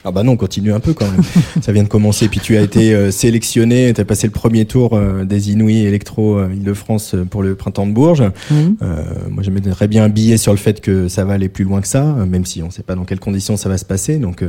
Ah 0.05 0.13
bah 0.13 0.23
non, 0.23 0.37
continue 0.37 0.73
un 0.73 0.81
peu 0.81 0.95
quand 0.95 1.05
même. 1.11 1.23
Ça 1.63 1.73
vient 1.73 1.83
de 1.83 1.89
commencer. 1.89 2.29
Puis 2.29 2.41
tu 2.41 2.57
as 2.57 2.63
été 2.63 2.95
euh, 2.95 3.11
sélectionné, 3.11 3.93
tu 3.95 4.01
as 4.01 4.05
passé 4.07 4.27
le 4.27 4.33
premier 4.33 4.65
tour 4.65 4.95
euh, 4.95 5.25
des 5.25 5.51
Inouïs 5.53 5.85
Electro 5.85 6.39
euh, 6.39 6.49
Île-de-France 6.55 7.17
pour 7.31 7.43
le 7.43 7.55
printemps 7.55 7.87
de 7.87 7.93
Bourges. 7.93 8.25
Moi, 8.51 9.43
j'aimerais 9.43 9.89
bien 9.89 10.05
un 10.05 10.09
billet 10.09 10.37
sur 10.39 10.53
le 10.53 10.59
fait 10.59 10.81
que 10.81 11.09
ça 11.09 11.25
va 11.25 11.35
aller 11.35 11.49
plus 11.51 11.65
loin 11.65 11.81
que 11.83 11.89
ça, 11.89 12.03
même 12.03 12.47
si 12.47 12.63
on 12.63 12.67
ne 12.67 12.71
sait 12.71 12.83
pas 12.83 12.95
dans 12.95 13.05
quelles 13.05 13.21
conditions 13.21 13.57
ça 13.59 13.69
va 13.69 13.77
se 13.79 13.85
passer. 13.85 14.17
Donc, 14.17 14.43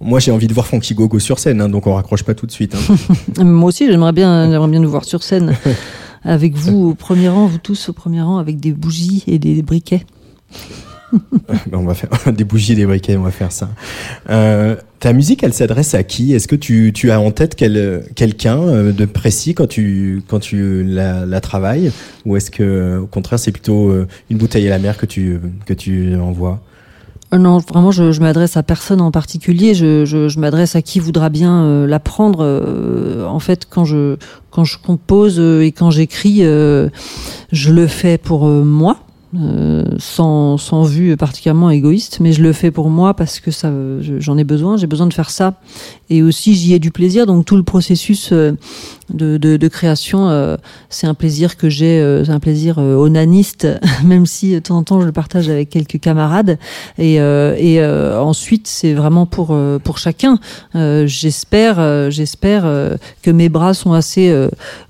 moi, 0.00 0.18
j'ai 0.18 0.32
envie 0.32 0.48
de 0.48 0.54
voir 0.54 0.66
Frankie 0.66 0.94
Gogo 0.94 1.18
sur 1.20 1.38
scène, 1.38 1.60
hein, 1.60 1.68
donc 1.68 1.86
on 1.86 1.94
raccroche 1.94 2.24
pas 2.24 2.34
tout 2.34 2.46
de 2.46 2.52
suite. 2.52 2.74
hein. 2.74 3.44
Moi 3.44 3.68
aussi, 3.68 3.86
j'aimerais 3.86 4.12
bien, 4.12 4.50
j'aimerais 4.50 4.68
bien 4.68 4.80
nous 4.80 4.90
voir 4.90 5.04
sur 5.04 5.22
scène 5.22 5.54
avec 6.24 6.54
vous 6.54 6.88
au 6.90 6.94
premier 6.94 7.28
rang, 7.28 7.46
vous 7.46 7.58
tous 7.58 7.88
au 7.88 7.92
premier 7.92 8.22
rang, 8.22 8.38
avec 8.38 8.58
des 8.60 8.72
bougies 8.72 9.24
et 9.26 9.38
des 9.38 9.62
briquets. 9.62 10.04
On 11.72 11.84
va 11.84 11.94
faire 11.94 12.10
des 12.32 12.44
bougies, 12.44 12.74
des 12.74 12.86
briquets, 12.86 13.16
on 13.16 13.22
va 13.22 13.30
faire 13.30 13.52
ça. 13.52 13.70
Euh, 14.28 14.76
ta 14.98 15.12
musique, 15.12 15.42
elle 15.42 15.52
s'adresse 15.52 15.94
à 15.94 16.02
qui? 16.02 16.32
Est-ce 16.34 16.48
que 16.48 16.56
tu, 16.56 16.92
tu 16.92 17.10
as 17.10 17.20
en 17.20 17.30
tête 17.30 17.54
quel, 17.54 18.04
quelqu'un 18.14 18.58
euh, 18.60 18.92
de 18.92 19.04
précis 19.04 19.54
quand 19.54 19.66
tu, 19.66 20.22
quand 20.26 20.40
tu 20.40 20.82
la, 20.82 21.26
la 21.26 21.40
travailles? 21.40 21.92
Ou 22.24 22.36
est-ce 22.36 22.50
que, 22.50 22.98
au 22.98 23.06
contraire, 23.06 23.38
c'est 23.38 23.52
plutôt 23.52 23.90
euh, 23.90 24.06
une 24.30 24.38
bouteille 24.38 24.66
à 24.66 24.70
la 24.70 24.78
mer 24.78 24.96
que 24.96 25.06
tu, 25.06 25.38
que 25.64 25.74
tu 25.74 26.14
envoies? 26.16 26.60
Non, 27.32 27.58
vraiment, 27.58 27.90
je, 27.90 28.12
je 28.12 28.20
m'adresse 28.20 28.56
à 28.56 28.62
personne 28.62 29.00
en 29.00 29.10
particulier. 29.10 29.74
Je, 29.74 30.04
je, 30.04 30.28
je 30.28 30.38
m'adresse 30.38 30.76
à 30.76 30.82
qui 30.82 31.00
voudra 31.00 31.28
bien 31.28 31.62
euh, 31.64 31.86
l'apprendre. 31.86 32.38
Euh, 32.42 33.26
en 33.26 33.40
fait, 33.40 33.66
quand 33.68 33.84
je 33.84 34.16
quand 34.50 34.64
je 34.64 34.78
compose 34.78 35.36
euh, 35.38 35.62
et 35.64 35.72
quand 35.72 35.90
j'écris, 35.90 36.38
euh, 36.40 36.88
je 37.52 37.72
le 37.72 37.86
fais 37.88 38.16
pour 38.18 38.46
euh, 38.46 38.62
moi. 38.64 38.98
euh, 39.36 39.84
sans, 39.98 40.56
sans 40.56 40.84
vue 40.84 41.14
particulièrement 41.16 41.68
égoïste, 41.68 42.20
mais 42.20 42.32
je 42.32 42.42
le 42.42 42.52
fais 42.54 42.70
pour 42.70 42.88
moi 42.88 43.12
parce 43.12 43.38
que 43.40 43.50
ça, 43.50 43.70
je- 44.00 44.18
j'en 44.20 44.38
ai 44.38 44.44
besoin, 44.44 44.76
j'ai 44.78 44.86
besoin 44.86 45.06
de 45.08 45.12
faire 45.12 45.28
ça, 45.30 45.54
et 46.08 46.22
aussi 46.22 46.54
j'y 46.54 46.72
ai 46.74 46.78
du 46.78 46.90
plaisir. 46.90 47.26
Donc 47.26 47.44
tout 47.44 47.56
le 47.56 47.64
processus 47.64 48.30
euh, 48.32 48.52
de, 49.12 49.36
de, 49.36 49.56
de 49.56 49.68
création, 49.68 50.28
euh, 50.28 50.56
c'est 50.88 51.06
un 51.06 51.14
plaisir 51.14 51.56
que 51.56 51.68
j'ai, 51.68 52.00
euh, 52.00 52.24
c'est 52.24 52.32
un 52.32 52.40
plaisir 52.40 52.78
euh, 52.78 52.96
onaniste, 52.96 53.68
même 54.04 54.26
si 54.26 54.54
de 54.54 54.58
temps 54.58 54.78
en 54.78 54.82
temps 54.82 55.00
je 55.00 55.06
le 55.06 55.12
partage 55.12 55.48
avec 55.48 55.70
quelques 55.70 56.00
camarades. 56.00 56.58
Et, 56.98 57.20
euh, 57.20 57.54
et 57.58 57.80
euh, 57.80 58.20
ensuite, 58.20 58.66
c'est 58.66 58.94
vraiment 58.94 59.26
pour 59.26 59.48
euh, 59.50 59.78
pour 59.78 59.98
chacun. 59.98 60.38
J'espère, 60.74 62.10
j'espère 62.10 62.64
que 63.22 63.30
mes 63.30 63.48
bras 63.48 63.74
sont 63.74 63.92
assez 63.92 64.34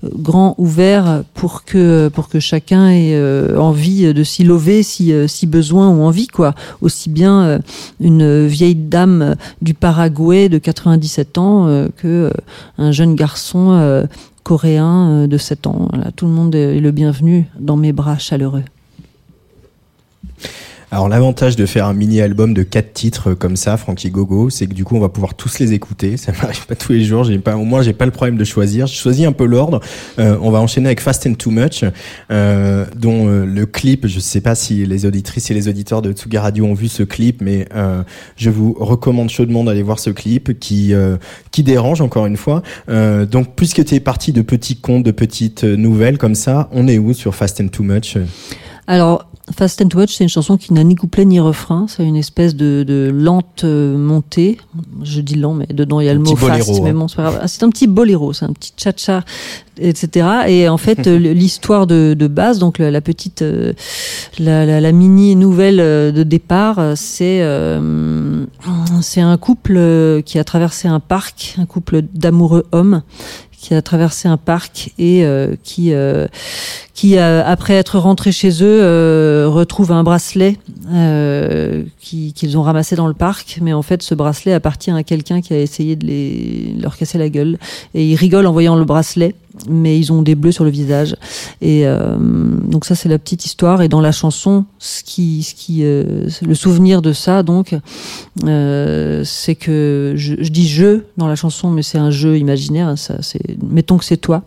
grands, 0.03 0.55
ouverts 0.57 1.23
pour 1.33 1.63
que 1.63 2.09
pour 2.09 2.29
que 2.29 2.39
chacun 2.39 2.89
ait 2.89 3.17
envie 3.55 4.13
de 4.13 4.23
s'y 4.23 4.43
lever 4.43 4.83
si 4.83 5.13
si 5.27 5.47
besoin 5.47 5.89
ou 5.89 6.01
envie 6.03 6.27
quoi. 6.27 6.55
Aussi 6.81 7.09
bien 7.09 7.59
une 7.99 8.45
vieille 8.47 8.75
dame 8.75 9.35
du 9.61 9.73
Paraguay 9.73 10.49
de 10.49 10.57
97 10.57 11.37
ans 11.37 11.87
que 11.95 12.31
un 12.77 12.91
jeune 12.91 13.15
garçon 13.15 14.06
coréen 14.47 15.09
euh, 15.09 15.27
de 15.27 15.37
7 15.37 15.67
ans. 15.67 15.89
Tout 16.15 16.25
le 16.25 16.31
monde 16.31 16.55
est 16.55 16.79
le 16.79 16.91
bienvenu 16.91 17.47
dans 17.59 17.75
mes 17.75 17.91
bras 17.91 18.17
chaleureux. 18.17 18.63
Alors 20.89 21.09
l'avantage 21.09 21.57
de 21.57 21.65
faire 21.65 21.85
un 21.85 21.93
mini-album 21.93 22.53
de 22.53 22.63
quatre 22.63 22.93
titres 22.93 23.31
euh, 23.31 23.35
comme 23.35 23.57
ça, 23.57 23.75
Frankie 23.75 24.09
Gogo, 24.09 24.49
c'est 24.49 24.67
que 24.67 24.73
du 24.73 24.85
coup 24.85 24.95
on 24.95 25.01
va 25.01 25.09
pouvoir 25.09 25.33
tous 25.33 25.59
les 25.59 25.73
écouter. 25.73 26.15
Ça 26.17 26.31
m'arrive 26.31 26.65
pas 26.65 26.75
tous 26.75 26.93
les 26.93 27.03
jours. 27.03 27.25
J'ai 27.25 27.39
pas, 27.39 27.57
au 27.57 27.65
moins 27.65 27.81
j'ai 27.81 27.91
pas 27.91 28.05
le 28.05 28.11
problème 28.11 28.37
de 28.37 28.45
choisir. 28.45 28.87
Je 28.87 28.95
choisis 28.95 29.25
un 29.25 29.33
peu 29.33 29.45
l'ordre. 29.45 29.81
Euh, 30.17 30.37
on 30.41 30.49
va 30.49 30.59
enchaîner 30.59 30.87
avec 30.87 31.01
Fast 31.01 31.27
and 31.27 31.33
Too 31.33 31.51
Much, 31.51 31.83
euh, 32.31 32.85
dont 32.95 33.27
euh, 33.27 33.45
le 33.45 33.65
clip. 33.65 34.07
Je 34.07 34.21
sais 34.21 34.39
pas 34.39 34.55
si 34.55 34.85
les 34.85 35.05
auditrices 35.05 35.51
et 35.51 35.53
les 35.53 35.67
auditeurs 35.67 36.01
de 36.01 36.13
Tsuga 36.13 36.41
Radio 36.41 36.65
ont 36.65 36.73
vu 36.73 36.87
ce 36.87 37.03
clip, 37.03 37.41
mais 37.41 37.67
euh, 37.75 38.03
je 38.37 38.49
vous 38.49 38.73
recommande 38.79 39.29
chaudement 39.29 39.65
d'aller 39.65 39.83
voir 39.83 39.99
ce 39.99 40.09
clip 40.09 40.57
qui 40.57 40.93
euh, 40.93 41.17
qui 41.51 41.63
dérange 41.63 41.99
encore 41.99 42.27
une 42.27 42.37
fois. 42.37 42.63
Donc 42.87 43.55
puisque 43.57 43.83
tu 43.83 43.95
es 43.95 43.99
parti 43.99 44.31
de 44.31 44.41
petits 44.41 44.77
contes, 44.77 45.03
de 45.03 45.11
petites 45.11 45.65
nouvelles 45.65 46.17
comme 46.17 46.35
ça, 46.35 46.69
on 46.71 46.87
est 46.87 46.97
où 46.97 47.13
sur 47.13 47.35
Fast 47.35 47.59
and 47.59 47.67
Too 47.67 47.83
Much? 47.83 48.17
Alors, 48.87 49.25
Fast 49.55 49.81
and 49.81 49.89
Watch, 49.95 50.15
c'est 50.15 50.23
une 50.25 50.29
chanson 50.29 50.57
qui 50.57 50.73
n'a 50.73 50.83
ni 50.83 50.95
couplet 50.95 51.23
ni 51.23 51.39
refrain. 51.39 51.85
C'est 51.87 52.03
une 52.03 52.17
espèce 52.17 52.55
de, 52.55 52.83
de 52.83 53.09
lente 53.13 53.63
euh, 53.63 53.97
montée. 53.97 54.57
Je 55.03 55.21
dis 55.21 55.35
lent, 55.35 55.53
mais 55.53 55.67
dedans 55.67 56.01
il 56.01 56.05
y 56.05 56.09
a 56.09 56.11
Un 56.11 56.15
le 56.15 56.19
mot 56.21 56.35
boléro, 56.35 56.73
fast. 56.73 56.83
Mais 56.83 56.89
hein. 56.89 56.93
bon, 56.93 57.07
c'est 57.07 57.15
pas 57.15 57.23
grave. 57.23 57.39
Ah, 57.41 57.47
C'est 57.47 57.63
un 57.63 57.69
petit 57.69 57.87
boléro, 57.87 58.33
c'est 58.33 58.43
un 58.45 58.51
petit 58.51 58.73
cha-cha, 58.75 59.23
etc. 59.77 60.27
Et 60.47 60.67
en 60.67 60.77
fait, 60.77 61.07
euh, 61.07 61.17
l'histoire 61.17 61.87
de, 61.87 62.13
de 62.17 62.27
base, 62.27 62.59
donc 62.59 62.77
la, 62.77 62.91
la 62.91 62.99
petite, 62.99 63.41
euh, 63.41 63.71
la, 64.37 64.65
la, 64.65 64.81
la 64.81 64.91
mini 64.91 65.37
nouvelle 65.37 65.77
de 65.77 66.23
départ, 66.23 66.81
c'est 66.95 67.41
euh, 67.41 68.45
c'est 69.01 69.21
un 69.21 69.37
couple 69.37 70.21
qui 70.25 70.39
a 70.39 70.43
traversé 70.43 70.89
un 70.89 70.99
parc, 70.99 71.55
un 71.57 71.65
couple 71.65 72.01
d'amoureux 72.13 72.65
hommes 72.73 73.01
qui 73.57 73.73
a 73.73 73.81
traversé 73.81 74.27
un 74.27 74.37
parc 74.37 74.91
et 74.99 75.25
euh, 75.25 75.55
qui 75.63 75.91
euh, 75.91 76.27
qui 76.97 77.19
euh, 77.19 77.43
après 77.45 77.75
être 77.75 77.99
rentrés 77.99 78.31
chez 78.31 78.49
eux 78.63 78.79
euh, 78.81 79.45
retrouvent 79.47 79.91
un 79.91 80.01
bracelet 80.03 80.57
euh, 80.91 81.83
qui- 82.01 82.33
qu'ils 82.33 82.57
ont 82.57 82.63
ramassé 82.63 82.95
dans 82.95 83.05
le 83.07 83.13
parc, 83.13 83.59
mais 83.61 83.71
en 83.71 83.83
fait 83.83 84.01
ce 84.01 84.15
bracelet 84.15 84.51
appartient 84.53 84.89
à 84.89 85.03
quelqu'un 85.03 85.39
qui 85.41 85.53
a 85.53 85.59
essayé 85.61 85.95
de 85.95 86.07
les 86.07 86.73
leur 86.81 86.97
casser 86.97 87.19
la 87.19 87.29
gueule. 87.29 87.59
Et 87.93 88.03
ils 88.09 88.15
rigolent 88.15 88.47
en 88.47 88.51
voyant 88.51 88.75
le 88.75 88.83
bracelet, 88.83 89.35
mais 89.69 89.99
ils 89.99 90.11
ont 90.11 90.23
des 90.23 90.33
bleus 90.33 90.51
sur 90.51 90.63
le 90.63 90.71
visage. 90.71 91.15
Et 91.61 91.85
donc 92.73 92.83
ça 92.83 92.95
c'est 92.95 93.09
la 93.09 93.19
petite 93.19 93.45
histoire. 93.45 93.83
Et 93.83 93.89
dans 93.89 94.01
la 94.01 94.11
chanson 94.11 94.65
ce 94.79 95.03
qui 95.03 95.43
ce 95.43 95.53
qui 95.53 95.81
le 95.83 96.55
souvenir 96.55 97.03
de 97.03 97.13
ça 97.13 97.43
donc 97.43 97.75
c'est 98.41 99.55
que 99.55 100.13
je, 100.15 100.33
je 100.39 100.49
dis 100.49 100.67
je 100.67 101.01
dans 101.17 101.27
la 101.27 101.35
chanson 101.35 101.69
mais 101.69 101.83
c'est 101.83 101.99
un 101.99 102.11
jeu 102.11 102.37
imaginaire 102.39 102.87
hein, 102.87 102.95
ça 102.95 103.21
c'est 103.21 103.41
mettons 103.63 103.97
que 103.99 104.05
c'est 104.05 104.17
toi 104.17 104.41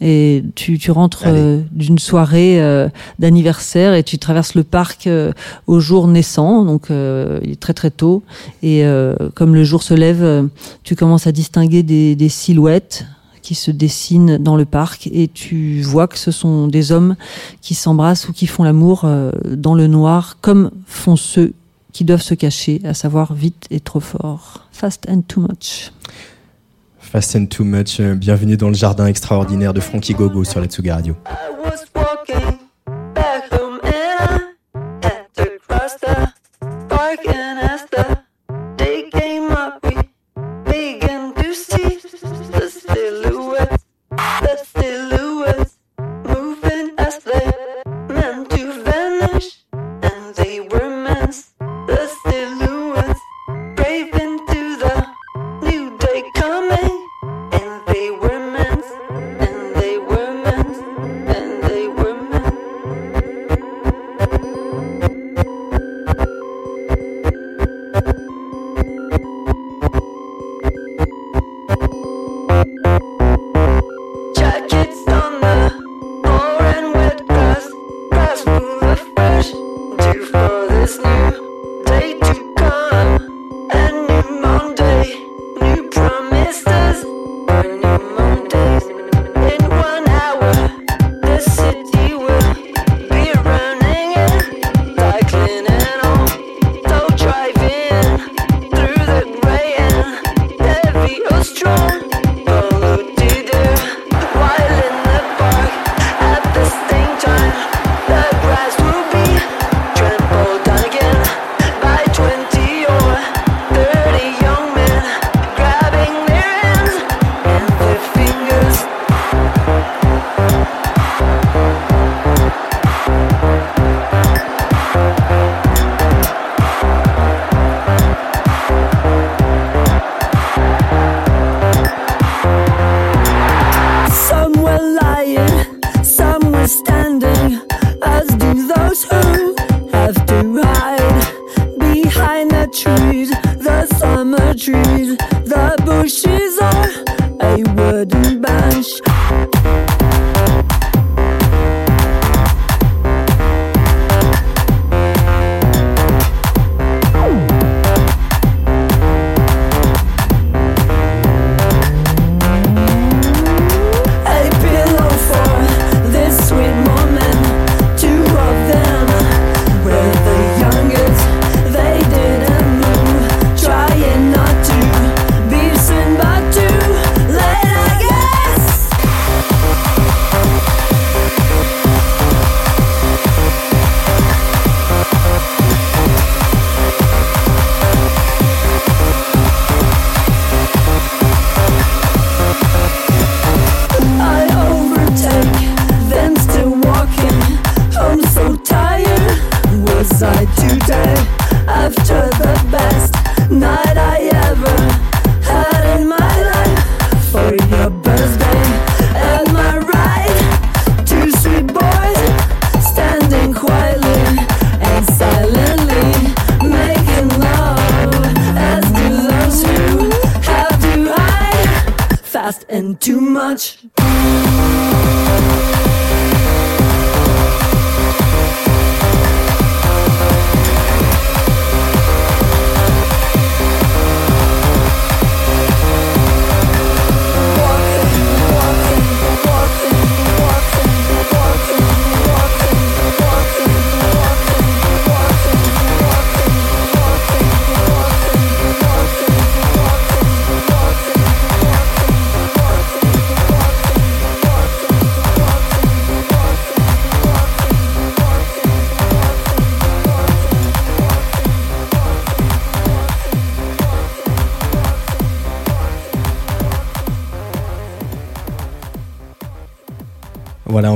et 0.00 0.44
tu, 0.54 0.78
tu 0.78 0.90
rentres 0.90 1.24
euh, 1.26 1.62
d'une 1.72 1.98
soirée 1.98 2.60
euh, 2.60 2.88
d'anniversaire 3.18 3.94
et 3.94 4.02
tu 4.02 4.18
traverses 4.18 4.54
le 4.54 4.62
parc 4.62 5.06
euh, 5.06 5.32
au 5.66 5.80
jour 5.80 6.06
naissant, 6.06 6.64
donc 6.64 6.88
il 6.90 7.50
est 7.50 7.60
très 7.60 7.74
très 7.74 7.90
tôt. 7.90 8.22
Et 8.62 8.84
comme 9.34 9.54
le 9.54 9.64
jour 9.64 9.82
se 9.82 9.94
lève, 9.94 10.48
tu 10.82 10.96
commences 10.96 11.26
à 11.26 11.32
distinguer 11.32 11.82
des, 11.82 12.16
des 12.16 12.28
silhouettes 12.28 13.06
qui 13.42 13.54
se 13.54 13.70
dessinent 13.70 14.38
dans 14.38 14.56
le 14.56 14.64
parc 14.64 15.08
et 15.12 15.28
tu 15.28 15.80
vois 15.82 16.08
que 16.08 16.18
ce 16.18 16.30
sont 16.30 16.66
des 16.66 16.90
hommes 16.90 17.16
qui 17.60 17.74
s'embrassent 17.74 18.28
ou 18.28 18.32
qui 18.32 18.46
font 18.46 18.64
l'amour 18.64 19.08
dans 19.46 19.74
le 19.74 19.86
noir, 19.86 20.38
comme 20.40 20.70
font 20.86 21.16
ceux 21.16 21.52
qui 21.92 22.04
doivent 22.04 22.22
se 22.22 22.34
cacher, 22.34 22.80
à 22.84 22.94
savoir 22.94 23.34
vite 23.34 23.66
et 23.70 23.80
trop 23.80 24.00
fort. 24.00 24.66
Fast 24.72 25.06
and 25.08 25.22
too 25.22 25.40
much. 25.40 25.92
Too 27.18 27.64
Much, 27.64 27.98
euh, 27.98 28.14
bienvenue 28.14 28.58
dans 28.58 28.68
le 28.68 28.74
jardin 28.74 29.06
extraordinaire 29.06 29.72
de 29.72 29.80
Frankie 29.80 30.12
Gogo 30.12 30.44
sur 30.44 30.60
la 30.60 30.66
Tsuga 30.66 30.96
Radio. 30.96 31.16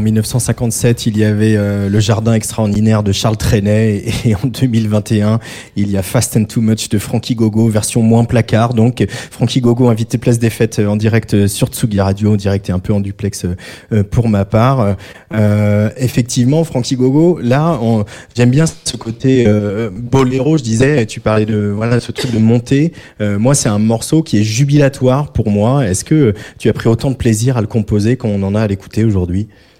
En 0.01 0.03
1957, 0.03 1.05
il 1.07 1.19
y 1.19 1.25
avait 1.25 1.57
euh, 1.57 1.91
le 1.91 2.01
jardin 2.01 2.33
extraordinaire 2.33 3.03
de 3.03 3.13
Charles 3.13 3.37
Trenet 3.37 4.03
et, 4.25 4.35
en 4.43 4.47
2021, 4.47 5.39
il 5.77 5.91
y 5.91 5.99
a 5.99 6.03
Fast 6.03 6.39
and 6.39 6.45
Too 6.45 6.63
Much 6.63 6.89
de 6.89 6.99
Frankie 6.99 7.35
Gogo, 7.35 7.69
version 7.69 8.01
moins 8.03 8.25
placard. 8.25 8.73
Donc, 8.73 9.05
Frankie 9.31 9.61
Gogo 9.61 9.89
invité 9.89 10.17
Place 10.17 10.39
des 10.39 10.49
Fêtes 10.49 10.79
euh, 10.79 10.87
en 10.87 10.97
direct 10.97 11.35
euh, 11.35 11.49
sur 11.49 11.69
Tsugi 11.69 12.01
Radio, 12.01 12.33
en 12.33 12.37
direct 12.37 12.71
et 12.71 12.73
un 12.73 12.79
peu 12.79 12.95
en 12.95 13.01
duplex 13.01 13.45
euh, 13.93 14.03
pour 14.03 14.31
ma 14.31 14.47
part. 14.47 14.97
Euh, 15.35 15.91
effectivement, 15.99 16.65
Frankie 16.65 16.97
Gogo, 16.97 17.39
là, 17.43 17.79
on- 17.83 18.05
j'aime 18.35 18.51
bien 18.51 18.65
ce 18.67 18.97
côté 18.97 19.45
euh, 19.47 19.91
boléro. 19.93 20.57
Je 20.57 20.63
disais, 20.63 21.05
tu 21.05 21.21
parlais 21.21 21.45
de 21.45 21.71
voilà 21.77 22.01
ce 22.01 22.11
truc 22.11 22.33
de 22.33 22.39
montée. 22.39 22.93
Euh, 23.21 23.39
moi, 23.39 23.55
c'est 23.55 23.69
un 23.69 23.79
morceau 23.79 24.23
qui 24.23 24.39
est 24.39 24.45
jubilatoire 24.45 25.33
pour 25.35 25.51
moi. 25.51 25.87
Est-ce 25.87 26.05
que 26.07 26.33
tu 26.59 26.71
as 26.71 26.73
pris 26.73 26.89
autant 26.89 27.11
de 27.11 27.17
plaisir 27.17 27.59
à 27.59 27.61
le 27.61 27.67
composer 27.67 28.17
qu'on 28.17 28.43
en 28.43 28.55
a 28.55 28.63
à 28.63 28.67
l'écouter 28.67 29.05
aujourd'hui? 29.05 29.49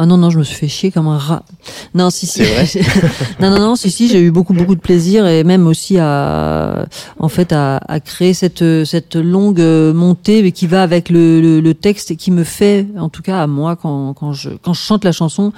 Ah 0.00 0.06
non, 0.06 0.16
non, 0.16 0.30
je 0.30 0.38
me 0.38 0.44
suis 0.44 0.54
fait 0.54 0.68
chier 0.68 0.90
comme 0.92 1.08
un 1.08 1.18
rat. 1.18 1.42
Non, 1.92 2.10
si, 2.10 2.26
si. 2.26 2.42
Non, 3.40 3.50
non, 3.50 3.58
non, 3.58 3.76
si, 3.76 3.90
si, 3.90 4.06
j'ai 4.08 4.20
eu 4.20 4.30
beaucoup, 4.30 4.54
beaucoup 4.54 4.76
de 4.76 4.80
plaisir 4.80 5.26
et 5.26 5.42
même 5.42 5.66
aussi 5.66 5.98
à, 5.98 6.86
en 7.18 7.28
fait, 7.28 7.52
à, 7.52 7.78
à 7.78 7.98
créer 7.98 8.32
cette, 8.32 8.64
cette 8.84 9.16
longue 9.16 9.60
montée 9.94 10.42
mais 10.42 10.52
qui 10.52 10.68
va 10.68 10.82
avec 10.84 11.10
le, 11.10 11.40
le, 11.40 11.60
le 11.60 11.74
texte 11.74 12.12
et 12.12 12.16
qui 12.16 12.30
me 12.30 12.44
fait, 12.44 12.86
en 12.96 13.08
tout 13.08 13.22
cas 13.22 13.42
à 13.42 13.46
moi, 13.48 13.74
quand, 13.74 14.14
quand, 14.14 14.32
je, 14.32 14.50
quand 14.62 14.72
je 14.72 14.80
chante 14.80 15.04
la 15.04 15.12
chanson, 15.12 15.52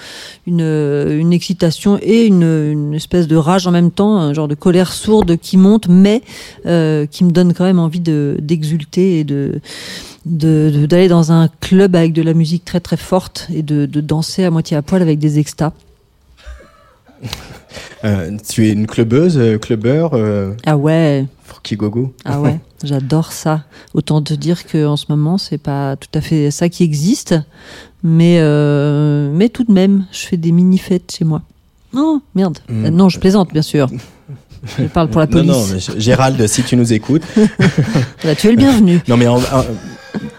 une, 0.46 0.60
une 0.62 1.32
excitation 1.34 1.98
et 2.00 2.24
une, 2.24 2.42
une 2.42 2.94
espèce 2.94 3.28
de 3.28 3.36
rage 3.36 3.66
en 3.66 3.72
même 3.72 3.90
temps, 3.90 4.16
un 4.16 4.32
genre 4.32 4.48
de 4.48 4.54
colère 4.54 4.92
sourde 4.92 5.36
qui 5.36 5.58
monte, 5.58 5.86
mais 5.88 6.22
euh, 6.64 7.04
qui 7.04 7.24
me 7.24 7.30
donne 7.30 7.52
quand 7.52 7.64
même 7.64 7.78
envie 7.78 8.00
de 8.00 8.36
d'exulter 8.40 9.18
et 9.20 9.24
de 9.24 9.60
de- 10.26 10.70
de- 10.72 10.86
d'aller 10.86 11.08
dans 11.08 11.32
un 11.32 11.48
club 11.60 11.96
avec 11.96 12.12
de 12.12 12.20
la 12.20 12.34
musique 12.34 12.64
très 12.66 12.78
très 12.80 12.98
forte 12.98 13.48
et 13.54 13.62
de, 13.62 13.86
de 13.86 14.00
danser 14.02 14.29
à 14.38 14.50
moitié 14.50 14.76
à 14.76 14.82
poil 14.82 15.02
avec 15.02 15.18
des 15.18 15.38
extas. 15.38 15.72
Euh, 18.02 18.36
Tu 18.48 18.66
es 18.66 18.72
une 18.72 18.86
clubeuse, 18.86 19.36
euh, 19.36 19.58
clubbeur, 19.58 20.14
euh, 20.14 20.54
Ah 20.64 20.78
ouais, 20.78 21.26
Frankie 21.44 21.76
Gogo 21.76 22.14
ah 22.24 22.40
ouais, 22.40 22.58
j'adore 22.82 23.30
ça. 23.30 23.64
Autant 23.92 24.22
te 24.22 24.32
dire 24.32 24.64
que 24.64 24.86
en 24.86 24.96
ce 24.96 25.04
moment 25.10 25.36
c'est 25.36 25.58
pas 25.58 25.96
tout 25.96 26.08
à 26.14 26.22
fait 26.22 26.50
ça 26.50 26.70
qui 26.70 26.82
existe, 26.82 27.34
mais 28.02 28.38
euh, 28.40 29.30
mais 29.34 29.50
tout 29.50 29.64
de 29.64 29.72
même, 29.72 30.06
je 30.12 30.20
fais 30.20 30.38
des 30.38 30.50
mini 30.50 30.78
fêtes 30.78 31.14
chez 31.16 31.26
moi. 31.26 31.42
Non, 31.92 32.22
merde. 32.34 32.58
Mm. 32.70 32.88
Non, 32.88 33.10
je 33.10 33.20
plaisante 33.20 33.52
bien 33.52 33.62
sûr. 33.62 33.90
Je 34.78 34.84
parle 34.84 35.08
pour 35.08 35.20
la 35.20 35.26
Non, 35.26 35.32
police. 35.32 35.50
non, 35.52 35.64
mais 35.72 35.80
G- 35.80 35.92
Gérald, 36.00 36.46
si 36.46 36.62
tu 36.62 36.76
nous 36.76 36.92
écoutes. 36.92 37.22
Voilà, 38.20 38.34
tu 38.38 38.48
es 38.48 38.50
le 38.50 38.56
bienvenu. 38.56 39.00
Non, 39.08 39.16
mais 39.16 39.26
en- 39.26 39.38
en- 39.38 39.64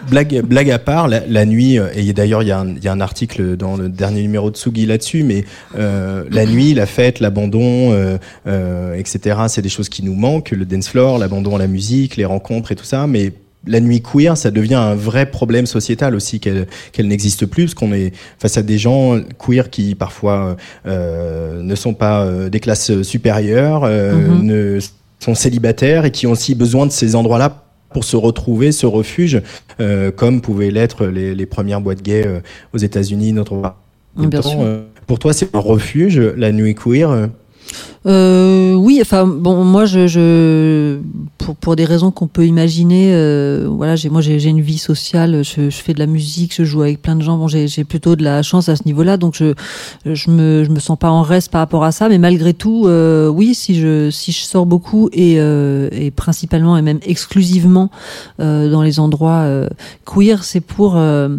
blague, 0.09 0.41
blague 0.43 0.69
à 0.69 0.79
part, 0.79 1.07
la, 1.07 1.21
la 1.27 1.45
nuit, 1.45 1.79
euh, 1.79 1.87
et 1.95 2.11
d'ailleurs, 2.13 2.43
il 2.43 2.49
y, 2.49 2.51
a 2.51 2.59
un- 2.59 2.69
il 2.75 2.83
y 2.83 2.87
a 2.87 2.91
un 2.91 3.01
article 3.01 3.55
dans 3.57 3.77
le 3.77 3.89
dernier 3.89 4.21
numéro 4.21 4.51
de 4.51 4.57
Sugi 4.57 4.85
là-dessus, 4.85 5.23
mais 5.23 5.45
euh, 5.77 6.23
la 6.29 6.45
nuit, 6.45 6.73
la 6.73 6.85
fête, 6.85 7.19
l'abandon, 7.19 7.93
euh, 7.93 8.17
euh, 8.47 8.93
etc., 8.95 9.37
c'est 9.47 9.61
des 9.61 9.69
choses 9.69 9.89
qui 9.89 10.03
nous 10.03 10.13
manquent, 10.15 10.51
le 10.51 10.65
dance 10.65 10.89
floor, 10.89 11.17
l'abandon 11.17 11.55
à 11.55 11.59
la 11.59 11.67
musique, 11.67 12.15
les 12.17 12.25
rencontres 12.25 12.71
et 12.71 12.75
tout 12.75 12.83
ça, 12.85 13.07
mais 13.07 13.31
la 13.67 13.79
nuit 13.79 14.01
queer, 14.01 14.35
ça 14.37 14.49
devient 14.51 14.73
un 14.75 14.95
vrai 14.95 15.29
problème 15.29 15.65
sociétal 15.67 16.15
aussi 16.15 16.39
qu'elle 16.39 16.67
n'existe 17.07 17.45
plus 17.45 17.65
parce 17.65 17.73
qu'on 17.75 17.93
est 17.93 18.11
face 18.39 18.57
à 18.57 18.63
des 18.63 18.77
gens 18.79 19.19
queer 19.37 19.69
qui 19.69 19.93
parfois 19.95 20.55
euh, 20.87 21.61
ne 21.61 21.75
sont 21.75 21.93
pas 21.93 22.23
euh, 22.23 22.49
des 22.49 22.59
classes 22.59 23.01
supérieures, 23.03 23.83
euh, 23.83 24.13
Mhm. 24.39 24.45
ne 24.45 24.79
sont 25.19 25.35
célibataires 25.35 26.05
et 26.05 26.11
qui 26.11 26.25
ont 26.25 26.31
aussi 26.31 26.55
besoin 26.55 26.87
de 26.87 26.91
ces 26.91 27.15
endroits-là 27.15 27.63
pour 27.93 28.03
se 28.03 28.15
retrouver, 28.15 28.71
ce 28.71 28.85
refuge, 28.87 29.41
euh, 29.79 30.09
comme 30.11 30.41
pouvaient 30.41 30.71
l'être 30.71 31.05
les, 31.05 31.35
les 31.35 31.45
premières 31.45 31.81
boîtes 31.81 32.01
gays 32.01 32.25
euh, 32.25 32.39
aux 32.73 32.77
États-Unis, 32.79 33.33
notre 33.33 33.61
Bien 34.17 34.41
sûr. 34.41 34.59
euh, 34.61 34.81
Pour 35.07 35.19
toi, 35.19 35.33
c'est 35.33 35.53
un 35.55 35.59
refuge, 35.59 36.17
la 36.19 36.51
nuit 36.51 36.73
queer. 36.73 37.09
euh, 37.11 37.27
Euh, 38.07 38.73
oui, 38.73 38.97
enfin 39.01 39.27
bon, 39.27 39.63
moi 39.63 39.85
je, 39.85 40.07
je 40.07 40.97
pour 41.41 41.55
pour 41.55 41.75
des 41.75 41.85
raisons 41.85 42.11
qu'on 42.11 42.27
peut 42.27 42.45
imaginer, 42.45 43.11
euh, 43.13 43.67
voilà, 43.69 43.95
j'ai 43.95 44.09
moi 44.09 44.21
j'ai 44.21 44.43
une 44.45 44.61
vie 44.61 44.77
sociale, 44.77 45.43
je, 45.43 45.69
je 45.69 45.77
fais 45.77 45.93
de 45.93 45.99
la 45.99 46.05
musique, 46.05 46.53
je 46.55 46.63
joue 46.63 46.81
avec 46.81 47.01
plein 47.01 47.15
de 47.15 47.21
gens, 47.21 47.37
bon 47.37 47.47
j'ai 47.47 47.67
j'ai 47.67 47.83
plutôt 47.83 48.15
de 48.15 48.23
la 48.23 48.43
chance 48.43 48.69
à 48.69 48.75
ce 48.75 48.83
niveau-là, 48.85 49.17
donc 49.17 49.35
je 49.35 49.53
je 50.05 50.29
me 50.29 50.63
je 50.63 50.69
me 50.69 50.79
sens 50.79 50.97
pas 50.97 51.09
en 51.09 51.23
reste 51.23 51.51
par 51.51 51.59
rapport 51.59 51.83
à 51.83 51.91
ça, 51.91 52.09
mais 52.09 52.17
malgré 52.17 52.53
tout, 52.53 52.83
euh, 52.85 53.27
oui, 53.27 53.55
si 53.55 53.75
je 53.75 54.09
si 54.11 54.31
je 54.31 54.41
sors 54.41 54.65
beaucoup 54.65 55.09
et 55.13 55.39
euh, 55.39 55.89
et 55.91 56.11
principalement 56.11 56.77
et 56.77 56.81
même 56.81 56.99
exclusivement 57.03 57.89
euh, 58.39 58.69
dans 58.69 58.81
les 58.83 58.99
endroits 58.99 59.41
euh, 59.41 59.67
queer, 60.05 60.43
c'est 60.43 60.61
pour 60.61 60.95
euh, 60.95 61.29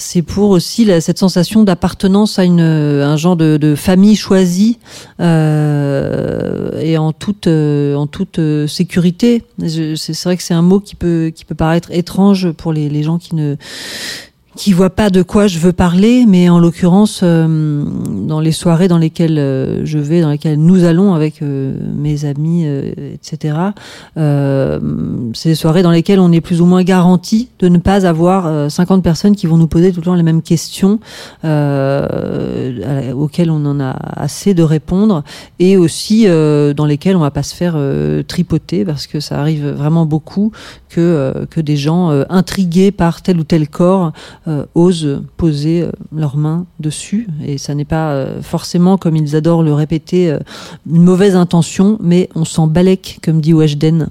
c'est 0.00 0.22
pour 0.22 0.50
aussi 0.50 0.84
la- 0.84 1.00
cette 1.00 1.18
sensation 1.18 1.64
d'appartenance 1.64 2.38
à 2.38 2.44
une 2.44 2.60
un 2.60 3.16
genre 3.16 3.36
de, 3.36 3.56
de 3.56 3.74
famille 3.74 4.14
choisie 4.14 4.78
euh, 5.20 6.80
et 6.80 6.96
en 6.98 7.12
toute 7.12 7.46
euh, 7.48 7.94
en 7.96 8.06
toute 8.06 8.38
euh, 8.38 8.66
sécurité. 8.66 9.42
C'est 9.66 10.22
vrai 10.24 10.36
que 10.36 10.42
c'est 10.42 10.54
un 10.54 10.62
mot 10.62 10.78
qui 10.80 10.94
peut 10.94 11.32
qui 11.34 11.44
peut 11.44 11.54
paraître 11.56 11.90
étrange 11.90 12.50
pour 12.52 12.72
les, 12.72 12.88
les 12.88 13.02
gens 13.02 13.18
qui 13.18 13.34
ne 13.34 13.56
qui 14.58 14.72
voient 14.72 14.90
pas 14.90 15.08
de 15.08 15.22
quoi 15.22 15.46
je 15.46 15.60
veux 15.60 15.72
parler, 15.72 16.24
mais 16.26 16.48
en 16.48 16.58
l'occurrence, 16.58 17.20
euh, 17.22 17.84
dans 18.26 18.40
les 18.40 18.50
soirées 18.50 18.88
dans 18.88 18.98
lesquelles 18.98 19.38
euh, 19.38 19.84
je 19.84 19.98
vais, 19.98 20.20
dans 20.20 20.30
lesquelles 20.30 20.58
nous 20.58 20.82
allons 20.82 21.14
avec 21.14 21.42
euh, 21.42 21.76
mes 21.94 22.24
amis, 22.24 22.64
euh, 22.66 22.90
etc., 23.14 23.56
euh, 24.16 24.80
c'est 25.32 25.50
des 25.50 25.54
soirées 25.54 25.84
dans 25.84 25.92
lesquelles 25.92 26.18
on 26.18 26.32
est 26.32 26.40
plus 26.40 26.60
ou 26.60 26.66
moins 26.66 26.82
garanti 26.82 27.50
de 27.60 27.68
ne 27.68 27.78
pas 27.78 28.04
avoir 28.04 28.48
euh, 28.48 28.68
50 28.68 29.00
personnes 29.00 29.36
qui 29.36 29.46
vont 29.46 29.58
nous 29.58 29.68
poser 29.68 29.92
tout 29.92 30.00
le 30.00 30.06
temps 30.06 30.14
les 30.14 30.24
mêmes 30.24 30.42
questions 30.42 30.98
auxquelles 33.14 33.50
on 33.50 33.64
en 33.64 33.78
a 33.78 33.90
assez 34.16 34.54
de 34.54 34.64
répondre 34.64 35.22
et 35.60 35.76
aussi 35.76 36.26
dans 36.26 36.84
lesquelles 36.84 37.14
on 37.14 37.20
va 37.20 37.30
pas 37.30 37.44
se 37.44 37.54
faire 37.54 37.78
tripoter 38.26 38.84
parce 38.84 39.06
que 39.06 39.20
ça 39.20 39.38
arrive 39.38 39.68
vraiment 39.68 40.04
beaucoup 40.04 40.50
que 40.88 41.46
que 41.50 41.60
des 41.60 41.76
gens 41.76 42.10
intrigués 42.28 42.90
par 42.90 43.22
tel 43.22 43.38
ou 43.38 43.44
tel 43.44 43.68
corps 43.68 44.12
euh, 44.48 44.64
osent 44.74 45.22
poser 45.36 45.82
euh, 45.82 45.90
leurs 46.14 46.36
mains 46.36 46.64
dessus. 46.80 47.28
Et 47.44 47.58
ça 47.58 47.74
n'est 47.74 47.84
pas 47.84 48.12
euh, 48.12 48.40
forcément 48.40 48.96
comme 48.96 49.14
ils 49.14 49.36
adorent 49.36 49.62
le 49.62 49.74
répéter 49.74 50.36
une 50.90 51.02
mauvaise 51.02 51.36
intention 51.36 51.98
mais 52.00 52.28
on 52.34 52.44
s'en 52.44 52.66
balèque 52.66 53.18
comme 53.22 53.40
dit 53.40 53.52
Weshden 53.52 54.08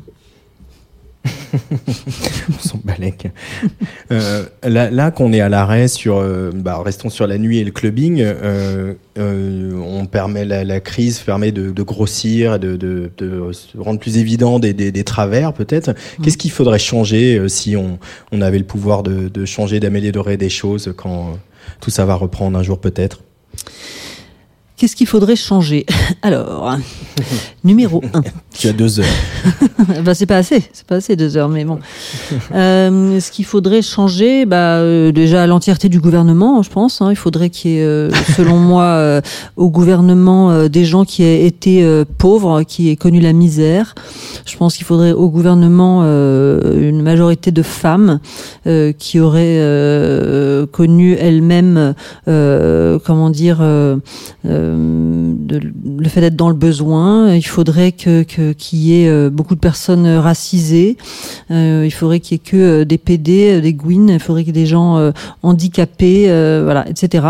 son 2.60 2.80
balèque. 2.84 3.28
Euh, 4.12 4.46
là, 4.64 4.90
là 4.90 5.12
qu'on 5.12 5.34
est 5.34 5.42
à 5.42 5.50
l'arrêt 5.50 5.88
sur, 5.88 6.18
euh, 6.18 6.52
bah, 6.54 6.82
restons 6.84 7.10
sur 7.10 7.28
la 7.28 7.38
nuit 7.38 7.58
et 7.60 7.64
le 7.64 7.72
clubbing. 7.72 8.22
euh, 8.22 8.94
on 9.18 10.06
permet 10.06 10.46
la, 10.46 10.64
la 10.64 10.80
crise 10.80 11.20
permet 11.20 11.52
de, 11.52 11.72
de 11.72 11.84
grossir, 11.84 12.60
de, 12.60 12.76
de, 12.76 13.10
de 13.18 13.52
se 13.52 13.78
rendre 13.78 14.00
plus 14.00 14.18
évident 14.18 14.60
des, 14.60 14.74
des, 14.74 14.92
des 14.92 15.04
travers 15.04 15.54
peut-être. 15.54 15.94
Qu'est-ce 16.22 16.38
qu'il 16.38 16.52
faudrait 16.52 16.80
changer 16.80 17.48
si 17.50 17.76
on, 17.76 18.00
on 18.32 18.42
avait 18.42 18.60
le 18.60 18.66
pouvoir 18.66 19.04
de, 19.04 19.46
changer, 19.46 19.80
d'améliorer 19.80 20.38
des 20.38 20.50
choses 20.50 20.94
quand 20.96 21.38
tout 21.82 21.90
ça 21.90 22.06
va 22.06 22.16
reprendre 22.16 22.58
un 22.58 22.64
jour 22.64 22.80
peut-être? 22.80 23.22
Qu'est-ce 24.78 24.96
qu'il 24.96 25.08
faudrait 25.08 25.36
changer 25.36 25.88
Alors, 26.22 26.76
numéro 27.64 28.04
1. 28.14 28.22
Tu 28.54 28.68
as 28.68 28.74
deux 28.74 29.00
heures. 29.00 29.06
bah, 30.06 30.14
c'est 30.14 30.28
pas 30.28 30.38
assez, 30.38 30.62
c'est 30.72 30.86
pas 30.86 30.96
assez 30.98 31.16
deux 31.16 31.36
heures, 31.36 31.50
mais 31.50 31.66
bon. 31.66 31.80
Euh, 32.54 33.20
ce 33.20 33.32
qu'il 33.32 33.46
faudrait 33.46 33.82
changer, 33.82 34.46
bah, 34.46 34.76
euh, 34.78 35.12
déjà 35.12 35.48
l'entièreté 35.48 35.90
du 35.90 36.00
gouvernement, 36.00 36.62
je 36.62 36.70
pense. 36.70 37.02
hein. 37.02 37.08
il 37.10 37.16
faudrait 37.16 37.50
qu'il 37.50 37.72
y 37.72 37.78
ait, 37.80 37.84
euh, 37.84 38.12
selon 38.36 38.58
moi, 38.58 38.84
euh, 38.84 39.22
au 39.56 39.72
gouvernement 39.72 40.52
euh, 40.52 40.68
des 40.68 40.86
gens 40.86 41.06
qui 41.06 41.24
aient 41.24 41.46
été 41.48 41.84
euh, 41.84 42.06
pauvres, 42.20 42.62
qui 42.62 42.90
aient 42.92 42.96
connu 42.96 43.20
la 43.20 43.34
misère. 43.34 43.96
Je 44.46 44.58
pense 44.58 44.78
qu'il 44.78 44.86
faudrait 44.86 45.12
au 45.12 45.30
gouvernement 45.30 46.02
euh, 46.04 46.88
une 46.90 47.02
majorité 47.02 47.50
de 47.52 47.64
femmes 47.64 48.20
euh, 48.68 48.92
qui 48.94 49.20
auraient 49.20 49.58
euh, 49.60 50.68
connu 50.68 51.14
elles-mêmes, 51.14 51.96
euh, 52.28 53.00
comment 53.04 53.32
dire, 53.32 53.58
le 54.76 56.10
fait 56.10 56.22
d'être 56.22 56.36
dans 56.36 56.50
le 56.50 56.56
besoin. 56.56 57.34
Il 57.34 57.46
faudrait 57.46 57.92
que 57.92 58.24
que- 58.24 58.54
qu'il 58.54 58.80
y 58.80 59.02
ait 59.04 59.08
euh, 59.10 59.30
beaucoup 59.30 59.56
de 59.56 59.60
personnes 59.60 60.08
racisées. 60.18 60.98
Euh, 61.52 61.84
il 61.86 61.92
faudrait 61.92 62.20
qu'il 62.20 62.36
y 62.36 62.40
ait 62.42 62.44
que 62.52 62.58
euh, 62.58 62.86
des 62.86 62.98
PD, 62.98 63.62
des 63.62 63.74
Gwyn. 63.74 64.10
Il 64.10 64.20
faudrait 64.20 64.44
ait 64.48 64.52
des 64.52 64.66
gens 64.66 65.12
handicapés, 65.44 66.26
voilà, 66.64 66.88
etc. 66.90 67.26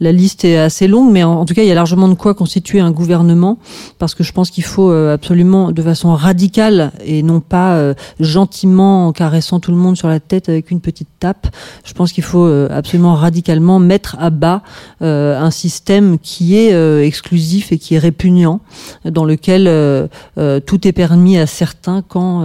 La 0.00 0.12
liste 0.12 0.44
est 0.44 0.56
assez 0.58 0.86
longue, 0.88 1.10
mais 1.12 1.24
en, 1.24 1.32
en 1.40 1.44
tout 1.44 1.54
cas, 1.54 1.62
il 1.62 1.68
y 1.68 1.72
a 1.72 1.74
largement 1.74 2.08
de 2.08 2.14
quoi 2.14 2.34
constituer 2.34 2.80
un 2.80 2.90
gouvernement, 2.90 3.58
parce 3.98 4.14
que 4.14 4.22
je 4.24 4.32
pense 4.32 4.50
qu'il 4.50 4.64
faut 4.64 4.90
absolument, 4.90 5.72
de 5.72 5.82
façon 5.82 6.14
radicale 6.14 6.92
et 7.04 7.22
non 7.22 7.40
pas 7.40 7.94
gentiment 8.20 9.06
en 9.08 9.12
caressant 9.12 9.60
tout 9.60 9.70
le 9.70 9.76
monde 9.76 9.96
sur 9.96 10.08
la 10.08 10.20
tête 10.20 10.48
avec 10.48 10.70
une 10.70 10.80
petite 10.80 11.08
tape. 11.20 11.46
Je 11.84 11.92
pense 11.92 12.12
qu'il 12.12 12.24
faut 12.24 12.46
absolument 12.70 13.14
radicalement 13.14 13.78
mettre 13.78 14.16
à 14.18 14.30
bas 14.30 14.62
un 15.00 15.50
système 15.50 16.18
qui 16.18 16.56
est 16.56 16.72
euh, 16.82 17.02
exclusif 17.02 17.72
et 17.72 17.78
qui 17.78 17.94
est 17.94 17.98
répugnant, 17.98 18.60
dans 19.04 19.24
lequel 19.24 19.66
euh, 19.68 20.06
euh, 20.38 20.60
tout 20.60 20.86
est 20.86 20.92
permis 20.92 21.38
à 21.38 21.46
certains 21.46 22.02
quand 22.02 22.42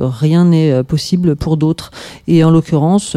rien 0.00 0.46
n'est 0.46 0.82
possible 0.82 1.36
pour 1.36 1.56
d'autres. 1.56 1.90
Et 2.26 2.42
en 2.44 2.50
l'occurrence, 2.50 3.16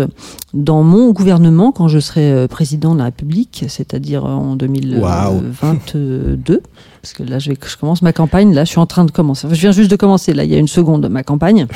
dans 0.54 0.84
mon 0.84 1.12
gouvernement, 1.12 1.72
quand 1.72 1.88
je 1.88 2.00
serai 2.00 2.48
président 2.48 2.94
de 2.94 3.00
la 3.00 3.06
République, 3.06 3.66
c'est-à-dire 3.68 4.26
en 4.26 4.56
2022, 4.56 6.62
parce 7.02 7.14
que 7.14 7.24
là 7.24 7.40
je, 7.40 7.52
vais, 7.52 7.58
je 7.66 7.78
commence 7.78 8.02
ma 8.02 8.14
campagne, 8.14 8.54
là 8.54 8.66
je 8.66 8.70
suis 8.70 8.80
en 8.80 8.86
train 8.86 9.06
de 9.06 9.12
commencer, 9.12 9.48
Enfin, 9.48 9.56
je 9.56 9.62
viens 9.62 9.72
juste 9.72 9.92
de 9.92 9.96
commencer, 9.96 10.34
là 10.34 10.44
il 10.44 10.52
y 10.52 10.56
a 10.56 10.60
une 10.60 10.68
seconde 10.68 11.08
ma 11.10 11.24
campagne. 11.24 11.68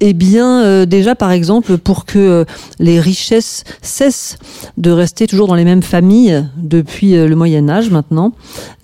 Eh 0.00 0.12
bien, 0.12 0.62
euh, 0.62 0.86
déjà, 0.86 1.14
par 1.14 1.32
exemple, 1.32 1.76
pour 1.78 2.04
que 2.04 2.18
euh, 2.18 2.44
les 2.78 3.00
richesses 3.00 3.64
cessent 3.82 4.38
de 4.76 4.90
rester 4.90 5.26
toujours 5.26 5.48
dans 5.48 5.54
les 5.54 5.64
mêmes 5.64 5.82
familles 5.82 6.46
depuis 6.56 7.16
euh, 7.16 7.26
le 7.26 7.34
Moyen 7.34 7.68
Âge 7.68 7.90
maintenant, 7.90 8.32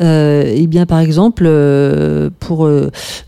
eh 0.01 0.67
bien, 0.67 0.87
par 0.87 0.99
exemple, 0.99 1.49
pour 2.41 2.69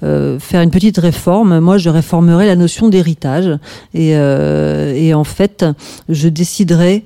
faire 0.01 0.61
une 0.61 0.71
petite 0.71 0.99
réforme, 0.99 1.61
moi, 1.61 1.79
je 1.79 1.89
réformerai 1.89 2.47
la 2.47 2.57
notion 2.57 2.89
d'héritage. 2.89 3.59
Et, 3.95 4.11
et 4.11 5.15
en 5.15 5.25
fait, 5.25 5.65
je 6.09 6.29
déciderai 6.29 7.05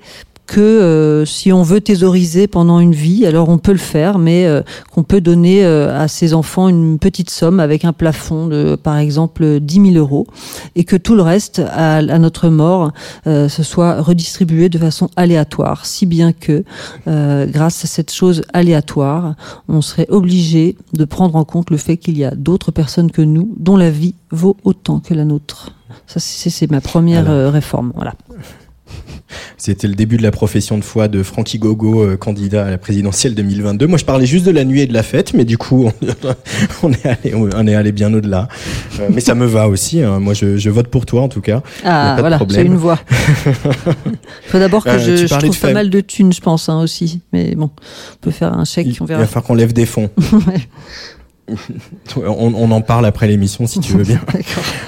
que 0.51 0.61
euh, 0.61 1.25
si 1.25 1.53
on 1.53 1.63
veut 1.63 1.81
thésauriser 1.81 2.49
pendant 2.49 2.81
une 2.81 2.93
vie, 2.93 3.25
alors 3.25 3.49
on 3.51 3.59
peut 3.59 3.71
le 3.71 3.79
faire, 3.79 4.19
mais 4.19 4.47
euh, 4.47 4.63
qu'on 4.91 5.05
peut 5.05 5.21
donner 5.21 5.65
euh, 5.65 5.97
à 5.97 6.09
ses 6.09 6.35
enfants 6.35 6.67
une 6.67 6.99
petite 6.99 7.31
somme 7.31 7.61
avec 7.61 7.85
un 7.85 7.93
plafond 7.93 8.49
de, 8.49 8.75
par 8.75 8.97
exemple, 8.99 9.61
10 9.61 9.93
000 9.93 9.95
euros, 9.95 10.27
et 10.75 10.83
que 10.83 10.97
tout 10.97 11.15
le 11.15 11.23
reste, 11.23 11.61
à, 11.71 11.99
à 11.99 12.19
notre 12.19 12.49
mort, 12.49 12.91
euh, 13.29 13.49
se 13.49 13.63
soit 13.63 14.03
redistribué 14.03 14.69
de 14.69 14.77
façon 14.79 15.09
aléatoire, 15.15 15.87
si 15.87 16.05
bien 16.05 16.33
que, 16.33 16.65
euh, 17.07 17.47
grâce 17.47 17.85
à 17.85 17.87
cette 17.87 18.13
chose 18.13 18.43
aléatoire, 18.53 19.37
on 19.69 19.83
serait 19.83 20.07
obligé 20.09 20.75
de 20.95 21.05
prendre 21.05 21.37
en 21.37 21.45
compte 21.45 21.71
le 21.71 21.77
fait 21.77 21.97
qu'il 21.97 22.19
y 22.19 22.25
a 22.25 22.33
d'autres 22.35 22.73
personnes 22.73 23.13
que 23.13 23.23
nous 23.23 23.55
dont 23.57 23.77
la 23.77 23.91
vie 23.91 24.17
vaut 24.33 24.57
autant 24.65 24.99
que 24.99 25.15
la 25.15 25.25
nôtre. 25.25 25.71
Ça, 26.09 26.19
c'est 26.19 26.71
ma 26.73 26.81
première 26.81 27.21
Alors. 27.27 27.35
euh, 27.35 27.51
réforme. 27.51 27.93
Voilà. 27.95 28.15
C'était 29.57 29.89
le 29.89 29.95
début 29.95 30.17
de 30.17 30.23
la 30.23 30.31
profession 30.31 30.79
de 30.79 30.85
foi 30.85 31.07
de 31.09 31.23
Francky 31.23 31.59
Gogo, 31.59 32.03
euh, 32.03 32.17
candidat 32.17 32.65
à 32.67 32.71
la 32.71 32.79
présidentielle 32.79 33.35
2022. 33.35 33.87
Moi, 33.87 33.99
je 33.99 34.05
parlais 34.05 34.27
juste 34.27 34.47
de 34.47 34.51
la 34.51 34.65
nuit 34.65 34.81
et 34.81 34.87
de 34.87 34.95
la 34.95 35.03
fête, 35.03 35.35
mais 35.35 35.45
du 35.45 35.59
coup, 35.59 35.85
on, 36.83 36.89
on 36.89 36.93
est 36.93 37.07
allé, 37.07 37.35
on 37.35 37.67
est 37.67 37.75
allé 37.75 37.93
bien 37.93 38.13
au-delà. 38.15 38.49
Euh, 38.99 39.09
mais 39.13 39.21
ça 39.21 39.35
me 39.35 39.45
va 39.47 39.69
aussi. 39.69 40.03
hein. 40.03 40.19
Moi, 40.19 40.35
je, 40.35 40.57
je 40.57 40.71
vote 40.71 40.89
pour 40.89 41.05
toi, 41.07 41.23
en 41.23 41.29
tout 41.29 41.43
cas. 41.43 41.63
Ah, 41.85 42.15
pas 42.17 42.21
voilà, 42.23 42.41
c'est 42.49 42.65
une 42.65 42.77
voix. 42.77 42.99
Il 43.47 43.53
faut 44.49 44.59
d'abord 44.59 44.83
que 44.85 44.91
Euh, 44.91 45.27
je, 45.27 45.27
trouve 45.27 45.59
pas 45.59 45.73
mal 45.73 45.91
de 45.91 46.01
thunes, 46.01 46.33
je 46.33 46.41
pense, 46.41 46.69
hein, 46.69 46.81
aussi. 46.81 47.21
Mais 47.33 47.55
bon, 47.55 47.71
on 47.77 48.17
peut 48.21 48.31
faire 48.31 48.53
un 48.55 48.65
chèque, 48.65 48.87
Il, 48.87 48.99
va 49.07 49.27
falloir 49.27 49.45
qu'on 49.45 49.55
lève 49.55 49.73
des 49.73 49.87
fonds. 49.87 50.11
on, 52.17 52.53
on 52.55 52.71
en 52.71 52.81
parle 52.81 53.07
après 53.07 53.27
l'émission, 53.29 53.67
si 53.67 53.81
tu 53.81 53.93
veux 53.93 54.05
bien. 54.05 54.21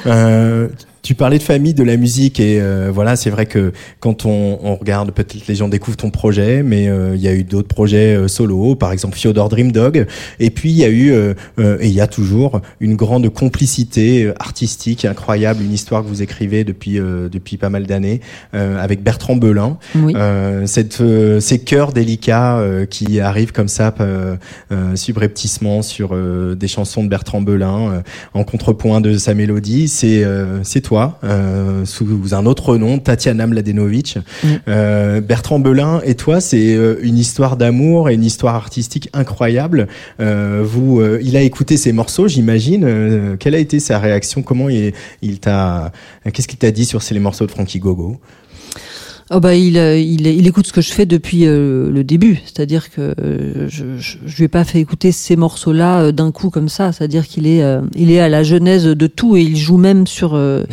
Euh, 0.06 0.68
tu 1.02 1.16
parlais 1.16 1.38
de 1.38 1.42
famille, 1.42 1.74
de 1.74 1.82
la 1.82 1.96
musique 1.96 2.38
et 2.38 2.60
euh, 2.60 2.90
voilà, 2.94 3.16
c'est 3.16 3.30
vrai 3.30 3.46
que 3.46 3.72
quand 3.98 4.24
on, 4.24 4.58
on 4.62 4.76
regarde, 4.76 5.10
peut-être 5.10 5.48
les 5.48 5.54
gens 5.56 5.68
découvrent 5.68 5.96
ton 5.96 6.10
projet, 6.10 6.62
mais 6.62 6.88
euh, 6.88 7.16
il 7.16 7.20
y 7.20 7.26
a 7.26 7.34
eu 7.34 7.42
d'autres 7.42 7.66
projets 7.66 8.14
euh, 8.14 8.28
solo, 8.28 8.76
par 8.76 8.92
exemple 8.92 9.16
Fyodor 9.16 9.48
Dream 9.48 9.72
Dog, 9.72 10.06
et 10.38 10.50
puis 10.50 10.70
il 10.70 10.76
y 10.76 10.84
a 10.84 10.88
eu 10.88 11.10
euh, 11.10 11.34
euh, 11.58 11.76
et 11.80 11.88
il 11.88 11.92
y 11.92 12.00
a 12.00 12.06
toujours 12.06 12.60
une 12.78 12.94
grande 12.94 13.28
complicité 13.30 14.32
artistique 14.38 15.04
incroyable, 15.04 15.62
une 15.64 15.72
histoire 15.72 16.04
que 16.04 16.08
vous 16.08 16.22
écrivez 16.22 16.62
depuis 16.62 17.00
euh, 17.00 17.28
depuis 17.28 17.56
pas 17.56 17.68
mal 17.68 17.86
d'années 17.86 18.20
euh, 18.54 18.78
avec 18.80 19.02
Bertrand 19.02 19.34
Belin. 19.34 19.78
Oui. 19.96 20.12
Euh, 20.16 20.66
cette, 20.66 21.00
euh, 21.00 21.40
ces 21.40 21.58
cœurs 21.58 21.92
délicats 21.92 22.58
euh, 22.58 22.86
qui 22.86 23.18
arrivent 23.18 23.52
comme 23.52 23.66
ça 23.66 23.92
euh, 24.00 24.36
euh, 24.70 24.94
subrepticement 24.94 25.82
sur 25.82 26.10
euh, 26.12 26.54
des 26.54 26.68
chansons 26.68 27.02
de 27.02 27.08
Bertrand 27.08 27.40
Belin 27.40 27.90
euh, 27.90 28.00
en 28.34 28.44
contrepoint 28.44 29.00
de 29.00 29.18
sa 29.18 29.34
mélodie, 29.34 29.88
c'est 29.88 30.22
euh, 30.22 30.62
c'est 30.62 30.80
toi 30.80 30.91
euh, 31.24 31.84
sous 31.84 32.06
un 32.32 32.46
autre 32.46 32.76
nom, 32.76 32.98
Tatiana 32.98 33.46
Mladenovic. 33.46 34.18
Mm. 34.42 34.48
Euh, 34.68 35.20
Bertrand 35.20 35.58
Belin 35.58 36.00
et 36.04 36.14
toi, 36.14 36.40
c'est 36.40 36.74
euh, 36.74 36.96
une 37.02 37.18
histoire 37.18 37.56
d'amour 37.56 38.08
et 38.08 38.14
une 38.14 38.24
histoire 38.24 38.54
artistique 38.54 39.08
incroyable. 39.12 39.88
Euh, 40.20 40.62
vous, 40.64 41.00
euh, 41.00 41.20
il 41.22 41.36
a 41.36 41.42
écouté 41.42 41.76
ces 41.76 41.92
morceaux, 41.92 42.28
j'imagine. 42.28 42.84
Euh, 42.84 43.36
quelle 43.38 43.54
a 43.54 43.58
été 43.58 43.80
sa 43.80 43.98
réaction? 43.98 44.42
Comment 44.42 44.68
il, 44.68 44.92
il 45.22 45.40
t'a 45.40 45.92
Qu'est-ce 46.32 46.48
qu'il 46.48 46.58
t'a 46.58 46.70
dit 46.70 46.84
sur 46.84 47.02
ces 47.02 47.14
les 47.14 47.20
morceaux 47.20 47.46
de 47.46 47.50
Frankie 47.50 47.78
Gogo? 47.78 48.18
Oh 49.30 49.40
bah 49.40 49.54
il, 49.54 49.78
euh, 49.78 49.98
il, 49.98 50.26
il 50.26 50.46
écoute 50.46 50.66
ce 50.66 50.72
que 50.72 50.80
je 50.80 50.92
fais 50.92 51.06
depuis 51.06 51.46
euh, 51.46 51.90
le 51.90 52.04
début, 52.04 52.40
c'est-à-dire 52.44 52.90
que 52.90 53.14
euh, 53.20 53.68
je, 53.68 53.96
je, 53.96 54.18
je 54.26 54.36
lui 54.36 54.44
ai 54.44 54.48
pas 54.48 54.64
fait 54.64 54.80
écouter 54.80 55.12
ces 55.12 55.36
morceaux-là 55.36 56.02
euh, 56.02 56.12
d'un 56.12 56.32
coup 56.32 56.50
comme 56.50 56.68
ça, 56.68 56.92
c'est-à-dire 56.92 57.26
qu'il 57.26 57.46
est, 57.46 57.62
euh, 57.62 57.80
il 57.94 58.10
est 58.10 58.20
à 58.20 58.28
la 58.28 58.42
genèse 58.42 58.84
de 58.84 59.06
tout 59.06 59.36
et 59.36 59.42
il 59.42 59.56
joue 59.56 59.78
même 59.78 60.06
sur, 60.06 60.34
euh, 60.34 60.64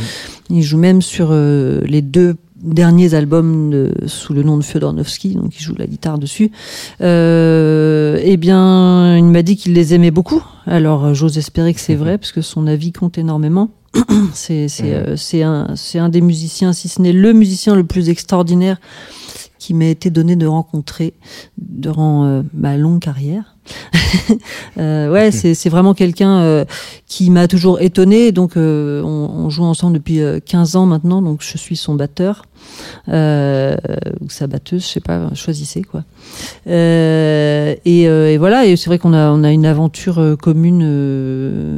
il 0.50 0.64
joue 0.64 0.78
même 0.78 1.02
sur 1.02 1.32
les 1.32 2.02
deux 2.02 2.36
derniers 2.62 3.14
albums 3.14 3.70
de- 3.70 3.94
sous 4.08 4.34
le 4.34 4.44
nom 4.44 4.58
de 4.58 4.64
Fyodorovsky, 4.64 5.36
donc 5.36 5.56
il 5.60 5.64
joue 5.64 5.76
la 5.78 5.88
guitare 5.88 6.18
dessus. 6.18 6.52
Euh, 7.02 8.20
eh 8.22 8.38
bien, 8.38 9.18
il 9.18 9.24
m'a 9.26 9.42
dit 9.42 9.56
qu'il 9.56 9.74
les 9.74 9.94
aimait 9.94 10.12
beaucoup. 10.12 10.44
Alors, 10.66 11.06
euh, 11.06 11.14
j'ose 11.14 11.38
espérer 11.38 11.74
que 11.74 11.80
c'est 11.80 11.96
vrai, 11.96 12.18
parce 12.18 12.32
que 12.32 12.42
son 12.42 12.68
avis 12.68 12.92
compte 12.92 13.18
énormément. 13.18 13.70
c'est 14.34 14.68
c'est 14.68 14.94
euh, 14.94 15.16
c'est 15.16 15.42
un 15.42 15.70
c'est 15.76 15.98
un 15.98 16.10
des 16.10 16.22
musiciens, 16.22 16.74
si 16.74 16.88
ce 16.90 17.02
n'est 17.02 17.14
le 17.14 17.34
musicien 17.34 17.76
le 17.76 17.84
plus 17.84 18.10
extraordinaire 18.10 18.78
qui 19.58 19.74
m'a 19.74 19.86
été 19.86 20.10
donné 20.10 20.36
de 20.38 20.46
rencontrer 20.48 21.14
durant 21.58 22.26
euh, 22.26 22.42
ma 22.54 22.78
longue 22.78 23.00
carrière. 23.00 23.56
Euh, 24.78 25.12
ouais, 25.12 25.30
c'est 25.32 25.54
c'est 25.54 25.70
vraiment 25.70 25.94
quelqu'un 25.94 26.40
euh, 26.40 26.66
qui 27.06 27.30
m'a 27.30 27.48
toujours 27.48 27.80
étonné. 27.82 28.32
Donc, 28.32 28.54
on, 28.56 28.60
on 28.60 29.50
joue 29.50 29.64
ensemble 29.64 29.98
depuis 29.98 30.22
euh, 30.22 30.40
15 30.44 30.76
ans 30.78 30.86
maintenant. 30.88 31.22
Donc, 31.22 31.42
je 31.44 31.58
suis 31.58 31.76
son 31.76 31.94
batteur 31.94 32.44
euh, 33.10 33.76
ou 34.22 34.30
sa 34.30 34.48
batteuse, 34.48 34.84
je 34.84 34.88
sais 34.88 35.00
pas, 35.00 35.34
choisissez 35.34 35.82
quoi. 35.84 36.04
Euh, 36.68 37.76
et, 37.86 38.08
euh, 38.08 38.32
et 38.32 38.38
voilà. 38.38 38.66
Et 38.66 38.76
c'est 38.76 38.88
vrai 38.88 39.00
qu'on 39.00 39.14
a 39.14 39.32
on 39.32 39.44
a 39.44 39.52
une 39.52 39.66
aventure 39.66 40.20
euh, 40.20 40.36
commune, 40.36 40.82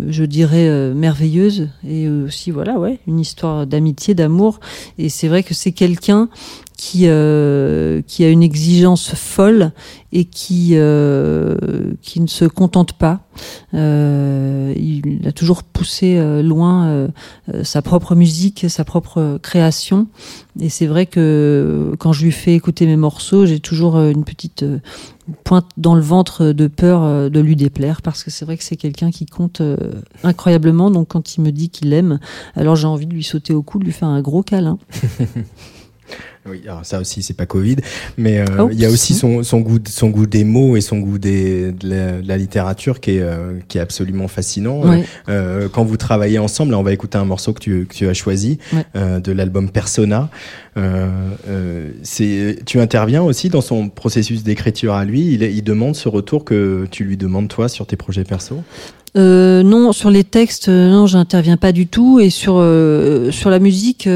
je 0.09 0.23
dirais 0.23 0.93
merveilleuse, 0.93 1.69
et 1.87 2.09
aussi 2.09 2.51
voilà, 2.51 2.79
ouais, 2.79 2.99
une 3.07 3.19
histoire 3.19 3.67
d'amitié, 3.67 4.13
d'amour. 4.13 4.59
Et 4.97 5.09
c'est 5.09 5.27
vrai 5.27 5.43
que 5.43 5.53
c'est 5.53 5.71
quelqu'un 5.71 6.29
qui 6.77 7.01
qui 7.01 7.05
a 7.07 8.29
une 8.29 8.43
exigence 8.43 9.13
folle 9.15 9.71
et 10.13 10.25
qui 10.25 10.71
euh, 10.73 11.55
qui 12.01 12.19
ne 12.19 12.27
se 12.27 12.45
contente 12.45 12.93
pas. 12.93 13.21
Euh, 13.73 14.73
il 14.77 15.27
a 15.27 15.31
toujours 15.31 15.63
poussé 15.63 16.17
euh, 16.17 16.41
loin 16.41 16.87
euh, 16.87 17.07
euh, 17.53 17.63
sa 17.63 17.81
propre 17.81 18.15
musique, 18.15 18.65
sa 18.69 18.83
propre 18.83 19.39
création. 19.41 20.07
Et 20.59 20.69
c'est 20.69 20.87
vrai 20.87 21.05
que 21.05 21.93
quand 21.99 22.11
je 22.11 22.25
lui 22.25 22.31
fais 22.31 22.53
écouter 22.53 22.85
mes 22.85 22.97
morceaux, 22.97 23.45
j'ai 23.45 23.59
toujours 23.59 23.95
euh, 23.95 24.11
une 24.11 24.25
petite 24.25 24.65
pointe 25.45 25.69
dans 25.77 25.95
le 25.95 26.01
ventre 26.01 26.47
de 26.47 26.67
peur 26.67 27.29
de 27.29 27.39
lui 27.39 27.55
déplaire 27.55 28.01
parce 28.01 28.23
que 28.23 28.29
c'est 28.31 28.43
vrai 28.43 28.57
que 28.57 28.63
c'est 28.65 28.75
quelqu'un 28.75 29.11
qui 29.11 29.25
compte 29.25 29.61
incroyablement. 30.23 30.91
Donc 30.91 31.09
quand 31.09 31.37
il 31.37 31.41
me 31.41 31.51
dit 31.51 31.69
qu'il 31.69 31.93
aime, 31.93 32.19
alors 32.55 32.75
j'ai 32.75 32.87
envie 32.87 33.05
de 33.05 33.13
lui 33.13 33.23
sauter 33.23 33.53
au 33.53 33.61
cou, 33.61 33.79
de 33.79 33.85
lui 33.85 33.93
faire 33.93 34.09
un 34.09 34.21
gros 34.21 34.43
câlin. 34.43 34.77
Oui, 36.49 36.61
alors 36.65 36.83
ça 36.83 36.99
aussi 36.99 37.21
c'est 37.21 37.35
pas 37.35 37.45
Covid, 37.45 37.75
mais 38.17 38.39
euh, 38.39 38.45
Oh, 38.59 38.69
il 38.71 38.79
y 38.79 38.85
a 38.85 38.89
aussi 38.89 39.13
si. 39.13 39.19
son, 39.19 39.43
son 39.43 39.59
goût 39.59 39.77
son 39.87 40.09
goût 40.09 40.25
des 40.25 40.43
mots 40.43 40.75
et 40.75 40.81
son 40.81 40.97
goût 40.97 41.19
des, 41.19 41.71
de, 41.71 41.87
la, 41.87 42.11
de 42.21 42.27
la 42.27 42.35
littérature 42.37 42.99
qui 42.99 43.11
est 43.11 43.21
euh, 43.21 43.59
qui 43.67 43.77
est 43.77 43.81
absolument 43.81 44.27
fascinant. 44.27 44.81
Ouais. 44.81 45.05
Euh, 45.29 45.69
quand 45.71 45.83
vous 45.83 45.97
travaillez 45.97 46.39
ensemble, 46.39 46.71
là 46.71 46.79
on 46.79 46.83
va 46.83 46.93
écouter 46.93 47.19
un 47.19 47.25
morceau 47.25 47.53
que 47.53 47.59
tu 47.59 47.85
que 47.85 47.93
tu 47.93 48.07
as 48.07 48.15
choisi 48.15 48.57
Ouais. 48.73 48.85
de 49.21 49.31
l'album 49.31 49.69
Persona. 49.69 50.29
C'est 52.03 52.59
tu 52.65 52.79
interviens 52.79 53.21
aussi 53.21 53.49
dans 53.49 53.61
son 53.61 53.89
processus 53.89 54.43
d'écriture 54.43 54.93
à 54.93 55.05
lui. 55.05 55.33
Il, 55.33 55.43
il 55.43 55.63
demande 55.63 55.95
ce 55.95 56.09
retour 56.09 56.43
que 56.45 56.87
tu 56.89 57.03
lui 57.03 57.17
demandes 57.17 57.47
toi 57.49 57.69
sur 57.69 57.85
tes 57.85 57.95
projets 57.95 58.23
perso? 58.23 58.61
Euh, 59.17 59.61
non, 59.61 59.91
sur 59.91 60.09
les 60.09 60.23
textes, 60.23 60.69
euh, 60.69 60.89
non, 60.89 61.05
j'interviens 61.05 61.57
pas 61.57 61.73
du 61.73 61.85
tout. 61.85 62.21
Et 62.21 62.29
sur 62.29 62.55
euh, 62.57 63.29
sur 63.29 63.49
la 63.49 63.59
musique, 63.59 64.07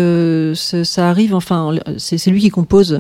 ça 0.55 0.84
ça 0.86 1.09
arrive. 1.09 1.36
Enfin, 1.36 1.76
c'est 2.18 2.32
lui 2.32 2.41
qui 2.41 2.49
compose 2.49 2.99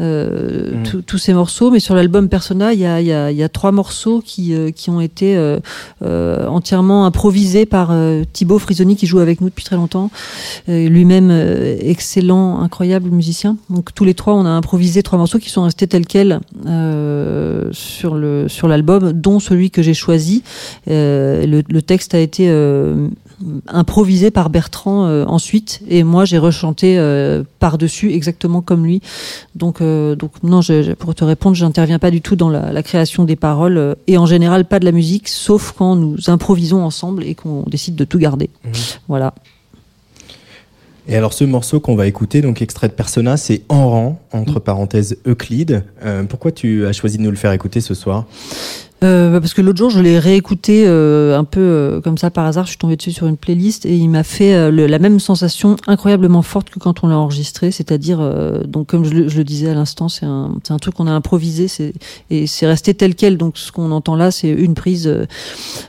euh, 0.00 0.72
Mhm. 0.94 1.02
tous- 1.02 1.18
ces 1.18 1.34
morceaux. 1.34 1.70
Mais 1.70 1.80
sur 1.80 1.94
l'album 1.94 2.28
Persona, 2.28 2.72
il 2.72 2.80
y 2.80 2.86
a 2.86 3.00
il 3.00 3.06
y 3.06 3.12
a 3.12 3.30
il 3.30 3.36
y 3.36 3.42
a 3.42 3.48
trois 3.48 3.72
morceaux 3.72 4.22
qui 4.24 4.54
euh, 4.54 4.70
qui 4.70 4.90
ont 4.90 5.00
été 5.00 5.36
euh, 5.36 6.46
entièrement 6.48 7.06
improvisés 7.06 7.66
par 7.66 7.94
Thibaut 8.32 8.58
Frisoni 8.58 8.96
qui 8.96 9.06
joue 9.06 9.18
avec 9.20 9.40
nous 9.40 9.48
depuis 9.48 9.64
très 9.64 9.76
longtemps. 9.76 10.10
Lui-même 10.68 11.30
excellent, 11.80 12.60
incroyable 12.60 13.10
musicien. 13.10 13.56
Donc 13.70 13.94
tous 13.94 14.04
les 14.04 14.14
trois, 14.14 14.34
on 14.34 14.44
a 14.46 14.50
improvisé 14.50 15.02
trois 15.02 15.18
morceaux 15.18 15.38
qui 15.38 15.50
sont 15.50 15.62
restés 15.62 15.86
tels 15.86 16.06
quels 16.06 16.40
sur 17.72 18.14
le 18.14 18.46
sur 18.48 18.68
l'album, 18.68 19.12
dont 19.12 19.40
celui 19.40 19.70
que 19.70 19.82
j'ai 19.82 19.94
choisi. 19.94 20.42
Le, 20.86 21.62
le 21.68 21.82
texte 21.82 22.14
a 22.14 22.18
été 22.18 22.48
improvisé 23.68 24.30
par 24.30 24.50
Bertrand 24.50 25.06
euh, 25.06 25.24
ensuite, 25.26 25.80
et 25.88 26.04
moi 26.04 26.24
j'ai 26.24 26.38
rechanté 26.38 26.98
euh, 26.98 27.42
par-dessus 27.58 28.12
exactement 28.12 28.60
comme 28.60 28.84
lui. 28.84 29.00
Donc, 29.54 29.80
euh, 29.80 30.14
donc 30.14 30.42
non, 30.42 30.60
je, 30.60 30.92
pour 30.94 31.14
te 31.14 31.24
répondre, 31.24 31.56
j'interviens 31.56 31.98
pas 31.98 32.10
du 32.10 32.20
tout 32.20 32.36
dans 32.36 32.48
la, 32.48 32.72
la 32.72 32.82
création 32.82 33.24
des 33.24 33.36
paroles, 33.36 33.96
et 34.06 34.18
en 34.18 34.26
général 34.26 34.64
pas 34.64 34.78
de 34.78 34.84
la 34.84 34.92
musique, 34.92 35.28
sauf 35.28 35.72
quand 35.76 35.96
nous 35.96 36.16
improvisons 36.28 36.84
ensemble 36.84 37.24
et 37.24 37.34
qu'on 37.34 37.64
décide 37.66 37.94
de 37.96 38.04
tout 38.04 38.18
garder. 38.18 38.50
Voilà. 39.08 39.34
Et 41.08 41.16
alors 41.16 41.32
ce 41.32 41.42
morceau 41.44 41.80
qu'on 41.80 41.96
va 41.96 42.06
écouter, 42.06 42.42
donc 42.42 42.62
extrait 42.62 42.88
de 42.88 42.92
Persona, 42.92 43.36
c'est 43.36 43.62
En 43.68 43.90
rang, 43.90 44.20
entre 44.32 44.60
parenthèses 44.60 45.18
Euclide. 45.26 45.84
Pourquoi 46.28 46.52
tu 46.52 46.86
as 46.86 46.92
choisi 46.92 47.18
de 47.18 47.22
nous 47.22 47.30
le 47.30 47.36
faire 47.36 47.50
écouter 47.52 47.80
ce 47.80 47.94
soir? 47.94 48.26
Euh, 49.02 49.40
parce 49.40 49.54
que 49.54 49.60
l'autre 49.60 49.78
jour, 49.78 49.90
je 49.90 50.00
l'ai 50.00 50.18
réécouté 50.18 50.84
euh, 50.86 51.38
un 51.38 51.44
peu 51.44 51.60
euh, 51.60 52.00
comme 52.00 52.18
ça 52.18 52.30
par 52.30 52.46
hasard. 52.46 52.64
Je 52.64 52.70
suis 52.70 52.78
tombée 52.78 52.96
dessus 52.96 53.12
sur 53.12 53.26
une 53.26 53.36
playlist 53.36 53.84
et 53.86 53.96
il 53.96 54.08
m'a 54.08 54.22
fait 54.22 54.70
la 54.70 54.98
même 54.98 55.20
sensation 55.20 55.76
incroyablement 55.86 56.42
forte 56.42 56.70
que 56.70 56.78
quand 56.78 57.02
on 57.02 57.08
l'a 57.08 57.18
enregistré. 57.18 57.70
C'est-à-dire, 57.70 58.18
donc 58.66 58.88
comme 58.88 59.04
je 59.04 59.14
le, 59.14 59.44
disais 59.44 59.70
à 59.70 59.74
l'instant, 59.74 60.08
c'est 60.08 60.26
un, 60.26 60.78
truc 60.80 60.94
qu'on 60.94 61.06
a 61.06 61.12
improvisé 61.12 61.66
et 62.30 62.46
c'est 62.46 62.66
resté 62.66 62.94
tel 62.94 63.14
quel. 63.14 63.36
Donc 63.36 63.58
ce 63.58 63.72
qu'on 63.72 63.90
entend 63.90 64.16
là, 64.16 64.30
c'est 64.30 64.48
une 64.48 64.74
prise 64.74 65.04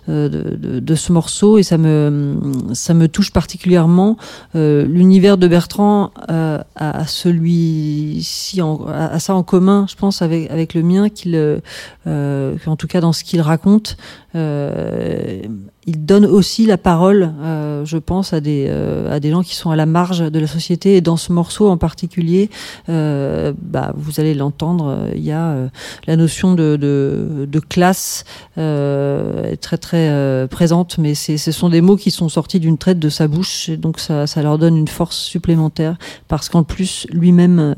de, 0.07 0.95
ce 0.95 1.11
morceau 1.11 1.57
et 1.57 1.63
ça 1.63 1.77
me, 1.77 2.35
ça 2.73 2.93
me 2.93 3.07
touche 3.07 3.31
particulièrement. 3.31 4.17
L'univers 4.53 5.37
de 5.37 5.47
Bertrand 5.47 6.11
a, 6.27 7.07
celui-ci, 7.07 8.61
a, 8.61 8.65
a 8.87 9.19
ça 9.19 9.35
en 9.35 9.43
commun, 9.43 9.85
je 9.89 9.95
pense, 9.95 10.21
avec, 10.21 10.49
avec 10.51 10.73
le 10.73 10.83
mien, 10.83 11.09
qu'il 11.09 11.61
en 12.05 12.75
tout 12.77 12.87
cas 12.87 13.01
dans 13.03 13.11
ce 13.11 13.25
qu'il 13.25 13.41
raconte, 13.41 13.97
euh, 14.33 15.41
il 15.85 16.05
donne 16.05 16.25
aussi 16.25 16.65
la 16.65 16.77
parole, 16.77 17.33
euh, 17.41 17.83
je 17.83 17.97
pense, 17.97 18.31
à 18.31 18.39
des, 18.39 18.67
euh, 18.69 19.13
à 19.13 19.19
des 19.19 19.29
gens 19.29 19.43
qui 19.43 19.55
sont 19.55 19.71
à 19.71 19.75
la 19.75 19.85
marge 19.85 20.19
de 20.31 20.39
la 20.39 20.47
société. 20.47 20.95
Et 20.95 21.01
dans 21.01 21.17
ce 21.17 21.33
morceau 21.33 21.67
en 21.67 21.75
particulier, 21.75 22.49
bah, 22.87 23.91
vous 23.97 24.21
allez 24.21 24.33
l'entendre, 24.35 25.09
il 25.13 25.21
y 25.21 25.33
a 25.33 25.69
la 26.07 26.15
notion 26.15 26.55
de, 26.55 27.59
classe 27.67 28.23
est 28.55 29.61
très 29.61 29.77
très 29.77 30.47
présente, 30.49 30.97
mais 30.97 31.13
ce 31.13 31.51
sont 31.51 31.67
des 31.67 31.81
mots 31.81 31.97
qui 31.97 32.11
sont 32.11 32.29
sortis 32.29 32.61
d'une 32.61 32.77
traite 32.77 32.99
de 32.99 33.09
sa 33.09 33.27
bouche, 33.27 33.67
et 33.67 33.75
donc 33.75 33.99
ça, 33.99 34.27
ça 34.27 34.41
leur 34.41 34.57
donne 34.57 34.77
une 34.77 34.87
force 34.87 35.17
supplémentaire, 35.17 35.97
parce 36.29 36.47
qu'en 36.47 36.63
plus, 36.63 37.05
lui-même 37.11 37.75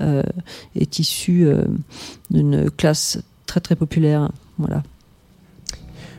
est 0.76 1.00
issu 1.00 1.48
d'une 2.30 2.70
classe 2.70 3.18
très 3.48 3.62
très 3.62 3.76
populaire. 3.76 4.30
Voilà. 4.60 4.84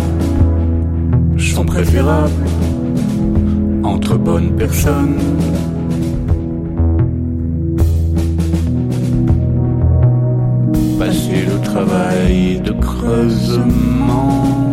sont 1.37 1.65
préférables 1.65 2.31
entre 3.83 4.17
bonnes 4.17 4.53
personnes. 4.57 5.17
Passer 10.99 11.45
le 11.45 11.61
travail 11.61 12.59
de 12.59 12.73
creusement 12.73 14.64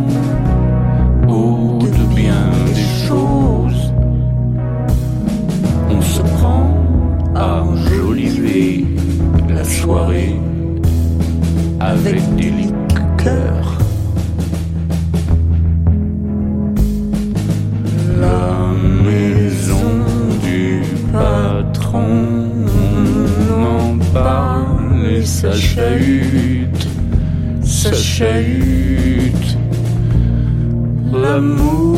avec 11.81 12.23
des 12.37 12.51
liqueurs. 12.51 13.79
La 18.21 18.71
maison 19.05 19.91
du 20.43 20.83
patron 21.13 22.27
en 23.51 23.99
parle 24.15 25.07
et 25.11 25.25
ça 25.25 25.53
chahute, 25.53 26.87
ça 27.63 27.93
chahute. 27.93 29.57
L'amour 31.13 31.92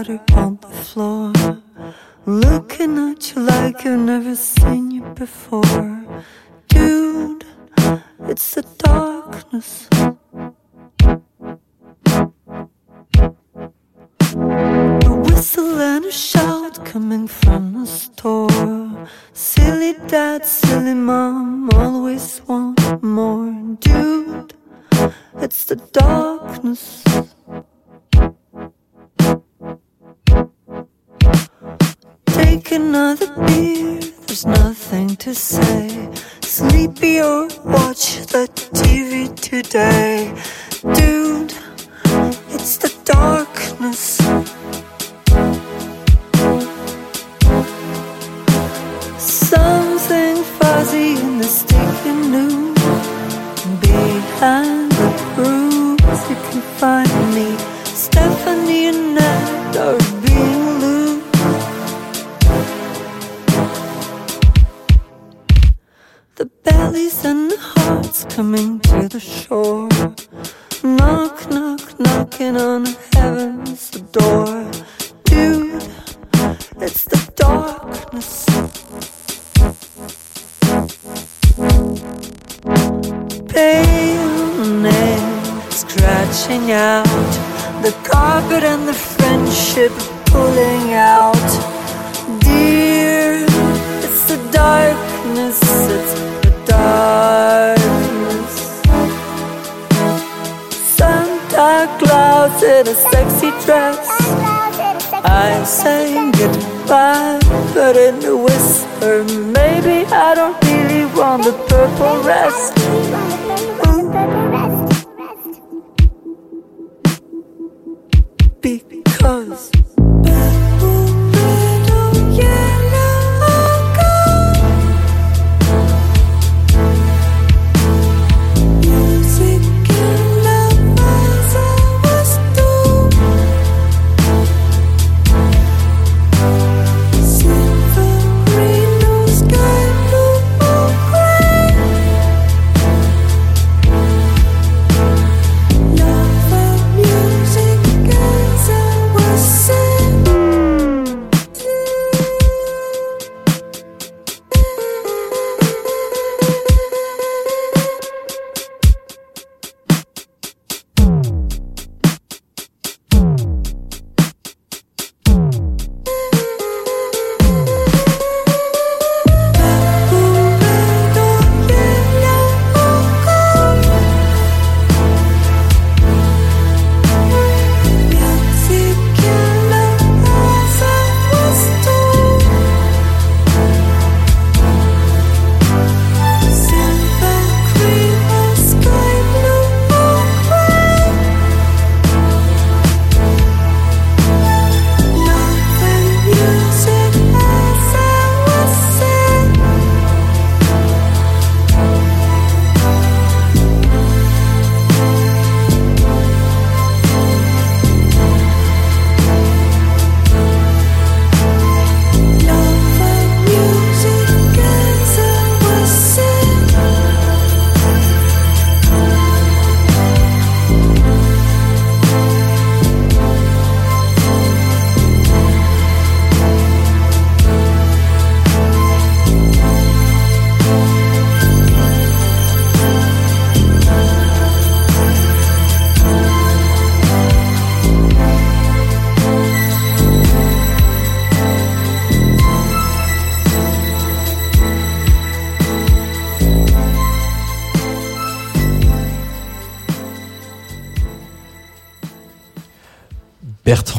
Water. 0.00 0.49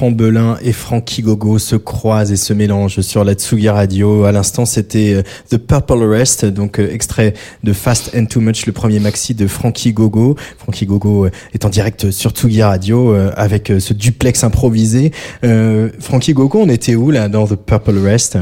Bertrand 0.02 0.18
Belin 0.18 0.58
et 0.64 0.72
Frankie 0.72 1.22
Gogo 1.22 1.60
se 1.60 1.76
croisent 1.76 2.32
et 2.32 2.36
se 2.36 2.54
mélangent 2.54 3.02
sur 3.02 3.24
la 3.24 3.34
Tsugi 3.34 3.70
Radio. 3.70 4.24
À 4.24 4.32
l'instant, 4.32 4.66
c'était 4.66 5.14
euh, 5.14 5.22
The 5.52 5.58
Purple 5.58 6.04
Rest, 6.06 6.46
donc 6.46 6.80
euh, 6.80 6.92
extrait 6.92 7.36
de 7.64 7.72
Fast 7.72 8.10
and 8.16 8.26
Too 8.26 8.42
Much, 8.42 8.66
le 8.66 8.72
premier 8.72 9.00
maxi 9.00 9.36
de 9.36 9.46
Frankie 9.46 9.94
Gogo. 9.94 10.36
Frankie 10.58 10.88
Gogo 10.88 11.26
euh, 11.26 11.32
est 11.54 11.66
en 11.66 11.70
direct 11.70 12.10
sur 12.10 12.32
Tsugi 12.32 12.64
Radio 12.64 13.14
avec 13.36 13.72
ce 13.78 13.94
duplex 13.94 14.44
improvisé. 14.44 15.12
Euh, 15.44 15.90
Frankie 16.00 16.34
Gogo, 16.34 16.62
on 16.64 16.70
était 16.70 16.96
où 16.96 17.12
là 17.12 17.30
dans 17.30 17.46
The 17.46 17.56
Purple 17.56 18.00
Rest? 18.00 18.40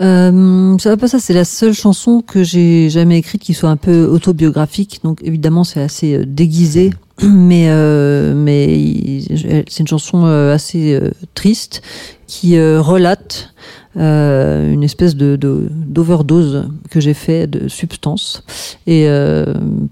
Euh, 0.00 0.78
ça 0.78 0.96
pas 0.96 1.08
ça, 1.08 1.18
c'est 1.18 1.34
la 1.34 1.44
seule 1.44 1.74
chanson 1.74 2.22
que 2.22 2.42
j'ai 2.42 2.88
jamais 2.88 3.18
écrite 3.18 3.42
qui 3.42 3.52
soit 3.52 3.68
un 3.68 3.76
peu 3.76 4.06
autobiographique. 4.06 5.00
Donc 5.04 5.20
évidemment, 5.22 5.64
c'est 5.64 5.80
assez 5.80 6.14
euh, 6.14 6.24
déguisé, 6.26 6.90
mais 7.22 7.66
euh, 7.68 8.32
mais 8.34 9.20
c'est 9.68 9.80
une 9.80 9.88
chanson 9.88 10.24
euh, 10.24 10.54
assez 10.54 10.94
euh, 10.94 11.10
triste 11.34 11.82
qui 12.26 12.58
relate 12.60 13.52
une 13.96 14.84
espèce 14.84 15.16
de 15.16 15.36
d'overdose 15.36 16.68
que 16.90 17.00
j'ai 17.00 17.12
fait 17.12 17.48
de 17.48 17.66
substances 17.66 18.44
et 18.86 19.08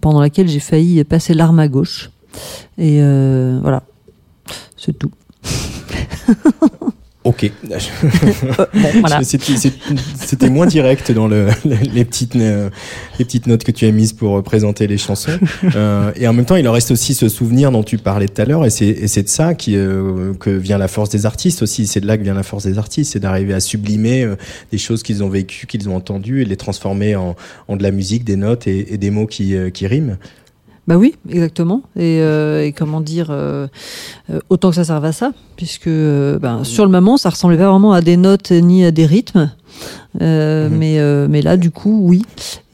pendant 0.00 0.20
laquelle 0.20 0.46
j'ai 0.46 0.61
failli 0.61 1.02
passer 1.02 1.34
l'arme 1.34 1.59
à 1.59 1.66
gauche. 1.66 2.11
Et 2.78 3.00
voilà. 3.61 3.82
C'est 4.76 4.96
tout. 4.96 5.11
Ok. 7.28 7.50
Bon, 8.74 8.88
voilà. 9.00 9.20
C'était 9.22 10.48
moins 10.48 10.66
direct 10.66 11.12
dans 11.12 11.28
le, 11.28 11.48
les, 11.92 12.04
petites, 12.04 12.36
euh, 12.36 12.70
les 13.18 13.24
petites 13.24 13.46
notes 13.46 13.64
que 13.64 13.72
tu 13.72 13.84
as 13.86 13.92
mises 13.92 14.12
pour 14.12 14.42
présenter 14.42 14.86
les 14.86 14.96
chansons. 14.96 15.38
Euh, 15.76 16.10
et 16.16 16.26
en 16.26 16.32
même 16.32 16.46
temps, 16.46 16.56
il 16.56 16.66
en 16.66 16.72
reste 16.72 16.90
aussi 16.90 17.12
ce 17.12 17.28
souvenir 17.28 17.70
dont 17.70 17.82
tu 17.82 17.98
parlais 17.98 18.28
tout 18.28 18.40
à 18.40 18.44
l'heure. 18.44 18.64
Et 18.64 18.70
c'est 18.70 18.86
et 18.86 19.08
c'est 19.08 19.22
de 19.22 19.28
ça 19.28 19.54
qui, 19.54 19.76
euh, 19.76 20.32
que 20.34 20.50
vient 20.50 20.78
la 20.78 20.88
force 20.88 21.10
des 21.10 21.26
artistes 21.26 21.62
aussi. 21.62 21.86
C'est 21.86 22.00
de 22.00 22.06
là 22.06 22.16
que 22.16 22.22
vient 22.22 22.34
la 22.34 22.42
force 22.42 22.64
des 22.64 22.78
artistes. 22.78 23.12
C'est 23.12 23.20
d'arriver 23.20 23.52
à 23.52 23.60
sublimer 23.60 24.24
euh, 24.24 24.36
des 24.72 24.78
choses 24.78 25.02
qu'ils 25.02 25.22
ont 25.22 25.28
vécues, 25.28 25.66
qu'ils 25.66 25.88
ont 25.88 25.96
entendues 25.96 26.42
et 26.42 26.44
les 26.46 26.56
transformer 26.56 27.14
en, 27.16 27.36
en 27.68 27.76
de 27.76 27.82
la 27.82 27.90
musique, 27.90 28.24
des 28.24 28.36
notes 28.36 28.66
et, 28.66 28.94
et 28.94 28.96
des 28.96 29.10
mots 29.10 29.26
qui, 29.26 29.54
euh, 29.54 29.70
qui 29.70 29.86
riment. 29.86 30.16
Bah 30.89 30.97
oui, 30.97 31.14
exactement. 31.28 31.82
Et, 31.97 32.20
euh, 32.22 32.64
et 32.64 32.72
comment 32.72 33.03
dire, 33.03 33.26
euh, 33.30 33.66
euh, 34.30 34.41
autant 34.49 34.70
que 34.70 34.76
ça 34.76 34.84
serve 34.84 35.05
à 35.05 35.12
ça, 35.12 35.32
puisque 35.57 35.86
euh, 35.86 36.39
ben, 36.39 36.64
sur 36.64 36.86
le 36.86 36.91
moment, 36.91 37.18
ça 37.18 37.28
ressemblait 37.28 37.59
pas 37.59 37.70
vraiment 37.70 37.93
à 37.93 38.01
des 38.01 38.16
notes 38.16 38.53
ni 38.53 38.86
à 38.86 38.91
des 38.91 39.05
rythmes. 39.05 39.51
Euh, 40.22 40.70
Mhm. 40.70 40.78
mais, 40.78 40.99
euh, 40.99 41.26
mais 41.28 41.43
là, 41.43 41.59
du 41.59 41.70
coup, 41.70 42.01
oui. 42.05 42.22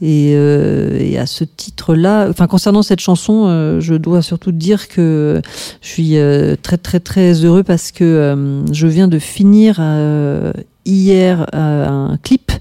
Et, 0.01 0.31
euh, 0.35 0.97
et 0.97 1.17
à 1.17 1.25
ce 1.25 1.43
titre-là, 1.43 2.27
enfin 2.29 2.47
concernant 2.47 2.83
cette 2.83 3.01
chanson, 3.01 3.47
euh, 3.47 3.81
je 3.81 3.95
dois 3.95 4.21
surtout 4.21 4.53
dire 4.53 4.87
que 4.87 5.41
je 5.81 5.87
suis 5.87 6.15
très 6.61 6.77
très 6.77 7.01
très 7.01 7.33
heureux 7.43 7.63
parce 7.63 7.91
que 7.91 8.63
je 8.71 8.87
viens 8.87 9.09
de 9.09 9.19
finir 9.19 9.75
euh, 9.81 10.53
hier 10.85 11.45
un 11.53 12.17
clip 12.23 12.53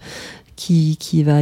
qui, 0.64 0.96
qui 0.98 1.22
va 1.24 1.40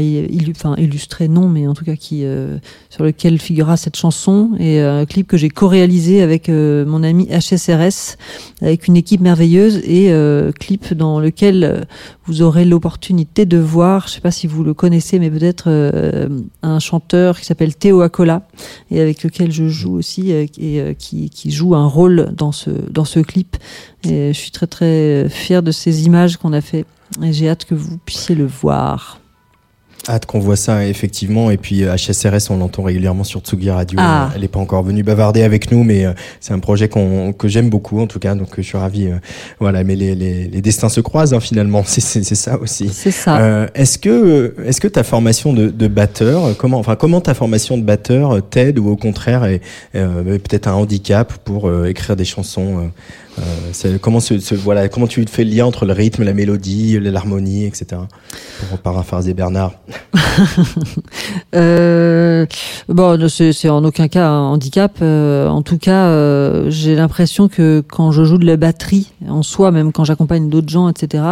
enfin, 0.51 0.75
illustrer, 0.79 1.29
non, 1.29 1.49
mais 1.49 1.69
en 1.69 1.75
tout 1.75 1.85
cas 1.85 1.95
qui 1.95 2.25
euh, 2.25 2.59
sur 2.91 3.05
lequel 3.05 3.39
figurera 3.39 3.77
cette 3.77 3.95
chanson 3.95 4.51
et 4.59 4.81
euh, 4.81 5.03
un 5.03 5.07
clip 5.07 5.29
que 5.29 5.37
j'ai 5.37 5.49
co-réalisé 5.49 6.23
avec 6.23 6.49
euh, 6.49 6.85
mon 6.85 7.05
ami 7.05 7.29
HSRS 7.29 8.17
avec 8.61 8.89
une 8.89 8.97
équipe 8.97 9.21
merveilleuse 9.21 9.77
et 9.85 10.11
euh, 10.11 10.51
clip 10.51 10.93
dans 10.93 11.21
lequel 11.21 11.63
euh, 11.63 11.81
vous 12.25 12.43
aurez 12.43 12.65
l'opportunité 12.65 13.47
de 13.47 13.59
voir, 13.59 14.09
je 14.09 14.15
sais 14.15 14.21
pas 14.21 14.33
si 14.33 14.49
vous 14.49 14.65
le 14.65 14.75
connaissez, 14.75 15.21
mais 15.21 15.31
peut-être 15.31 15.67
euh, 15.69 16.29
un 16.65 16.81
chanteur 16.81 17.39
qui 17.39 17.47
s'appelle 17.47 17.77
Théo 17.77 18.01
Acola 18.01 18.49
et 18.91 19.01
avec 19.01 19.23
lequel 19.23 19.53
je 19.53 19.69
joue 19.69 19.95
aussi 19.95 20.33
et 20.33 20.49
qui, 20.49 21.31
qui 21.31 21.51
joue 21.53 21.77
un 21.77 21.87
rôle 21.87 22.33
dans 22.37 22.51
ce 22.51 22.71
dans 22.91 23.05
ce 23.05 23.21
clip. 23.21 23.57
Et 24.05 24.33
je 24.33 24.39
suis 24.39 24.51
très 24.51 24.67
très 24.67 25.29
fier 25.29 25.63
de 25.63 25.71
ces 25.71 26.07
images 26.07 26.39
qu'on 26.39 26.53
a 26.53 26.61
fait 26.61 26.87
et 27.23 27.33
j'ai 27.33 27.49
hâte 27.49 27.65
que 27.65 27.75
vous 27.75 27.99
puissiez 27.99 28.35
le 28.35 28.47
voir. 28.47 29.19
Hâte 30.09 30.27
qu'on 30.27 30.41
voit 30.41 30.57
ça, 30.57 30.85
effectivement. 30.89 31.53
Et 31.53 31.57
puis, 31.57 31.85
euh, 31.85 31.95
HSRS, 31.95 32.51
on 32.51 32.57
l'entend 32.57 32.83
régulièrement 32.83 33.23
sur 33.23 33.39
Tsugi 33.41 33.71
Radio. 33.71 34.01
Ah. 34.03 34.25
Euh, 34.25 34.33
Elle 34.35 34.41
n'est 34.41 34.49
pas 34.49 34.59
encore 34.59 34.83
venue 34.83 35.05
bavarder 35.05 35.45
avec 35.45 35.71
nous, 35.71 35.85
mais 35.85 36.05
euh, 36.05 36.13
c'est 36.41 36.53
un 36.53 36.59
projet 36.59 36.89
qu'on, 36.89 37.33
que 37.33 37.47
j'aime 37.47 37.71
beaucoup, 37.71 38.01
en 38.01 38.09
tout 38.09 38.19
cas. 38.19 38.35
Donc, 38.35 38.49
euh, 38.59 38.63
je 38.63 38.67
suis 38.67 38.77
ravi. 38.79 39.07
euh, 39.07 39.19
voilà, 39.61 39.85
mais 39.85 39.95
les, 39.95 40.17
les, 40.17 40.49
les 40.49 40.61
destins 40.61 40.89
se 40.89 41.01
croisent, 41.01 41.35
hein, 41.35 41.39
finalement. 41.41 41.85
C'est, 41.87 42.25
ça 42.25 42.59
aussi. 42.59 42.89
C'est 42.93 43.13
ça. 43.13 43.39
Euh, 43.39 43.69
est-ce 43.77 43.97
que, 43.97 44.09
euh, 44.59 44.89
ta 44.93 45.05
formation 45.05 45.53
de, 45.53 45.69
de 45.69 45.87
batteur, 45.87 46.47
euh, 46.47 46.53
comment, 46.59 46.79
enfin, 46.81 46.97
comment 46.97 47.21
ta 47.21 47.35
formation 47.35 47.79
de 47.79 47.85
batteur 47.85 48.33
euh, 48.33 48.41
t'aide 48.41 48.81
ou 48.81 48.89
au 48.89 48.97
contraire 48.97 49.45
est 49.45 49.61
euh, 49.95 50.25
peut-être 50.25 50.67
un 50.67 50.73
handicap 50.75 51.33
pour 51.45 51.69
euh, 51.69 51.85
écrire 51.85 52.17
des 52.17 52.25
chansons 52.25 52.91
euh, 53.39 53.99
comment 54.01 54.21
se- 54.21 54.55
voilà, 54.55 54.89
comment 54.89 55.07
tu 55.07 55.25
fais 55.27 55.45
le 55.45 55.51
lien 55.51 55.65
entre 55.67 55.87
le 55.87 55.93
rythme, 55.93 56.23
la 56.23 56.35
mélodie, 56.35 56.99
l'harmonie, 57.01 57.65
etc. 57.65 58.03
Pour 58.69 58.79
paraphraser 58.79 59.35
Bernard. 59.35 59.73
Euh, 61.55 62.47
bon, 62.89 63.29
c'est 63.29 63.69
en 63.69 63.85
aucun 63.85 64.09
cas 64.09 64.27
un 64.27 64.41
handicap. 64.41 64.97
Euh, 65.03 65.49
en 65.49 65.61
tout 65.61 65.77
cas, 65.77 66.09
j'ai 66.71 66.95
l'impression 66.95 67.49
que 67.49 67.85
quand 67.87 68.11
je 68.11 68.25
joue 68.25 68.39
de 68.39 68.47
la 68.47 68.57
batterie 68.57 69.13
en 69.29 69.43
soi, 69.43 69.71
même 69.71 69.93
quand 69.93 70.05
j'accompagne 70.05 70.49
d'autres 70.49 70.71
gens, 70.71 70.89
etc., 70.89 71.25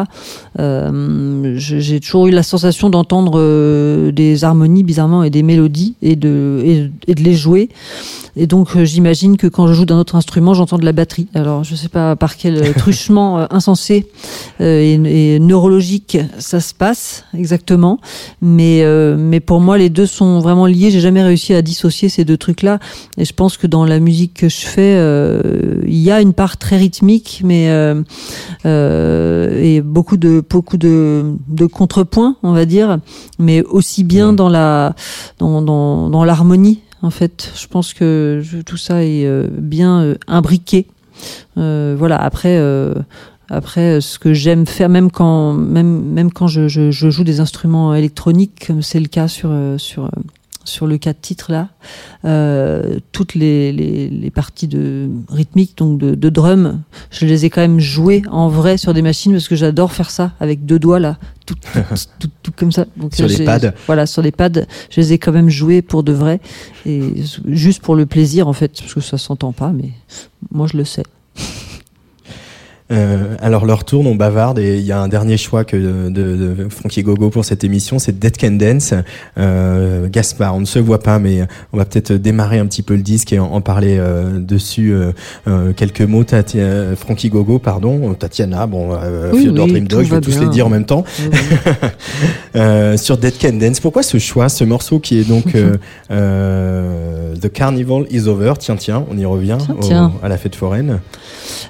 j'ai 0.58 2.00
toujours 2.00 2.26
eu 2.26 2.30
la 2.32 2.42
sensation 2.42 2.90
d'entendre 2.90 4.10
des 4.10 4.44
harmonies 4.44 4.84
bizarrement 4.84 5.22
et 5.22 5.30
des 5.30 5.42
mélodies 5.42 5.94
et 6.02 6.16
de 6.16 6.90
et, 7.06 7.14
de 7.14 7.22
les 7.22 7.34
jouer. 7.34 7.70
Et 8.36 8.46
donc, 8.46 8.78
j'imagine 8.84 9.36
que 9.36 9.46
quand 9.46 9.66
je 9.66 9.72
joue 9.72 9.86
d'un 9.86 9.98
autre 9.98 10.14
instrument, 10.14 10.54
j'entends 10.54 10.78
de 10.78 10.84
la 10.84 10.92
batterie. 10.92 11.28
Alors, 11.34 11.64
je 11.64 11.74
sais 11.74 11.88
pas 11.90 12.16
par 12.16 12.36
quel 12.36 12.74
truchement 12.74 13.40
euh, 13.40 13.46
insensé 13.50 14.08
euh, 14.60 14.80
et, 14.80 15.34
et 15.34 15.40
neurologique 15.40 16.18
ça 16.38 16.60
se 16.60 16.74
passe 16.74 17.24
exactement, 17.34 17.98
mais 18.40 18.82
euh, 18.82 19.16
mais 19.18 19.40
pour 19.40 19.60
moi, 19.60 19.78
les 19.78 19.90
deux 19.90 20.06
sont 20.06 20.40
vraiment 20.40 20.66
liés. 20.66 20.90
J'ai 20.90 21.00
jamais 21.00 21.22
réussi 21.22 21.54
à 21.54 21.62
dissocier 21.62 22.08
ces 22.08 22.24
deux 22.24 22.36
trucs-là. 22.36 22.78
Et 23.18 23.24
je 23.24 23.32
pense 23.32 23.56
que 23.56 23.66
dans 23.66 23.84
la 23.84 24.00
musique 24.00 24.34
que 24.34 24.48
je 24.48 24.66
fais, 24.66 24.94
euh, 24.96 25.80
il 25.86 25.98
y 25.98 26.10
a 26.10 26.20
une 26.20 26.32
part 26.32 26.56
très 26.56 26.76
rythmique, 26.76 27.42
mais 27.44 27.70
euh, 27.70 28.02
euh, 28.66 29.62
et 29.62 29.80
beaucoup 29.80 30.16
de 30.16 30.42
beaucoup 30.48 30.76
de, 30.76 31.34
de 31.48 31.66
contrepoints, 31.66 32.36
on 32.42 32.52
va 32.52 32.64
dire, 32.64 32.98
mais 33.38 33.62
aussi 33.62 34.04
bien 34.04 34.32
dans 34.32 34.48
la 34.48 34.94
dans 35.38 35.62
dans, 35.62 36.10
dans 36.10 36.24
l'harmonie. 36.24 36.80
En 37.02 37.10
fait, 37.10 37.50
je 37.56 37.66
pense 37.66 37.94
que 37.94 38.42
tout 38.66 38.76
ça 38.76 39.02
est 39.02 39.24
euh, 39.24 39.48
bien 39.50 40.02
euh, 40.02 40.14
imbriqué. 40.26 40.86
Euh, 41.58 41.94
voilà. 41.98 42.16
Après. 42.16 42.56
euh, 42.58 42.94
après, 43.52 43.96
euh, 43.96 44.00
ce 44.00 44.20
que 44.20 44.32
j'aime 44.32 44.64
faire, 44.64 44.88
même 44.88 45.10
quand, 45.10 45.52
même, 45.54 46.04
même 46.04 46.30
quand 46.32 46.46
je, 46.46 46.68
je, 46.68 46.92
je 46.92 47.10
joue 47.10 47.24
des 47.24 47.40
instruments 47.40 47.92
électroniques, 47.96 48.64
comme 48.68 48.80
c'est 48.80 49.00
le 49.00 49.08
cas 49.08 49.26
sur, 49.26 49.50
sur, 49.76 50.08
sur 50.62 50.86
le 50.86 50.98
cas 50.98 51.12
de 51.12 51.18
titre 51.20 51.50
là, 51.50 51.68
euh, 52.24 53.00
toutes 53.10 53.34
les, 53.34 53.72
les, 53.72 54.08
les 54.08 54.30
parties 54.30 54.68
de 54.68 55.10
rythmique, 55.28 55.76
donc 55.78 55.98
de, 55.98 56.14
de 56.14 56.28
drum, 56.28 56.82
je 57.10 57.26
les 57.26 57.44
ai 57.44 57.50
quand 57.50 57.60
même 57.60 57.80
jouées 57.80 58.22
en 58.30 58.48
vrai 58.48 58.76
sur 58.76 58.94
des 58.94 59.02
machines 59.02 59.32
parce 59.32 59.48
que 59.48 59.56
j'adore 59.56 59.90
faire 59.90 60.10
ça 60.10 60.30
avec 60.38 60.64
deux 60.64 60.78
doigts 60.78 61.00
là, 61.00 61.18
tout, 61.44 61.56
tout, 61.72 61.80
tout, 62.20 62.28
tout 62.44 62.52
comme 62.54 62.70
ça. 62.70 62.84
Donc, 62.96 63.16
Sur 63.16 63.26
les 63.26 63.44
pads. 63.44 63.72
Voilà, 63.86 64.06
sur 64.06 64.22
les 64.22 64.30
pads, 64.30 64.60
je 64.90 65.00
les 65.00 65.12
ai 65.12 65.18
quand 65.18 65.32
même 65.32 65.48
jouées 65.48 65.82
pour 65.82 66.04
de 66.04 66.12
vrai 66.12 66.38
et 66.86 67.02
juste 67.48 67.82
pour 67.82 67.96
le 67.96 68.06
plaisir 68.06 68.46
en 68.46 68.52
fait, 68.52 68.72
parce 68.80 68.94
que 68.94 69.00
ça 69.00 69.18
s'entend 69.18 69.50
pas, 69.50 69.72
mais 69.72 69.90
moi 70.52 70.68
je 70.70 70.76
le 70.76 70.84
sais. 70.84 71.02
Euh, 72.90 73.36
alors 73.40 73.66
leur 73.66 73.84
tourne, 73.84 74.06
on 74.06 74.14
bavarde 74.14 74.58
et 74.58 74.78
il 74.78 74.84
y 74.84 74.92
a 74.92 75.00
un 75.00 75.08
dernier 75.08 75.36
choix 75.36 75.64
que 75.64 75.76
de, 75.76 76.10
de, 76.10 76.54
de 76.54 76.68
Frankie 76.68 77.02
Gogo 77.02 77.30
pour 77.30 77.44
cette 77.44 77.62
émission, 77.62 77.98
c'est 77.98 78.18
Dead 78.18 78.36
Can 78.36 78.52
Dance. 78.52 78.94
Euh, 79.38 80.08
Gaspard, 80.08 80.54
on 80.56 80.60
ne 80.60 80.64
se 80.64 80.78
voit 80.78 81.00
pas, 81.00 81.18
mais 81.18 81.42
on 81.72 81.76
va 81.78 81.84
peut-être 81.84 82.12
démarrer 82.12 82.58
un 82.58 82.66
petit 82.66 82.82
peu 82.82 82.94
le 82.94 83.02
disque 83.02 83.32
et 83.32 83.38
en, 83.38 83.46
en 83.46 83.60
parler 83.60 83.96
euh, 83.98 84.38
dessus. 84.38 84.92
quelques 85.76 86.00
mots, 86.02 86.24
Frankie 86.96 87.28
Gogo, 87.30 87.58
pardon, 87.58 88.14
Tatiana, 88.14 88.66
bon, 88.66 88.90
Oui, 89.32 89.40
Fyodor 89.42 89.66
oui, 89.66 89.72
Dream 89.72 89.88
Dog, 89.88 90.04
je 90.04 90.10
vais 90.10 90.16
va 90.16 90.20
tous 90.20 90.32
bien. 90.32 90.40
les 90.42 90.48
dire 90.48 90.66
en 90.66 90.70
même 90.70 90.84
temps. 90.86 91.04
Oui, 92.54 92.96
sur 92.98 93.18
Dead 93.18 93.34
Can 93.40 93.54
Dance, 93.54 93.80
pourquoi 93.80 94.02
ce 94.02 94.18
choix, 94.18 94.48
ce 94.48 94.64
morceau 94.64 94.98
qui 94.98 95.18
est 95.18 95.28
donc 95.28 95.54
euh, 97.30 97.36
The 97.36 97.50
Carnival 97.52 98.06
is 98.10 98.26
Over. 98.28 98.54
Tiens, 98.58 98.76
tiens, 98.76 99.04
on 99.10 99.16
y 99.16 99.24
revient 99.24 99.58
Tiens, 99.64 99.76
au- 99.78 99.82
tiens. 99.82 100.12
à 100.22 100.28
la 100.28 100.36
fête 100.38 100.54
foraine. 100.56 101.00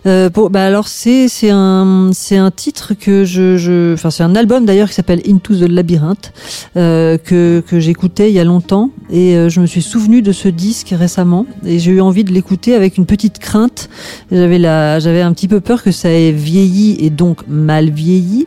Euh, 0.06 0.30
pour, 0.30 0.50
bah 0.50 0.64
alors 0.64 0.88
c'est 0.88 1.28
c'est 1.28 1.50
un 1.50 2.10
c'est 2.12 2.36
un 2.36 2.50
titre 2.50 2.94
que 2.94 3.24
je 3.24 3.56
je 3.56 3.94
enfin 3.94 4.10
c'est 4.10 4.22
un 4.22 4.34
album 4.34 4.64
d'ailleurs 4.64 4.88
qui 4.88 4.94
s'appelle 4.94 5.20
Into 5.28 5.54
the 5.54 5.68
Labyrinth 5.68 6.32
euh, 6.76 7.18
que 7.18 7.62
que 7.66 7.80
j'écoutais 7.80 8.30
il 8.30 8.34
y 8.34 8.38
a 8.40 8.44
longtemps. 8.44 8.90
Et 9.10 9.36
euh, 9.36 9.48
je 9.48 9.60
me 9.60 9.66
suis 9.66 9.82
souvenu 9.82 10.22
de 10.22 10.32
ce 10.32 10.48
disque 10.48 10.94
récemment. 10.96 11.46
Et 11.66 11.78
j'ai 11.78 11.92
eu 11.92 12.00
envie 12.00 12.24
de 12.24 12.32
l'écouter 12.32 12.74
avec 12.74 12.96
une 12.98 13.06
petite 13.06 13.38
crainte. 13.38 13.88
J'avais 14.30 14.58
la 14.58 14.98
j'avais 15.00 15.22
un 15.22 15.32
petit 15.32 15.48
peu 15.48 15.60
peur 15.60 15.82
que 15.82 15.92
ça 15.92 16.10
ait 16.10 16.32
vieilli 16.32 16.96
et 17.00 17.10
donc 17.10 17.38
mal 17.48 17.90
vieilli 17.90 18.46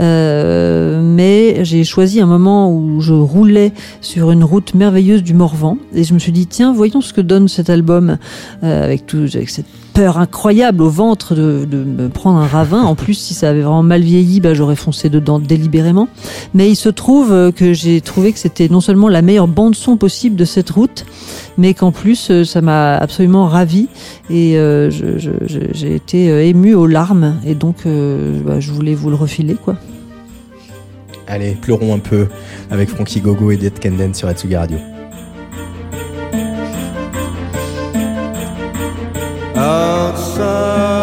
euh, 0.00 1.00
mais 1.02 1.64
j'ai 1.64 1.84
choisi 1.84 2.20
un 2.20 2.26
moment 2.26 2.72
où 2.72 3.00
je 3.00 3.14
roulais 3.14 3.72
sur 4.00 4.30
une 4.30 4.44
route 4.44 4.74
merveilleuse 4.74 5.22
du 5.22 5.34
Morvan. 5.34 5.78
Et 5.94 6.04
je 6.04 6.14
me 6.14 6.18
suis 6.18 6.32
dit 6.32 6.46
tiens 6.46 6.72
voyons 6.72 7.00
ce 7.00 7.12
que 7.12 7.20
donne 7.20 7.48
cet 7.48 7.70
album 7.70 8.18
euh, 8.62 8.84
avec 8.84 9.06
tout 9.06 9.26
avec 9.34 9.50
cette 9.50 9.66
peur 9.94 10.18
incroyable 10.18 10.82
au 10.82 10.90
ventre 10.90 11.34
de, 11.34 11.64
de 11.64 11.84
me 11.84 12.08
prendre 12.08 12.38
un 12.38 12.46
ravin. 12.46 12.82
En 12.82 12.96
plus, 12.96 13.14
si 13.14 13.32
ça 13.32 13.48
avait 13.48 13.62
vraiment 13.62 13.84
mal 13.84 14.02
vieilli, 14.02 14.40
bah, 14.40 14.52
j'aurais 14.52 14.76
foncé 14.76 15.08
dedans 15.08 15.38
délibérément. 15.38 16.08
Mais 16.52 16.68
il 16.68 16.76
se 16.76 16.88
trouve 16.88 17.32
euh, 17.32 17.52
que 17.52 17.72
j'ai 17.72 18.00
trouvé 18.00 18.32
que 18.32 18.38
c'était 18.38 18.68
non 18.68 18.80
seulement 18.80 19.08
la 19.08 19.22
meilleure 19.22 19.48
bande 19.48 19.74
son 19.74 19.96
possible 19.96 20.36
de 20.36 20.44
cette 20.44 20.70
route, 20.70 21.06
mais 21.56 21.74
qu'en 21.74 21.92
plus 21.92 22.30
euh, 22.30 22.44
ça 22.44 22.60
m'a 22.60 22.96
absolument 22.96 23.46
ravi 23.46 23.88
et 24.28 24.58
euh, 24.58 24.90
j'ai 24.90 25.94
été 25.94 26.48
ému 26.48 26.74
aux 26.74 26.86
larmes 26.86 27.36
et 27.46 27.54
donc 27.54 27.84
bah, 27.84 28.60
je 28.60 28.72
voulais 28.72 28.94
vous 28.94 29.10
le 29.10 29.16
refiler 29.16 29.54
quoi. 29.54 29.76
Allez, 31.26 31.52
pleurons 31.52 31.94
un 31.94 31.98
peu 31.98 32.26
avec 32.70 32.88
Frankie 32.88 33.20
Gogo 33.20 33.50
et 33.50 33.56
Dead 33.56 33.72
Dance 33.96 34.18
sur 34.18 34.28
Atsugi 34.28 34.56
Radio. 34.56 34.78
Outside, 39.64 40.93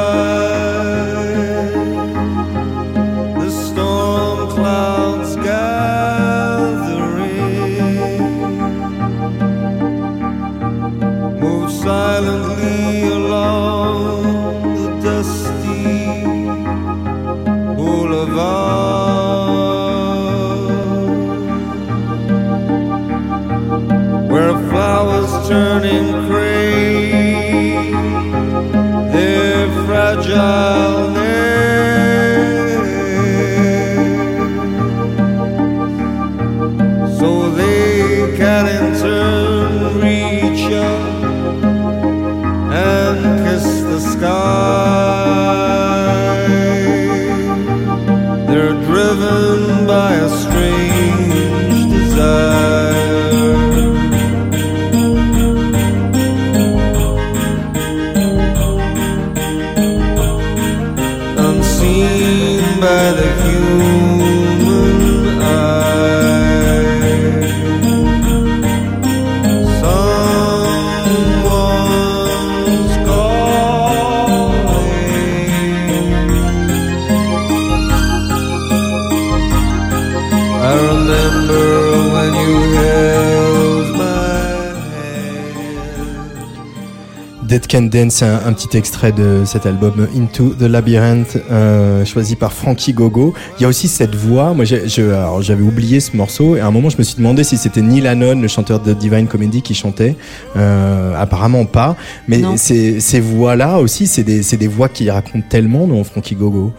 Dead 87.51 87.67
Can 87.67 87.89
Dance, 87.91 88.23
un, 88.23 88.39
un 88.45 88.53
petit 88.53 88.77
extrait 88.77 89.11
de 89.11 89.41
cet 89.43 89.65
album 89.65 90.07
Into 90.15 90.53
the 90.57 90.61
Labyrinth, 90.61 91.37
euh, 91.51 92.05
choisi 92.05 92.37
par 92.37 92.53
Frankie 92.53 92.93
Gogo. 92.93 93.33
Il 93.59 93.63
y 93.63 93.65
a 93.65 93.67
aussi 93.67 93.89
cette 93.89 94.15
voix. 94.15 94.53
Moi, 94.53 94.63
j'avais 94.63 95.61
oublié 95.61 95.99
ce 95.99 96.15
morceau 96.15 96.55
et 96.55 96.61
à 96.61 96.67
un 96.67 96.71
moment, 96.71 96.89
je 96.89 96.97
me 96.97 97.03
suis 97.03 97.17
demandé 97.17 97.43
si 97.43 97.57
c'était 97.57 97.81
Neil 97.81 98.07
Hannon, 98.07 98.39
le 98.39 98.47
chanteur 98.47 98.79
de 98.79 98.93
Divine 98.93 99.27
Comedy, 99.27 99.61
qui 99.61 99.73
chantait. 99.73 100.15
Euh, 100.55 101.13
apparemment 101.17 101.65
pas. 101.65 101.97
Mais 102.29 102.41
ces, 102.55 103.01
ces 103.01 103.19
voix-là 103.19 103.79
aussi, 103.79 104.07
c'est 104.07 104.23
des, 104.23 104.39
des 104.39 104.67
voix 104.69 104.87
qui 104.87 105.11
racontent 105.11 105.43
tellement, 105.49 105.87
non, 105.87 106.05
Frankie 106.05 106.35
Gogo. 106.35 106.71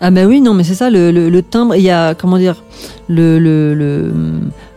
Ah 0.00 0.10
bah 0.10 0.24
oui, 0.26 0.40
non, 0.40 0.54
mais 0.54 0.64
c'est 0.64 0.74
ça, 0.74 0.90
le, 0.90 1.12
le, 1.12 1.30
le 1.30 1.42
timbre, 1.42 1.76
il 1.76 1.82
y 1.82 1.90
a, 1.90 2.16
comment 2.16 2.38
dire, 2.38 2.64
le, 3.08 3.38
le, 3.38 3.74
le, 3.74 4.12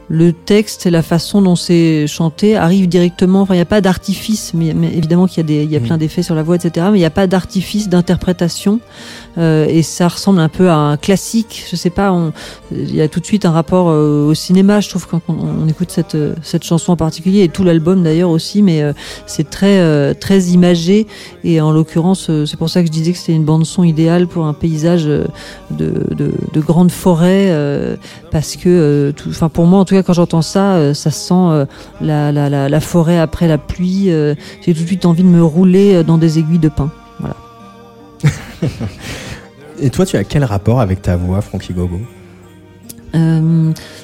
le 0.09 0.33
texte 0.33 0.85
et 0.85 0.89
la 0.89 1.03
façon 1.03 1.41
dont 1.41 1.55
c'est 1.55 2.07
chanté 2.07 2.55
arrive 2.55 2.87
directement, 2.87 3.41
enfin 3.41 3.53
il 3.53 3.57
n'y 3.57 3.61
a 3.61 3.65
pas 3.65 3.81
d'artifice, 3.81 4.53
mais, 4.55 4.73
mais 4.73 4.87
évidemment 4.87 5.27
qu'il 5.27 5.37
y 5.37 5.39
a, 5.39 5.43
des, 5.43 5.71
y 5.71 5.75
a 5.75 5.79
plein 5.79 5.97
d'effets 5.97 6.23
sur 6.23 6.35
la 6.35 6.43
voix, 6.43 6.55
etc., 6.55 6.87
mais 6.91 6.97
il 6.97 7.01
n'y 7.01 7.05
a 7.05 7.11
pas 7.11 7.27
d'artifice 7.27 7.89
d'interprétation, 7.89 8.79
euh, 9.37 9.67
et 9.69 9.83
ça 9.83 10.07
ressemble 10.07 10.39
un 10.39 10.49
peu 10.49 10.69
à 10.69 10.75
un 10.75 10.97
classique, 10.97 11.65
je 11.69 11.75
sais 11.75 11.91
pas, 11.91 12.15
il 12.71 12.95
y 12.95 13.01
a 13.01 13.07
tout 13.07 13.19
de 13.19 13.25
suite 13.25 13.45
un 13.45 13.51
rapport 13.51 13.89
euh, 13.89 14.27
au 14.27 14.33
cinéma, 14.33 14.79
je 14.79 14.89
trouve, 14.89 15.07
quand 15.07 15.21
on, 15.27 15.35
on 15.63 15.67
écoute 15.67 15.91
cette, 15.91 16.15
euh, 16.15 16.33
cette 16.41 16.63
chanson 16.63 16.91
en 16.91 16.97
particulier, 16.97 17.43
et 17.43 17.49
tout 17.49 17.63
l'album 17.63 18.03
d'ailleurs 18.03 18.31
aussi, 18.31 18.63
mais 18.63 18.81
euh, 18.81 18.93
c'est 19.27 19.49
très, 19.49 20.15
très 20.15 20.39
imagé, 20.45 21.05
et 21.43 21.61
en 21.61 21.71
l'occurrence, 21.71 22.31
c'est 22.45 22.57
pour 22.57 22.69
ça 22.69 22.81
que 22.81 22.87
je 22.87 22.91
disais 22.91 23.11
que 23.11 23.17
c'était 23.17 23.33
une 23.33 23.45
bande 23.45 23.65
son 23.65 23.83
idéale 23.83 24.27
pour 24.27 24.45
un 24.45 24.53
paysage 24.53 25.05
de, 25.05 25.27
de, 25.69 26.33
de 26.53 26.59
grande 26.61 26.91
forêt, 26.91 27.49
euh, 27.49 27.95
parce 28.31 28.55
que, 28.55 28.69
euh, 28.69 29.11
enfin 29.29 29.49
pour 29.49 29.65
moi 29.65 29.79
en 29.79 29.85
tout 29.85 29.95
cas 29.95 29.98
quand 30.03 30.13
j'entends 30.13 30.41
ça, 30.41 30.73
euh, 30.75 30.93
ça 30.93 31.11
sent 31.11 31.33
euh, 31.33 31.65
la, 32.01 32.31
la, 32.31 32.49
la, 32.49 32.69
la 32.69 32.79
forêt 32.79 33.17
après 33.19 33.47
la 33.47 33.57
pluie. 33.57 34.05
euh, 34.11 34.35
J'ai 34.65 34.73
tout 34.73 34.81
de 34.81 34.87
suite 34.87 35.05
envie 35.05 35.23
de 35.23 35.27
me 35.29 35.43
rouler 35.43 36.03
dans 36.03 36.17
des 36.17 36.39
aiguilles 36.39 36.59
de 36.59 36.69
pin. 36.69 36.91
Voilà. 37.19 37.35
Et 39.81 39.89
toi, 39.89 40.05
tu 40.05 40.17
as 40.17 40.23
quel 40.23 40.43
rapport 40.43 40.81
avec 40.81 41.01
ta 41.01 41.15
voix, 41.15 41.41
Frankie 41.41 41.73
Gogo? 41.73 41.99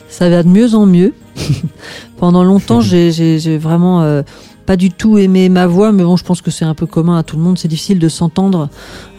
Ça 0.07 0.29
va 0.29 0.43
de 0.43 0.47
mieux 0.47 0.73
en 0.75 0.85
mieux. 0.85 1.13
Pendant 2.17 2.43
longtemps, 2.43 2.79
j'ai- 2.81 3.57
vraiment 3.57 4.21
pas 4.65 4.77
du 4.77 4.91
tout 4.91 5.17
aimé 5.17 5.49
ma 5.49 5.67
voix, 5.67 5.91
mais 5.91 6.03
bon, 6.03 6.17
je 6.17 6.23
pense 6.23 6.41
que 6.41 6.51
c'est 6.51 6.65
un 6.65 6.73
peu 6.73 6.85
commun 6.85 7.17
à 7.17 7.23
tout 7.23 7.35
le 7.37 7.43
monde. 7.43 7.57
C'est 7.57 7.67
difficile 7.67 7.99
de 7.99 8.09
s'entendre. 8.09 8.69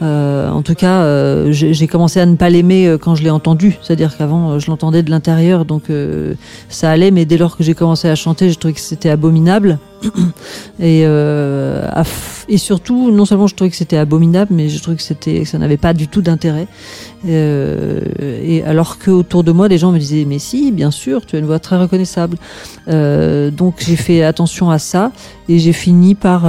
Euh, 0.03 0.51
en 0.51 0.63
tout 0.63 0.75
cas, 0.75 1.03
euh, 1.03 1.49
j'ai 1.53 1.87
commencé 1.87 2.21
à 2.21 2.27
ne 2.27 2.37
pas 2.37 2.51
l'aimer 2.51 2.87
euh, 2.87 2.99
quand 2.99 3.15
je 3.15 3.23
l'ai 3.23 3.31
entendu. 3.31 3.79
C'est-à-dire 3.83 4.17
qu'avant, 4.17 4.59
je 4.59 4.69
l'entendais 4.69 5.03
de 5.03 5.11
l'intérieur, 5.11 5.65
donc 5.65 5.85
ça 6.69 6.91
allait. 6.91 7.11
Mais 7.11 7.25
dès 7.25 7.39
lors 7.39 7.57
que 7.57 7.63
j'ai 7.63 7.75
commencé 7.75 8.09
à 8.09 8.15
chanter, 8.15 8.51
je 8.51 8.59
trouvais 8.59 8.75
que 8.75 8.81
c'était 8.81 9.11
abominable. 9.11 9.79
et, 10.81 11.03
euh, 11.05 11.89
et 12.49 12.59
surtout, 12.59 13.11
non 13.11 13.25
seulement 13.25 13.47
je 13.47 13.55
trouvais 13.55 13.71
que 13.71 13.77
c'était 13.77 13.97
abominable, 13.97 14.53
mais 14.55 14.69
je 14.69 14.81
trouvais 14.81 14.97
que 14.97 15.45
ça 15.45 15.59
n'avait 15.59 15.77
pas 15.77 15.95
du 15.95 16.09
tout 16.09 16.23
d'intérêt. 16.23 16.67
Euh, 17.27 18.01
et 18.19 18.63
alors 18.65 18.99
que 18.99 19.11
autour 19.11 19.45
de 19.45 19.53
moi, 19.53 19.69
les 19.69 19.79
gens 19.79 19.93
me 19.93 19.99
disaient 19.99 20.25
mais 20.27 20.39
si, 20.39 20.73
bien 20.73 20.91
sûr, 20.91 21.27
tu 21.27 21.37
as 21.37 21.39
une 21.39 21.47
voix 21.47 21.59
très 21.59 21.79
reconnaissable. 21.79 22.37
Euh, 22.89 23.51
donc 23.51 23.77
j'ai 23.79 23.97
fait 23.97 24.23
attention 24.23 24.71
à 24.71 24.79
ça 24.79 25.13
et 25.49 25.59
j'ai 25.59 25.73
fini 25.73 26.15
par 26.15 26.49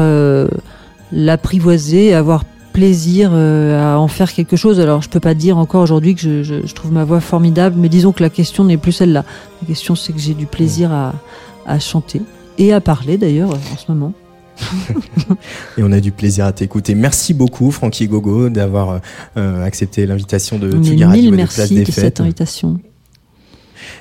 l'apprivoiser, 1.12 2.14
avoir 2.14 2.43
plaisir 2.74 3.34
à 3.34 3.98
en 3.98 4.08
faire 4.08 4.32
quelque 4.34 4.56
chose. 4.56 4.80
Alors 4.80 5.02
je 5.02 5.10
peux 5.10 5.20
pas 5.20 5.34
dire 5.34 5.58
encore 5.58 5.82
aujourd'hui 5.82 6.16
que 6.16 6.43
je, 6.43 6.74
trouve 6.74 6.91
ma 6.91 7.06
voix 7.06 7.22
formidable, 7.22 7.76
mais 7.80 7.89
disons 7.89 8.12
que 8.12 8.22
la 8.22 8.30
question 8.30 8.66
n'est 8.66 8.78
plus 8.78 8.91
celle-là. 8.91 9.24
La 9.62 9.68
question 9.68 9.95
c'est 9.95 10.14
que 10.14 10.20
j'ai 10.20 10.34
du 10.34 10.45
plaisir 10.45 10.91
à 10.91 11.80
chanter 11.80 12.22
et 12.58 12.74
à 12.74 12.82
parler 12.82 13.18
d'ailleurs 13.18 13.51
en 13.51 13.78
ce 13.78 13.91
moment. 13.91 14.14
Et 15.78 15.84
on 15.84 15.91
a 15.91 15.99
du 15.99 16.12
plaisir 16.12 16.45
à 16.45 16.51
t'écouter. 16.51 16.95
Merci 16.95 17.34
beaucoup, 17.34 17.70
Frankie 17.72 18.08
Gogo, 18.08 18.49
d'avoir 18.49 19.01
euh, 19.38 19.64
accepté 19.64 20.05
l'invitation 20.05 20.58
de 20.58 20.72
Tsugi 20.72 21.03
Radio 21.03 21.32
de 21.32 21.36
Place 21.36 21.58
merci 21.58 21.76
des 21.76 21.84
de 21.84 21.91
Fêtes. 21.91 21.95
cette 22.03 22.22
invitation. 22.22 22.80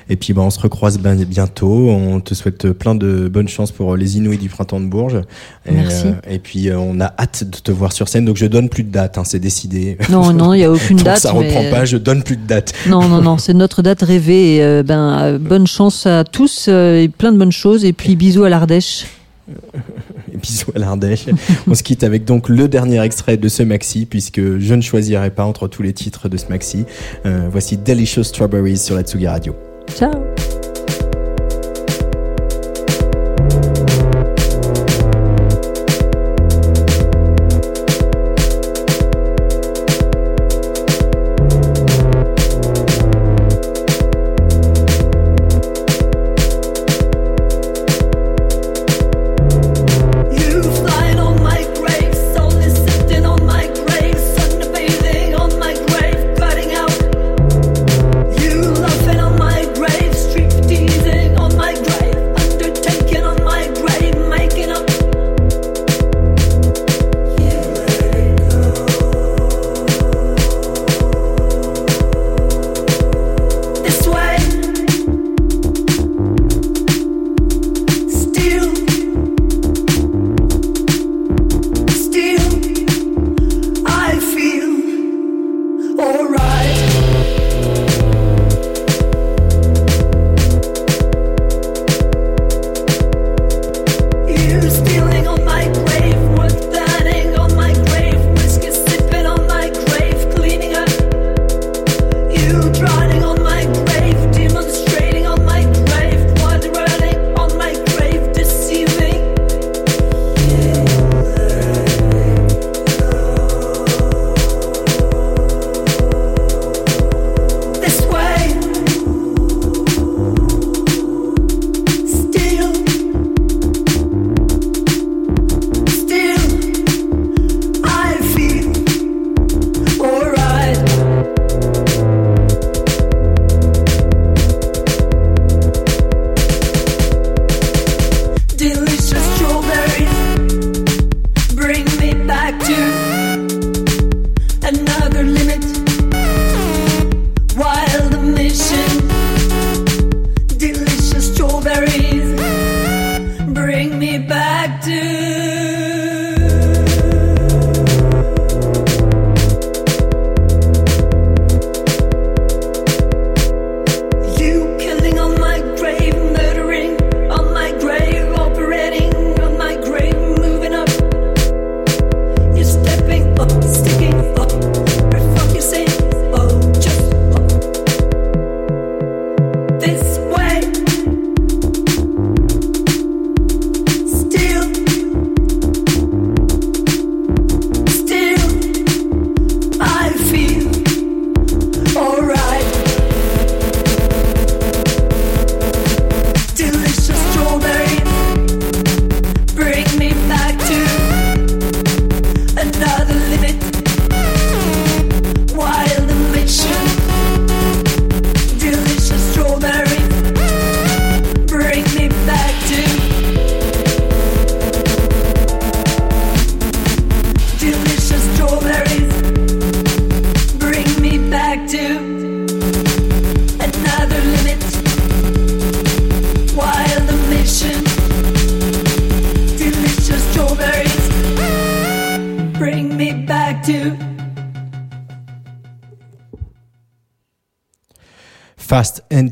Et 0.09 0.15
puis 0.15 0.33
bah, 0.33 0.41
on 0.41 0.49
se 0.49 0.59
recroise 0.59 0.99
bientôt. 0.99 1.89
On 1.89 2.19
te 2.19 2.33
souhaite 2.33 2.71
plein 2.71 2.95
de 2.95 3.27
bonnes 3.27 3.47
chances 3.47 3.71
pour 3.71 3.95
les 3.95 4.17
Inouïs 4.17 4.37
du 4.39 4.49
printemps 4.49 4.79
de 4.79 4.85
Bourges. 4.85 5.21
Et, 5.65 5.71
Merci. 5.71 6.07
euh, 6.07 6.13
et 6.29 6.39
puis 6.39 6.69
euh, 6.69 6.77
on 6.77 6.99
a 6.99 7.13
hâte 7.19 7.43
de 7.43 7.57
te 7.57 7.71
voir 7.71 7.91
sur 7.91 8.07
scène. 8.07 8.25
Donc 8.25 8.37
je 8.37 8.45
donne 8.45 8.69
plus 8.69 8.83
de 8.83 8.91
date, 8.91 9.17
hein, 9.17 9.23
c'est 9.25 9.39
décidé. 9.39 9.97
Non, 10.09 10.31
non, 10.33 10.53
il 10.53 10.59
y 10.59 10.63
a 10.63 10.71
aucune 10.71 10.97
date. 10.97 11.19
ça 11.19 11.31
reprend 11.31 11.61
mais- 11.63 11.71
pas, 11.71 11.85
je 11.85 11.97
donne 11.97 12.23
plus 12.23 12.37
de 12.37 12.45
date. 12.47 12.73
Non, 12.87 13.07
non, 13.07 13.21
non, 13.21 13.37
c'est 13.37 13.53
notre 13.53 13.81
date 13.81 14.01
rêvée. 14.01 14.55
Et, 14.57 14.63
euh, 14.63 14.83
ben, 14.83 15.19
euh, 15.19 15.37
bonne 15.39 15.67
chance 15.67 16.05
à 16.05 16.23
tous 16.23 16.67
euh, 16.69 17.01
et 17.01 17.09
plein 17.09 17.31
de 17.31 17.37
bonnes 17.37 17.51
choses. 17.51 17.83
Et 17.85 17.93
puis 17.93 18.15
bisous 18.15 18.43
à 18.43 18.49
l'Ardèche. 18.49 19.05
Bisous 20.41 20.71
à 20.75 20.79
l'Ardèche. 20.79 21.25
on 21.67 21.73
se 21.73 21.81
quitte 21.81 22.03
avec 22.03 22.25
donc 22.25 22.47
le 22.49 22.67
dernier 22.67 23.01
extrait 23.01 23.37
de 23.37 23.47
ce 23.47 23.63
maxi, 23.63 24.05
puisque 24.05 24.59
je 24.59 24.73
ne 24.75 24.81
choisirai 24.81 25.31
pas 25.31 25.45
entre 25.45 25.67
tous 25.67 25.81
les 25.81 25.93
titres 25.93 26.29
de 26.29 26.37
ce 26.37 26.47
maxi. 26.49 26.85
Euh, 27.25 27.47
voici 27.51 27.77
Delicious 27.77 28.23
Strawberries 28.23 28.77
sur 28.77 28.95
la 28.95 29.01
Tsugi 29.01 29.27
Radio. 29.27 29.55
Ciao. 29.97 30.46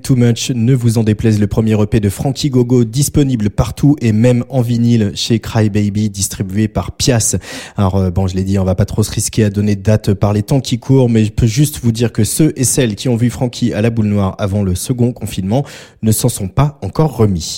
Too 0.05 0.15
Much, 0.15 0.51
ne 0.51 0.75
vous 0.75 0.99
en 0.99 1.03
déplaise, 1.03 1.39
le 1.39 1.47
premier 1.47 1.81
EP 1.81 1.99
de 1.99 2.09
Frankie 2.09 2.51
Gogo 2.51 2.83
disponible 2.83 3.49
partout 3.49 3.95
et 4.01 4.11
même 4.11 4.45
en 4.49 4.61
vinyle 4.61 5.13
chez 5.15 5.39
Crybaby, 5.39 6.11
distribué 6.11 6.67
par 6.67 6.91
Pias. 6.91 7.37
Alors 7.75 7.95
euh, 7.95 8.11
bon, 8.11 8.27
je 8.27 8.35
l'ai 8.35 8.43
dit, 8.43 8.59
on 8.59 8.63
va 8.63 8.75
pas 8.75 8.85
trop 8.85 9.01
se 9.01 9.09
risquer 9.09 9.43
à 9.45 9.49
donner 9.49 9.75
de 9.75 9.81
date 9.81 10.13
par 10.13 10.31
les 10.31 10.43
temps 10.43 10.59
qui 10.59 10.77
courent, 10.77 11.09
mais 11.09 11.25
je 11.25 11.31
peux 11.31 11.47
juste 11.47 11.79
vous 11.81 11.91
dire 11.91 12.13
que 12.13 12.23
ceux 12.23 12.53
et 12.55 12.65
celles 12.65 12.93
qui 12.95 13.09
ont 13.09 13.15
vu 13.15 13.31
Frankie 13.31 13.73
à 13.73 13.81
la 13.81 13.89
boule 13.89 14.05
noire 14.05 14.35
avant 14.37 14.61
le 14.61 14.75
second 14.75 15.11
confinement 15.11 15.65
ne 16.03 16.11
s'en 16.11 16.29
sont 16.29 16.49
pas 16.49 16.77
encore 16.83 17.17
remis. 17.17 17.57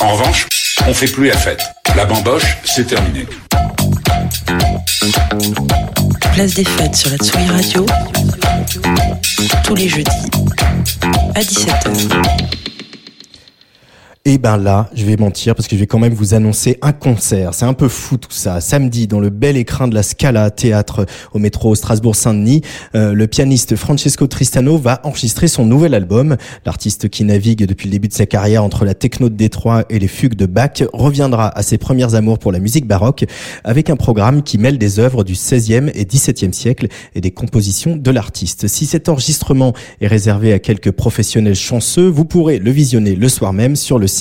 En 0.00 0.14
revanche, 0.14 0.48
on 0.88 0.94
fait 0.94 1.12
plus 1.12 1.26
la 1.26 1.36
fête. 1.36 1.60
La 1.94 2.06
bamboche, 2.06 2.56
c'est 2.64 2.86
terminé. 2.86 3.26
Place 6.32 6.54
des 6.54 6.64
fêtes 6.64 6.96
sur 6.96 7.10
la 7.10 7.16
Tsugi 7.16 7.46
Radio. 7.50 7.86
Tous 9.64 9.74
les 9.74 9.88
jeudis 9.88 10.10
à 11.34 11.40
17h. 11.40 12.40
Et 14.32 14.38
ben 14.38 14.56
là, 14.56 14.88
je 14.94 15.04
vais 15.04 15.16
mentir 15.16 15.56
parce 15.56 15.66
que 15.66 15.74
je 15.74 15.80
vais 15.80 15.88
quand 15.88 15.98
même 15.98 16.14
vous 16.14 16.34
annoncer 16.34 16.78
un 16.82 16.92
concert. 16.92 17.52
C'est 17.52 17.64
un 17.64 17.72
peu 17.72 17.88
fou 17.88 18.16
tout 18.16 18.30
ça. 18.30 18.60
Samedi, 18.60 19.08
dans 19.08 19.18
le 19.18 19.28
bel 19.28 19.56
écrin 19.56 19.88
de 19.88 19.94
la 19.96 20.04
Scala 20.04 20.52
Théâtre 20.52 21.04
au 21.32 21.40
métro 21.40 21.74
Strasbourg-Saint-Denis, 21.74 22.62
euh, 22.94 23.12
le 23.12 23.26
pianiste 23.26 23.74
Francesco 23.74 24.28
Tristano 24.28 24.78
va 24.78 25.00
enregistrer 25.02 25.48
son 25.48 25.66
nouvel 25.66 25.94
album. 25.94 26.36
L'artiste 26.64 27.08
qui 27.08 27.24
navigue 27.24 27.66
depuis 27.66 27.88
le 27.88 27.90
début 27.90 28.06
de 28.06 28.12
sa 28.12 28.24
carrière 28.24 28.62
entre 28.62 28.84
la 28.84 28.94
techno 28.94 29.30
de 29.30 29.34
Détroit 29.34 29.84
et 29.90 29.98
les 29.98 30.06
fugues 30.06 30.36
de 30.36 30.46
Bach 30.46 30.84
reviendra 30.92 31.48
à 31.48 31.64
ses 31.64 31.76
premières 31.76 32.14
amours 32.14 32.38
pour 32.38 32.52
la 32.52 32.60
musique 32.60 32.86
baroque 32.86 33.24
avec 33.64 33.90
un 33.90 33.96
programme 33.96 34.44
qui 34.44 34.58
mêle 34.58 34.78
des 34.78 35.00
œuvres 35.00 35.24
du 35.24 35.34
16e 35.34 35.90
et 35.92 36.04
17e 36.04 36.52
siècle 36.52 36.86
et 37.16 37.20
des 37.20 37.32
compositions 37.32 37.96
de 37.96 38.10
l'artiste. 38.12 38.68
Si 38.68 38.86
cet 38.86 39.08
enregistrement 39.08 39.72
est 40.00 40.06
réservé 40.06 40.52
à 40.52 40.60
quelques 40.60 40.92
professionnels 40.92 41.56
chanceux, 41.56 42.06
vous 42.06 42.24
pourrez 42.24 42.60
le 42.60 42.70
visionner 42.70 43.16
le 43.16 43.28
soir 43.28 43.52
même 43.52 43.74
sur 43.74 43.98
le 43.98 44.06
site 44.06 44.19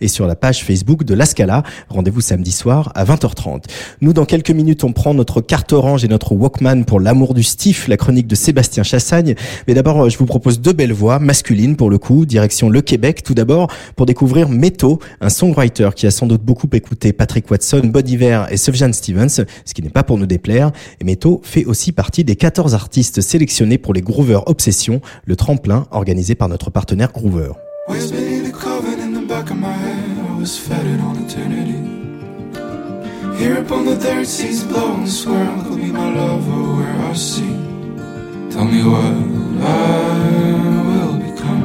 et 0.00 0.08
sur 0.08 0.26
la 0.26 0.36
page 0.36 0.64
Facebook 0.64 1.04
de 1.04 1.14
La 1.14 1.26
Scala. 1.26 1.62
Rendez-vous 1.88 2.20
samedi 2.20 2.52
soir 2.52 2.92
à 2.94 3.04
20h30. 3.04 3.64
Nous, 4.00 4.12
dans 4.12 4.24
quelques 4.24 4.50
minutes, 4.50 4.84
on 4.84 4.92
prend 4.92 5.14
notre 5.14 5.40
carte 5.40 5.72
orange 5.72 6.04
et 6.04 6.08
notre 6.08 6.32
Walkman 6.32 6.84
pour 6.84 7.00
l'amour 7.00 7.34
du 7.34 7.42
stiff, 7.42 7.88
la 7.88 7.96
chronique 7.96 8.26
de 8.26 8.34
Sébastien 8.34 8.82
Chassagne. 8.82 9.34
Mais 9.66 9.74
d'abord, 9.74 10.08
je 10.08 10.18
vous 10.18 10.26
propose 10.26 10.60
deux 10.60 10.72
belles 10.72 10.92
voix 10.92 11.18
masculines 11.18 11.76
pour 11.76 11.90
le 11.90 11.98
coup, 11.98 12.26
direction 12.26 12.68
le 12.68 12.82
Québec. 12.82 13.22
Tout 13.22 13.34
d'abord, 13.34 13.68
pour 13.96 14.06
découvrir 14.06 14.48
Meto, 14.48 14.98
un 15.20 15.28
songwriter 15.28 15.90
qui 15.94 16.06
a 16.06 16.10
sans 16.10 16.26
doute 16.26 16.42
beaucoup 16.42 16.68
écouté 16.72 17.12
Patrick 17.12 17.50
Watson, 17.50 17.82
Bon 17.84 18.06
Iver 18.06 18.44
et 18.50 18.56
Sufjan 18.56 18.92
Stevens, 18.92 19.28
ce 19.28 19.74
qui 19.74 19.82
n'est 19.82 19.90
pas 19.90 20.02
pour 20.02 20.18
nous 20.18 20.26
déplaire. 20.26 20.70
Et 21.00 21.04
Meto 21.04 21.40
fait 21.44 21.64
aussi 21.64 21.92
partie 21.92 22.24
des 22.24 22.36
14 22.36 22.74
artistes 22.74 23.20
sélectionnés 23.20 23.78
pour 23.78 23.94
les 23.94 24.02
Groover 24.02 24.40
Obsession, 24.46 25.00
le 25.24 25.36
tremplin 25.36 25.86
organisé 25.90 26.34
par 26.34 26.48
notre 26.48 26.70
partenaire 26.70 27.12
Groover. 27.12 27.52
Back 29.40 29.50
of 29.52 29.58
my 29.58 29.72
head, 29.72 30.18
I 30.18 30.36
was 30.36 30.58
fettered 30.58 31.00
on 31.00 31.16
eternity. 31.24 31.80
Here 33.38 33.56
upon 33.56 33.86
the 33.86 33.96
third 33.96 34.26
seas 34.26 34.62
blowing 34.64 35.06
swirl, 35.06 35.64
could 35.64 35.78
be 35.78 35.90
my 35.90 36.12
lover 36.14 36.76
where 36.76 36.96
I 37.08 37.14
see. 37.14 37.56
Tell 38.52 38.66
me 38.66 38.82
what 38.84 39.16
I 39.64 39.74
will 40.88 41.16
become. 41.26 41.64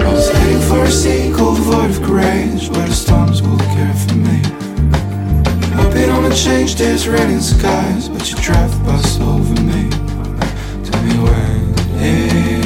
I 0.07 0.13
was 0.13 0.29
heading 0.31 0.63
for 0.69 0.85
a 0.85 0.91
sea 0.93 1.33
called 1.37 1.59
void 1.59 1.91
of 1.91 2.01
courage, 2.05 2.69
where 2.71 2.87
the 2.87 2.95
storms 2.95 3.43
will 3.43 3.59
care 3.59 3.95
for 3.95 4.15
me. 4.15 4.38
Baby, 5.99 6.13
don't 6.13 6.33
change 6.33 6.77
this 6.77 7.09
raining 7.09 7.41
skies, 7.41 8.09
but 8.09 8.31
you 8.31 8.37
drive 8.37 8.71
the 8.71 8.85
bus 8.85 9.19
over 9.19 9.61
me. 9.63 9.91
Tell 10.85 11.03
me 11.03 11.15
where 11.25 12.01
it 12.01 12.53
is. 12.53 12.58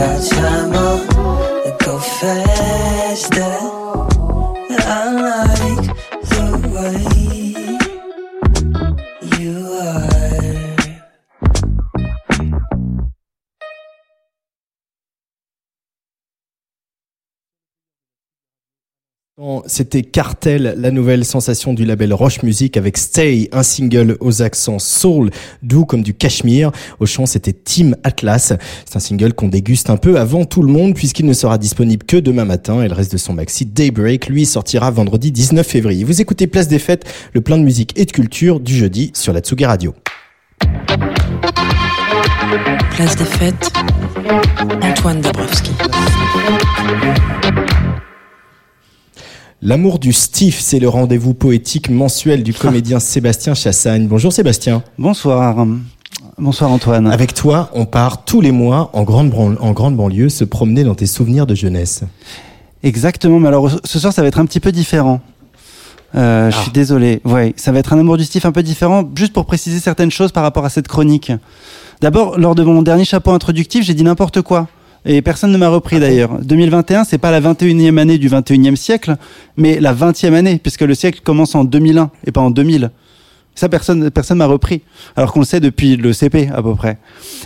got 0.00 0.22
time 0.30 0.72
on, 0.72 1.06
go 1.84 1.98
faster. 1.98 3.42
Uh. 3.42 3.49
C'était 19.66 20.02
Cartel, 20.02 20.74
la 20.76 20.90
nouvelle 20.90 21.24
sensation 21.24 21.74
du 21.74 21.84
label 21.84 22.12
Roche 22.12 22.42
Music 22.42 22.76
avec 22.76 22.98
Stay, 22.98 23.48
un 23.52 23.62
single 23.62 24.16
aux 24.20 24.42
accents 24.42 24.78
soul, 24.78 25.30
doux 25.62 25.84
comme 25.84 26.02
du 26.02 26.14
cachemire. 26.14 26.70
Au 26.98 27.06
chant, 27.06 27.26
c'était 27.26 27.52
Team 27.52 27.96
Atlas. 28.04 28.52
C'est 28.84 28.96
un 28.96 29.00
single 29.00 29.32
qu'on 29.32 29.48
déguste 29.48 29.90
un 29.90 29.96
peu 29.96 30.18
avant 30.18 30.44
tout 30.44 30.62
le 30.62 30.72
monde 30.72 30.94
puisqu'il 30.94 31.26
ne 31.26 31.32
sera 31.32 31.58
disponible 31.58 32.04
que 32.04 32.16
demain 32.16 32.44
matin 32.44 32.82
et 32.82 32.88
le 32.88 32.94
reste 32.94 33.12
de 33.12 33.18
son 33.18 33.32
maxi 33.32 33.66
Daybreak, 33.66 34.28
lui, 34.28 34.46
sortira 34.46 34.90
vendredi 34.90 35.32
19 35.32 35.66
février. 35.66 36.04
Vous 36.04 36.20
écoutez 36.20 36.46
Place 36.46 36.68
des 36.68 36.78
Fêtes, 36.78 37.04
le 37.32 37.40
plein 37.40 37.58
de 37.58 37.64
musique 37.64 37.98
et 37.98 38.04
de 38.04 38.12
culture 38.12 38.60
du 38.60 38.74
jeudi 38.74 39.10
sur 39.14 39.32
la 39.32 39.40
Tsugi 39.40 39.64
Radio. 39.64 39.94
Place 42.90 43.16
des 43.16 43.24
fêtes, 43.24 43.72
Antoine 44.82 45.20
Dabrowski. 45.20 45.70
L'amour 49.62 49.98
du 49.98 50.12
Steve, 50.12 50.56
c'est 50.58 50.78
le 50.78 50.88
rendez-vous 50.88 51.34
poétique 51.34 51.90
mensuel 51.90 52.42
du 52.42 52.54
comédien 52.54 52.98
Sébastien 52.98 53.54
Chassagne. 53.54 54.06
Bonjour 54.06 54.32
Sébastien. 54.32 54.82
Bonsoir. 54.98 55.66
Bonsoir 56.38 56.70
Antoine. 56.72 57.06
Avec 57.06 57.34
toi, 57.34 57.70
on 57.74 57.84
part 57.84 58.24
tous 58.24 58.40
les 58.40 58.52
mois 58.52 58.88
en 58.94 59.02
grande, 59.02 59.28
bran- 59.30 59.56
en 59.60 59.72
grande 59.72 59.96
banlieue 59.96 60.30
se 60.30 60.44
promener 60.44 60.84
dans 60.84 60.94
tes 60.94 61.06
souvenirs 61.06 61.46
de 61.46 61.54
jeunesse. 61.54 62.02
Exactement, 62.82 63.38
mais 63.38 63.48
alors 63.48 63.70
ce 63.84 63.98
soir 63.98 64.12
ça 64.14 64.22
va 64.22 64.28
être 64.28 64.38
un 64.38 64.46
petit 64.46 64.60
peu 64.60 64.72
différent. 64.72 65.20
Euh, 66.14 66.50
Je 66.50 66.56
suis 66.56 66.72
désolé. 66.72 67.20
Ouais, 67.26 67.52
ça 67.56 67.70
va 67.70 67.78
être 67.80 67.92
un 67.92 67.98
amour 67.98 68.16
du 68.16 68.24
Steve 68.24 68.46
un 68.46 68.52
peu 68.52 68.62
différent, 68.62 69.04
juste 69.14 69.34
pour 69.34 69.44
préciser 69.44 69.78
certaines 69.78 70.10
choses 70.10 70.32
par 70.32 70.42
rapport 70.42 70.64
à 70.64 70.70
cette 70.70 70.88
chronique. 70.88 71.30
D'abord, 72.00 72.38
lors 72.38 72.54
de 72.54 72.62
mon 72.64 72.80
dernier 72.80 73.04
chapeau 73.04 73.30
introductif, 73.32 73.84
j'ai 73.84 73.92
dit 73.94 74.02
n'importe 74.02 74.40
quoi. 74.40 74.66
Et 75.04 75.22
personne 75.22 75.52
ne 75.52 75.58
m'a 75.58 75.68
repris 75.68 75.98
d'ailleurs. 75.98 76.38
2021, 76.40 77.04
c'est 77.04 77.18
pas 77.18 77.30
la 77.30 77.40
21e 77.40 77.98
année 77.98 78.18
du 78.18 78.28
21e 78.28 78.76
siècle, 78.76 79.16
mais 79.56 79.80
la 79.80 79.94
20e 79.94 80.34
année, 80.34 80.58
puisque 80.62 80.82
le 80.82 80.94
siècle 80.94 81.20
commence 81.24 81.54
en 81.54 81.64
2001 81.64 82.10
et 82.26 82.32
pas 82.32 82.40
en 82.40 82.50
2000. 82.50 82.90
Ça, 83.54 83.68
personne, 83.68 84.10
personne 84.10 84.38
m'a 84.38 84.46
repris. 84.46 84.82
Alors 85.16 85.32
qu'on 85.32 85.40
le 85.40 85.44
sait 85.44 85.60
depuis 85.60 85.96
le 85.96 86.12
CP, 86.12 86.48
à 86.54 86.62
peu 86.62 86.74
près. 86.74 86.98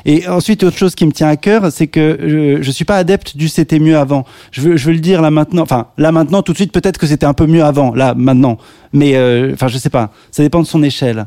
Et 0.04 0.28
ensuite, 0.28 0.62
autre 0.62 0.76
chose 0.76 0.94
qui 0.94 1.06
me 1.06 1.12
tient 1.12 1.28
à 1.28 1.36
cœur, 1.36 1.72
c'est 1.72 1.86
que 1.86 2.18
je, 2.20 2.62
je 2.62 2.70
suis 2.70 2.84
pas 2.84 2.96
adepte 2.96 3.36
du 3.36 3.48
c'était 3.48 3.78
mieux 3.78 3.96
avant. 3.96 4.24
Je 4.52 4.60
veux, 4.60 4.76
je 4.76 4.86
veux 4.86 4.92
le 4.92 5.00
dire 5.00 5.22
là 5.22 5.30
maintenant. 5.30 5.62
Enfin, 5.62 5.88
là 5.96 6.12
maintenant, 6.12 6.42
tout 6.42 6.52
de 6.52 6.58
suite, 6.58 6.72
peut-être 6.72 6.98
que 6.98 7.06
c'était 7.06 7.26
un 7.26 7.32
peu 7.32 7.46
mieux 7.46 7.64
avant. 7.64 7.94
Là, 7.94 8.14
maintenant. 8.14 8.58
Mais, 8.92 9.16
euh, 9.16 9.52
enfin, 9.54 9.68
je 9.68 9.78
sais 9.78 9.90
pas. 9.90 10.12
Ça 10.30 10.42
dépend 10.42 10.60
de 10.60 10.66
son 10.66 10.82
échelle. 10.82 11.26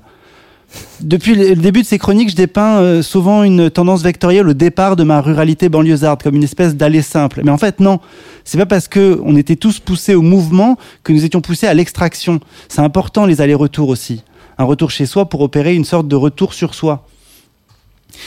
Depuis 1.02 1.36
le 1.36 1.56
début 1.56 1.82
de 1.82 1.86
ces 1.86 1.98
chroniques, 1.98 2.32
je 2.32 2.36
dépeins 2.36 2.80
euh, 2.80 3.02
souvent 3.02 3.44
une 3.44 3.70
tendance 3.70 4.02
vectorielle 4.02 4.48
au 4.48 4.54
départ 4.54 4.96
de 4.96 5.04
ma 5.04 5.22
ruralité 5.22 5.70
banlieusarde, 5.70 6.22
comme 6.24 6.36
une 6.36 6.44
espèce 6.44 6.76
d'aller 6.76 7.02
simple. 7.02 7.42
Mais 7.44 7.52
en 7.52 7.58
fait, 7.58 7.80
non. 7.80 8.00
C'est 8.44 8.58
pas 8.58 8.66
parce 8.66 8.88
que 8.88 9.20
on 9.24 9.36
était 9.36 9.56
tous 9.56 9.80
poussés 9.80 10.16
au 10.16 10.22
mouvement 10.22 10.78
que 11.04 11.14
nous 11.14 11.24
étions 11.24 11.42
poussés 11.42 11.68
à 11.68 11.74
l'extraction. 11.74 12.40
C'est 12.68 12.82
important 12.82 13.26
les 13.26 13.42
allers-retours 13.42 13.90
aussi. 13.90 14.24
Un 14.58 14.64
retour 14.64 14.92
chez 14.92 15.06
soi 15.06 15.30
pour 15.30 15.42
opérer 15.42 15.76
une 15.76 15.86
sorte 15.86 16.08
de 16.08 16.16
retour 16.16 16.54
sur 16.54 16.74
soi. 16.74 17.06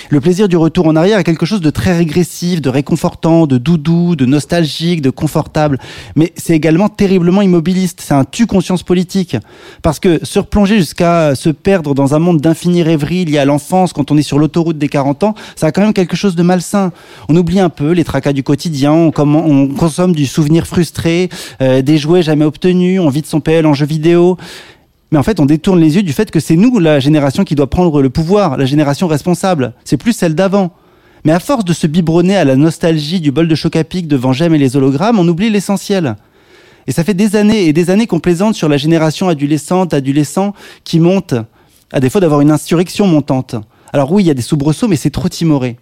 Le 0.08 0.20
plaisir 0.20 0.48
du 0.48 0.56
retour 0.56 0.86
en 0.86 0.96
arrière 0.96 1.18
est 1.18 1.24
quelque 1.24 1.46
chose 1.46 1.60
de 1.60 1.70
très 1.70 1.96
régressif, 1.96 2.60
de 2.60 2.68
réconfortant, 2.68 3.46
de 3.46 3.58
doudou, 3.58 4.16
de 4.16 4.26
nostalgique, 4.26 5.02
de 5.02 5.10
confortable. 5.10 5.78
Mais 6.16 6.32
c'est 6.36 6.54
également 6.54 6.88
terriblement 6.88 7.42
immobiliste. 7.42 8.00
C'est 8.00 8.14
un 8.14 8.24
tue-conscience 8.24 8.82
politique. 8.82 9.36
Parce 9.82 9.98
que 9.98 10.24
se 10.24 10.38
replonger 10.38 10.78
jusqu'à 10.78 11.34
se 11.34 11.50
perdre 11.50 11.94
dans 11.94 12.14
un 12.14 12.18
monde 12.18 12.40
d'infinies 12.40 12.82
rêveries 12.82 13.24
liées 13.24 13.38
à 13.38 13.44
l'enfance 13.44 13.92
quand 13.92 14.10
on 14.10 14.16
est 14.16 14.22
sur 14.22 14.38
l'autoroute 14.38 14.78
des 14.78 14.88
40 14.88 15.24
ans, 15.24 15.34
ça 15.56 15.66
a 15.66 15.72
quand 15.72 15.82
même 15.82 15.92
quelque 15.92 16.16
chose 16.16 16.34
de 16.34 16.42
malsain. 16.42 16.92
On 17.28 17.36
oublie 17.36 17.60
un 17.60 17.68
peu 17.68 17.92
les 17.92 18.04
tracas 18.04 18.32
du 18.32 18.42
quotidien, 18.42 18.92
on 18.92 19.10
consomme 19.12 20.14
du 20.14 20.26
souvenir 20.26 20.66
frustré, 20.66 21.28
euh, 21.60 21.82
des 21.82 21.98
jouets 21.98 22.22
jamais 22.22 22.44
obtenus, 22.44 23.00
on 23.00 23.08
vide 23.08 23.26
son 23.26 23.40
PL 23.40 23.66
en 23.66 23.74
jeux 23.74 23.86
vidéo. 23.86 24.36
Mais 25.10 25.18
en 25.18 25.22
fait, 25.22 25.40
on 25.40 25.46
détourne 25.46 25.80
les 25.80 25.96
yeux 25.96 26.02
du 26.02 26.12
fait 26.12 26.30
que 26.30 26.38
c'est 26.38 26.56
nous, 26.56 26.78
la 26.78 27.00
génération 27.00 27.44
qui 27.44 27.54
doit 27.54 27.68
prendre 27.68 28.00
le 28.00 28.10
pouvoir, 28.10 28.56
la 28.56 28.64
génération 28.64 29.08
responsable. 29.08 29.74
C'est 29.84 29.96
plus 29.96 30.12
celle 30.12 30.34
d'avant. 30.34 30.72
Mais 31.24 31.32
à 31.32 31.40
force 31.40 31.64
de 31.64 31.72
se 31.72 31.86
biberonner 31.86 32.36
à 32.36 32.44
la 32.44 32.56
nostalgie 32.56 33.20
du 33.20 33.30
bol 33.32 33.48
de 33.48 33.54
choc 33.54 33.76
à 33.76 33.84
pic 33.84 34.06
devant 34.06 34.32
J'aime 34.32 34.54
et 34.54 34.58
les 34.58 34.76
hologrammes, 34.76 35.18
on 35.18 35.28
oublie 35.28 35.50
l'essentiel. 35.50 36.16
Et 36.86 36.92
ça 36.92 37.04
fait 37.04 37.14
des 37.14 37.36
années 37.36 37.66
et 37.66 37.72
des 37.72 37.90
années 37.90 38.06
qu'on 38.06 38.20
plaisante 38.20 38.54
sur 38.54 38.68
la 38.68 38.76
génération 38.76 39.28
adolescente, 39.28 39.92
adolescent 39.92 40.54
qui 40.84 40.98
monte, 40.98 41.34
à 41.92 42.00
défaut 42.00 42.20
d'avoir 42.20 42.40
une 42.40 42.50
insurrection 42.50 43.06
montante. 43.06 43.56
Alors 43.92 44.12
oui, 44.12 44.22
il 44.22 44.26
y 44.26 44.30
a 44.30 44.34
des 44.34 44.42
soubresauts, 44.42 44.88
mais 44.88 44.96
c'est 44.96 45.10
trop 45.10 45.28
timoré. 45.28 45.76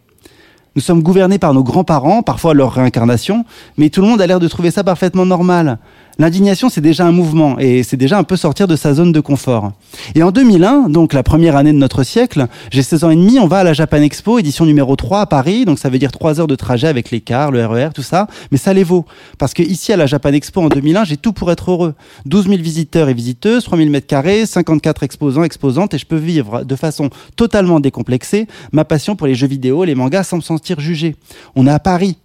Nous 0.75 0.83
sommes 0.83 1.03
gouvernés 1.03 1.39
par 1.39 1.55
nos 1.55 1.63
grands-parents, 1.63 2.23
parfois 2.23 2.55
leur 2.55 2.73
réincarnation, 2.73 3.45
mais 3.77 3.91
tout 3.91 4.01
le 4.01 4.07
monde 4.07 4.21
a 4.21 4.27
l'air 4.27 4.41
de 4.41 4.49
trouver 4.49 4.71
ça 4.71 4.85
parfaitement 4.85 5.27
normal. 5.27 5.79
L'indignation, 6.21 6.69
c'est 6.69 6.81
déjà 6.81 7.07
un 7.07 7.13
mouvement 7.13 7.61
et 7.61 7.85
c'est 7.85 7.97
déjà 7.97 8.19
un 8.19 8.25
peu 8.25 8.35
sortir 8.35 8.67
de 8.67 8.75
sa 8.75 8.93
zone 8.93 9.13
de 9.13 9.21
confort. 9.21 9.71
Et 10.17 10.25
en 10.25 10.33
2001, 10.33 10.89
donc 10.89 11.13
la 11.13 11.23
première 11.23 11.55
année 11.55 11.73
de 11.73 11.79
notre 11.79 12.03
siècle, 12.03 12.49
j'ai 12.73 12.83
16 12.83 13.05
ans 13.05 13.11
et 13.11 13.17
demi, 13.17 13.39
on 13.39 13.47
va 13.47 13.59
à 13.59 13.63
la 13.63 13.73
Japan 13.73 13.99
Expo, 13.99 14.41
édition 14.41 14.67
numéro 14.67 14.97
3 14.97 15.21
à 15.21 15.27
Paris, 15.27 15.65
donc 15.65 15.79
ça 15.79 15.89
veut 15.89 15.99
dire 16.01 16.11
3 16.11 16.41
heures 16.41 16.49
de 16.49 16.57
trajet 16.57 16.89
avec 16.89 17.13
les 17.13 17.21
cars, 17.21 17.53
le 17.53 17.65
RER, 17.65 17.91
tout 17.95 18.03
ça, 18.03 18.27
mais 18.51 18.59
ça 18.59 18.75
les 18.75 18.83
vaut. 18.83 19.05
Parce 19.39 19.55
que 19.55 19.63
ici 19.63 19.93
à 19.93 19.97
la 19.97 20.07
Japan 20.07 20.33
Expo 20.33 20.61
en 20.61 20.69
2001, 20.69 21.05
j'ai 21.05 21.17
tout 21.17 21.33
pour 21.33 21.53
être 21.53 21.71
heureux. 21.71 21.95
12 22.27 22.49
000 22.49 22.57
visiteurs 22.63 23.09
et 23.09 23.15
visiteuses, 23.15 23.63
3 23.63 23.79
000 23.79 23.89
mètres 23.89 24.09
carrés, 24.09 24.45
54 24.45 25.05
exposants, 25.05 25.45
exposantes, 25.45 25.95
et 25.95 25.99
je 25.99 26.07
peux 26.07 26.17
vivre 26.17 26.65
de 26.65 26.75
façon 26.75 27.11
totalement 27.37 27.79
décomplexée 27.79 28.49
ma 28.73 28.85
passion 28.85 29.15
pour 29.15 29.29
les 29.29 29.37
jeux 29.37 29.47
vidéo, 29.47 29.85
les 29.85 29.95
mangas, 29.95 30.25
sans 30.25 30.39
me 30.39 30.43
sentir 30.43 30.81
jugé. 30.81 31.15
On 31.55 31.69
est 31.69 31.71
à 31.71 31.79
Paris, 31.79 32.17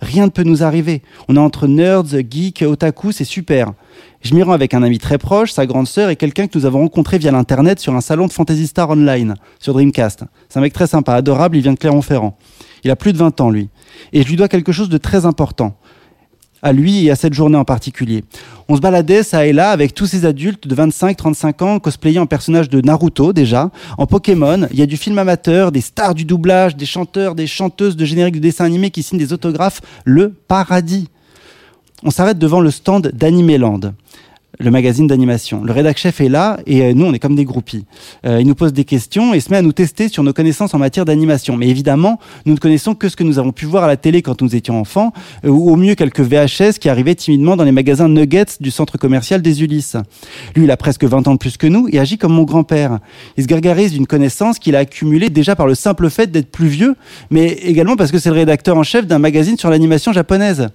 Rien 0.00 0.26
ne 0.26 0.30
peut 0.30 0.42
nous 0.42 0.62
arriver. 0.62 1.02
On 1.28 1.36
est 1.36 1.40
entre 1.40 1.66
nerds, 1.66 2.04
geeks, 2.30 2.62
otaku, 2.62 3.12
c'est 3.12 3.24
super. 3.24 3.72
Je 4.22 4.34
m'y 4.34 4.42
rends 4.42 4.52
avec 4.52 4.74
un 4.74 4.82
ami 4.82 4.98
très 4.98 5.18
proche, 5.18 5.52
sa 5.52 5.66
grande 5.66 5.86
sœur 5.86 6.10
et 6.10 6.16
quelqu'un 6.16 6.46
que 6.46 6.58
nous 6.58 6.66
avons 6.66 6.80
rencontré 6.80 7.18
via 7.18 7.30
l'internet 7.30 7.78
sur 7.80 7.94
un 7.94 8.00
salon 8.00 8.26
de 8.26 8.32
Fantasy 8.32 8.66
Star 8.66 8.90
Online, 8.90 9.34
sur 9.58 9.74
Dreamcast. 9.74 10.24
C'est 10.48 10.58
un 10.58 10.62
mec 10.62 10.72
très 10.72 10.86
sympa, 10.86 11.14
adorable, 11.14 11.56
il 11.56 11.62
vient 11.62 11.72
de 11.72 11.78
Clermont-Ferrand. 11.78 12.36
Il 12.84 12.90
a 12.90 12.96
plus 12.96 13.12
de 13.12 13.18
20 13.18 13.40
ans, 13.40 13.50
lui. 13.50 13.68
Et 14.12 14.22
je 14.22 14.28
lui 14.28 14.36
dois 14.36 14.48
quelque 14.48 14.72
chose 14.72 14.88
de 14.88 14.98
très 14.98 15.26
important. 15.26 15.76
À 16.62 16.72
lui 16.72 17.06
et 17.06 17.10
à 17.10 17.16
cette 17.16 17.34
journée 17.34 17.56
en 17.56 17.64
particulier. 17.64 18.24
On 18.68 18.76
se 18.76 18.80
baladait 18.80 19.22
ça 19.22 19.46
et 19.46 19.52
là 19.52 19.70
avec 19.70 19.94
tous 19.94 20.06
ces 20.06 20.26
adultes 20.26 20.68
de 20.68 20.74
25-35 20.74 21.64
ans 21.64 21.78
cosplayés 21.78 22.18
en 22.18 22.26
personnages 22.26 22.68
de 22.68 22.80
Naruto 22.80 23.32
déjà, 23.32 23.70
en 23.98 24.06
Pokémon. 24.06 24.66
Il 24.70 24.78
y 24.78 24.82
a 24.82 24.86
du 24.86 24.96
film 24.96 25.18
amateur, 25.18 25.72
des 25.72 25.80
stars 25.80 26.14
du 26.14 26.24
doublage, 26.24 26.76
des 26.76 26.86
chanteurs, 26.86 27.34
des 27.34 27.46
chanteuses 27.46 27.96
de 27.96 28.04
générique 28.04 28.34
de 28.34 28.40
dessin 28.40 28.64
animé 28.64 28.90
qui 28.90 29.02
signent 29.02 29.18
des 29.18 29.32
autographes. 29.32 29.80
Le 30.04 30.30
paradis. 30.30 31.08
On 32.02 32.10
s'arrête 32.10 32.38
devant 32.38 32.60
le 32.60 32.70
stand 32.70 33.08
d'Animeland 33.08 33.92
le 34.60 34.70
magazine 34.70 35.06
d'animation. 35.06 35.64
Le 35.64 35.72
rédac 35.72 35.96
chef 35.98 36.20
est 36.20 36.28
là 36.28 36.58
et 36.66 36.82
euh, 36.82 36.92
nous 36.94 37.06
on 37.06 37.14
est 37.14 37.18
comme 37.18 37.34
des 37.34 37.44
groupies. 37.44 37.86
Euh, 38.26 38.40
il 38.40 38.46
nous 38.46 38.54
pose 38.54 38.72
des 38.72 38.84
questions 38.84 39.32
et 39.32 39.40
se 39.40 39.50
met 39.50 39.56
à 39.56 39.62
nous 39.62 39.72
tester 39.72 40.08
sur 40.08 40.22
nos 40.22 40.32
connaissances 40.32 40.74
en 40.74 40.78
matière 40.78 41.06
d'animation. 41.06 41.56
Mais 41.56 41.68
évidemment, 41.68 42.20
nous 42.44 42.52
ne 42.52 42.58
connaissons 42.58 42.94
que 42.94 43.08
ce 43.08 43.16
que 43.16 43.24
nous 43.24 43.38
avons 43.38 43.52
pu 43.52 43.64
voir 43.64 43.84
à 43.84 43.86
la 43.86 43.96
télé 43.96 44.20
quand 44.20 44.42
nous 44.42 44.54
étions 44.54 44.78
enfants, 44.78 45.12
euh, 45.44 45.48
ou 45.48 45.70
au 45.70 45.76
mieux 45.76 45.94
quelques 45.94 46.20
VHS 46.20 46.78
qui 46.78 46.88
arrivaient 46.88 47.14
timidement 47.14 47.56
dans 47.56 47.64
les 47.64 47.72
magasins 47.72 48.08
Nuggets 48.08 48.58
du 48.60 48.70
centre 48.70 48.98
commercial 48.98 49.40
des 49.40 49.62
Ulysses. 49.62 49.96
Lui, 50.54 50.64
il 50.64 50.70
a 50.70 50.76
presque 50.76 51.04
20 51.04 51.26
ans 51.28 51.32
de 51.32 51.38
plus 51.38 51.56
que 51.56 51.66
nous 51.66 51.88
et 51.90 51.98
agit 51.98 52.18
comme 52.18 52.32
mon 52.32 52.44
grand-père. 52.44 52.98
Il 53.38 53.42
se 53.42 53.48
gargarise 53.48 53.92
d'une 53.92 54.06
connaissance 54.06 54.58
qu'il 54.58 54.76
a 54.76 54.80
accumulée 54.80 55.30
déjà 55.30 55.56
par 55.56 55.66
le 55.66 55.74
simple 55.74 56.10
fait 56.10 56.30
d'être 56.30 56.50
plus 56.50 56.68
vieux, 56.68 56.96
mais 57.30 57.52
également 57.52 57.96
parce 57.96 58.12
que 58.12 58.18
c'est 58.18 58.30
le 58.30 58.34
rédacteur 58.36 58.76
en 58.76 58.82
chef 58.82 59.06
d'un 59.06 59.18
magazine 59.18 59.56
sur 59.56 59.70
l'animation 59.70 60.12
japonaise 60.12 60.68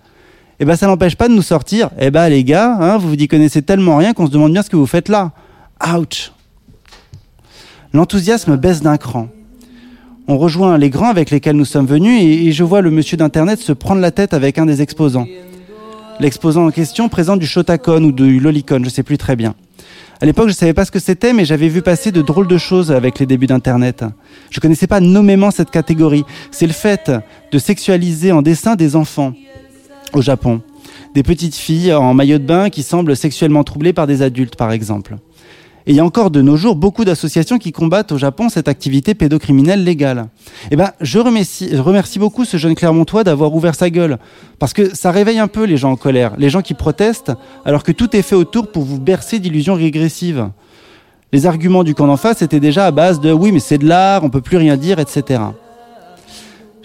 eh 0.60 0.66
ben 0.66 0.76
ça 0.76 0.88
n'empêche 0.88 1.16
pas 1.16 1.28
de 1.28 1.34
nous 1.34 1.42
sortir. 1.42 1.90
Eh 2.00 2.12
ben 2.12 2.30
les 2.30 2.44
gars, 2.44 2.78
hein, 2.80 2.98
vous 2.98 3.10
vous 3.10 3.16
y 3.16 3.28
connaissez 3.28 3.62
tellement 3.62 3.98
rien 3.98 4.14
qu'on 4.14 4.28
se 4.28 4.32
demande 4.32 4.54
bien 4.54 4.64
ce 4.64 4.70
que 4.70 4.76
vous 4.78 4.88
faites 4.88 5.10
là. 5.10 5.32
Ouch. 5.86 6.32
L'enthousiasme 7.94 8.56
baisse 8.58 8.82
d'un 8.82 8.98
cran. 8.98 9.28
On 10.28 10.38
rejoint 10.38 10.78
les 10.78 10.90
grands 10.90 11.10
avec 11.10 11.30
lesquels 11.30 11.56
nous 11.56 11.66
sommes 11.66 11.86
venus 11.86 12.22
et, 12.22 12.52
je 12.52 12.64
vois 12.64 12.82
le 12.82 12.90
monsieur 12.90 13.16
d'internet 13.16 13.60
se 13.60 13.72
prendre 13.72 14.02
la 14.02 14.12
tête 14.12 14.34
avec 14.34 14.58
un 14.58 14.66
des 14.66 14.82
exposants. 14.82 15.28
L'exposant 16.20 16.66
en 16.66 16.72
question 16.72 17.10
présente 17.10 17.40
du 17.40 17.46
Shotacon 17.46 18.04
ou 18.04 18.12
du 18.12 18.40
Lolicon, 18.40 18.82
je 18.84 18.90
sais 18.90 19.04
plus 19.04 19.18
très 19.18 19.36
bien. 19.36 19.54
À 20.22 20.26
l'époque, 20.26 20.48
je 20.48 20.54
savais 20.54 20.74
pas 20.74 20.86
ce 20.86 20.92
que 20.92 21.00
c'était, 21.00 21.34
mais 21.34 21.46
j'avais 21.46 21.68
vu 21.68 21.82
passer 21.82 22.12
de 22.12 22.22
drôles 22.22 22.48
de 22.48 22.58
choses 22.58 22.92
avec 22.92 23.20
les 23.20 23.26
débuts 23.26 23.48
d'Internet. 23.48 24.06
Je 24.50 24.60
connaissais 24.62 24.88
pas 24.88 25.02
nommément 25.02 25.52
cette 25.52 25.72
catégorie. 25.72 26.24
C'est 26.52 26.68
le 26.68 26.74
fait 26.74 27.12
de 27.52 27.60
sexualiser 27.60 28.32
en 28.32 28.42
dessin 28.42 28.76
des 28.76 28.96
enfants 28.96 29.34
au 30.14 30.22
Japon. 30.22 30.62
Des 31.14 31.24
petites 31.24 31.56
filles 31.56 31.94
en 31.94 32.14
maillot 32.14 32.38
de 32.38 32.44
bain 32.44 32.70
qui 32.70 32.84
semblent 32.84 33.16
sexuellement 33.16 33.64
troublées 33.64 33.94
par 33.94 34.08
des 34.08 34.22
adultes, 34.22 34.56
par 34.56 34.72
exemple. 34.72 35.18
Et 35.88 35.92
il 35.92 35.96
y 35.96 36.00
a 36.00 36.06
encore 36.06 36.32
de 36.32 36.42
nos 36.42 36.58
jours 36.58 36.76
beaucoup 36.76 37.06
d'associations 37.06 37.60
qui 37.60 37.72
combattent 37.72 38.12
au 38.12 38.18
Japon 38.18 38.50
cette 38.50 38.68
activité 38.68 39.14
pédocriminelle 39.14 39.84
légale. 39.84 40.30
Eh 40.72 40.76
ben, 40.76 40.92
je 41.00 41.20
remercie, 41.20 41.78
remercie 41.78 42.18
beaucoup 42.18 42.44
ce 42.44 42.58
jeune 42.58 42.74
Clermontois 42.74 43.24
d'avoir 43.24 43.54
ouvert 43.54 43.76
sa 43.76 43.92
gueule. 43.92 44.18
Parce 44.58 44.74
que 44.74 44.96
ça 44.96 45.12
réveille 45.12 45.38
un 45.38 45.48
peu 45.48 45.64
les 45.64 45.78
gens 45.78 45.92
en 45.92 45.96
colère, 45.96 46.34
les 46.40 46.50
gens 46.50 46.64
qui 46.64 46.74
protestent, 46.74 47.34
alors 47.66 47.84
que 47.84 47.92
tout 47.92 48.16
est 48.16 48.24
fait 48.24 48.36
autour 48.36 48.72
pour 48.72 48.84
vous 48.84 49.00
bercer 49.00 49.38
d'illusions 49.38 49.76
régressives. 49.76 50.50
Les 51.32 51.46
arguments 51.46 51.84
du 51.84 51.94
camp 51.94 52.08
d'en 52.08 52.18
face 52.18 52.42
étaient 52.42 52.60
déjà 52.60 52.88
à 52.88 52.92
base 52.92 53.20
de 53.20 53.32
oui, 53.32 53.52
mais 53.52 53.60
c'est 53.60 53.78
de 53.78 53.88
l'art, 53.88 54.24
on 54.24 54.30
peut 54.30 54.42
plus 54.42 54.58
rien 54.58 54.78
dire, 54.78 55.00
etc. 55.00 55.40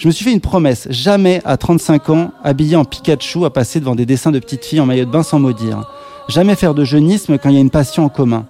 Je 0.01 0.07
me 0.07 0.13
suis 0.13 0.25
fait 0.25 0.33
une 0.33 0.41
promesse, 0.41 0.89
jamais 0.89 1.43
à 1.45 1.59
35 1.59 2.09
ans, 2.09 2.33
habillé 2.43 2.75
en 2.75 2.87
Pikachu, 2.87 3.45
à 3.45 3.51
passer 3.51 3.81
devant 3.81 3.95
des 3.95 4.07
dessins 4.07 4.33
de 4.33 4.39
petites 4.39 4.65
filles 4.65 4.81
en 4.81 4.87
maillot 4.87 5.05
de 5.05 5.11
bain 5.11 5.23
sans 5.23 5.39
maudire. 5.39 5.93
Jamais 6.27 6.55
faire 6.55 6.73
de 6.73 6.85
jeunisme 6.85 7.37
quand 7.37 7.51
il 7.51 7.57
y 7.57 7.59
a 7.59 7.61
une 7.61 7.69
passion 7.69 8.07
en 8.07 8.09
commun. 8.09 8.47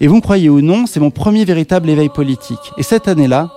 Et 0.00 0.06
vous 0.06 0.16
me 0.16 0.22
croyez 0.22 0.48
ou 0.48 0.62
non, 0.62 0.86
c'est 0.86 0.98
mon 0.98 1.10
premier 1.10 1.44
véritable 1.44 1.90
éveil 1.90 2.08
politique. 2.08 2.72
Et 2.78 2.82
cette 2.82 3.06
année-là, 3.06 3.50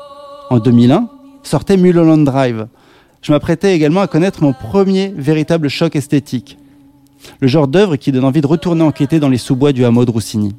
en 0.50 0.60
2001, 0.60 1.08
sortait 1.42 1.78
Mulholland 1.78 2.26
Drive. 2.26 2.68
Je 3.22 3.32
m'apprêtais 3.32 3.74
également 3.74 4.02
à 4.02 4.08
connaître 4.08 4.44
mon 4.44 4.52
premier 4.52 5.14
véritable 5.16 5.70
choc 5.70 5.96
esthétique. 5.96 6.58
Le 7.40 7.48
genre 7.48 7.70
d'œuvre 7.70 7.96
qui 7.96 8.12
donne 8.12 8.26
envie 8.26 8.42
de 8.42 8.48
retourner 8.48 8.84
enquêter 8.84 9.22
dans 9.22 9.30
les 9.30 9.38
sous-bois 9.38 9.72
du 9.72 9.86
hameau 9.86 10.04
de 10.04 10.12
Roussigny. 10.12 10.54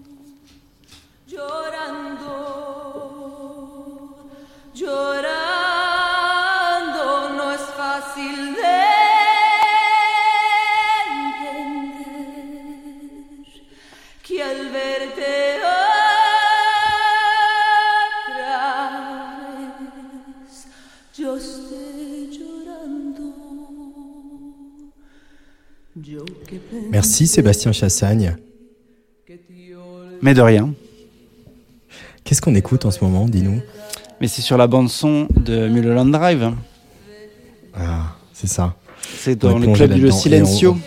Merci 26.96 27.26
Sébastien 27.26 27.72
Chassagne. 27.72 28.36
Mais 30.22 30.32
de 30.32 30.40
rien. 30.40 30.72
Qu'est-ce 32.24 32.40
qu'on 32.40 32.54
écoute 32.54 32.86
en 32.86 32.90
ce 32.90 33.04
moment, 33.04 33.26
dis-nous? 33.26 33.60
Mais 34.18 34.28
c'est 34.28 34.40
sur 34.40 34.56
la 34.56 34.66
bande 34.66 34.88
son 34.88 35.28
de 35.36 35.68
Mulholland 35.68 36.10
Drive. 36.10 36.54
Ah, 37.74 38.16
c'est 38.32 38.46
ça. 38.46 38.76
C'est 39.18 39.36
dans 39.36 39.58
le 39.58 39.74
club 39.74 39.92
du 39.92 40.10
Silencio. 40.10 40.78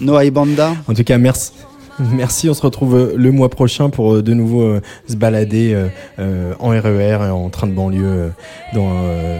Noah 0.00 0.30
Banda. 0.30 0.74
En 0.88 0.94
tout 0.94 1.04
cas, 1.04 1.18
merci. 1.18 1.52
Merci, 2.12 2.48
on 2.48 2.54
se 2.54 2.62
retrouve 2.62 2.94
euh, 2.96 3.14
le 3.16 3.30
mois 3.30 3.50
prochain 3.50 3.90
pour 3.90 4.14
euh, 4.14 4.22
de 4.22 4.32
nouveau 4.32 4.62
euh, 4.62 4.80
se 5.08 5.16
balader 5.16 5.76
en 6.58 6.68
RER 6.68 7.26
et 7.26 7.30
en 7.30 7.48
train 7.50 7.66
de 7.66 7.72
banlieue 7.72 8.32
dans 8.74 8.90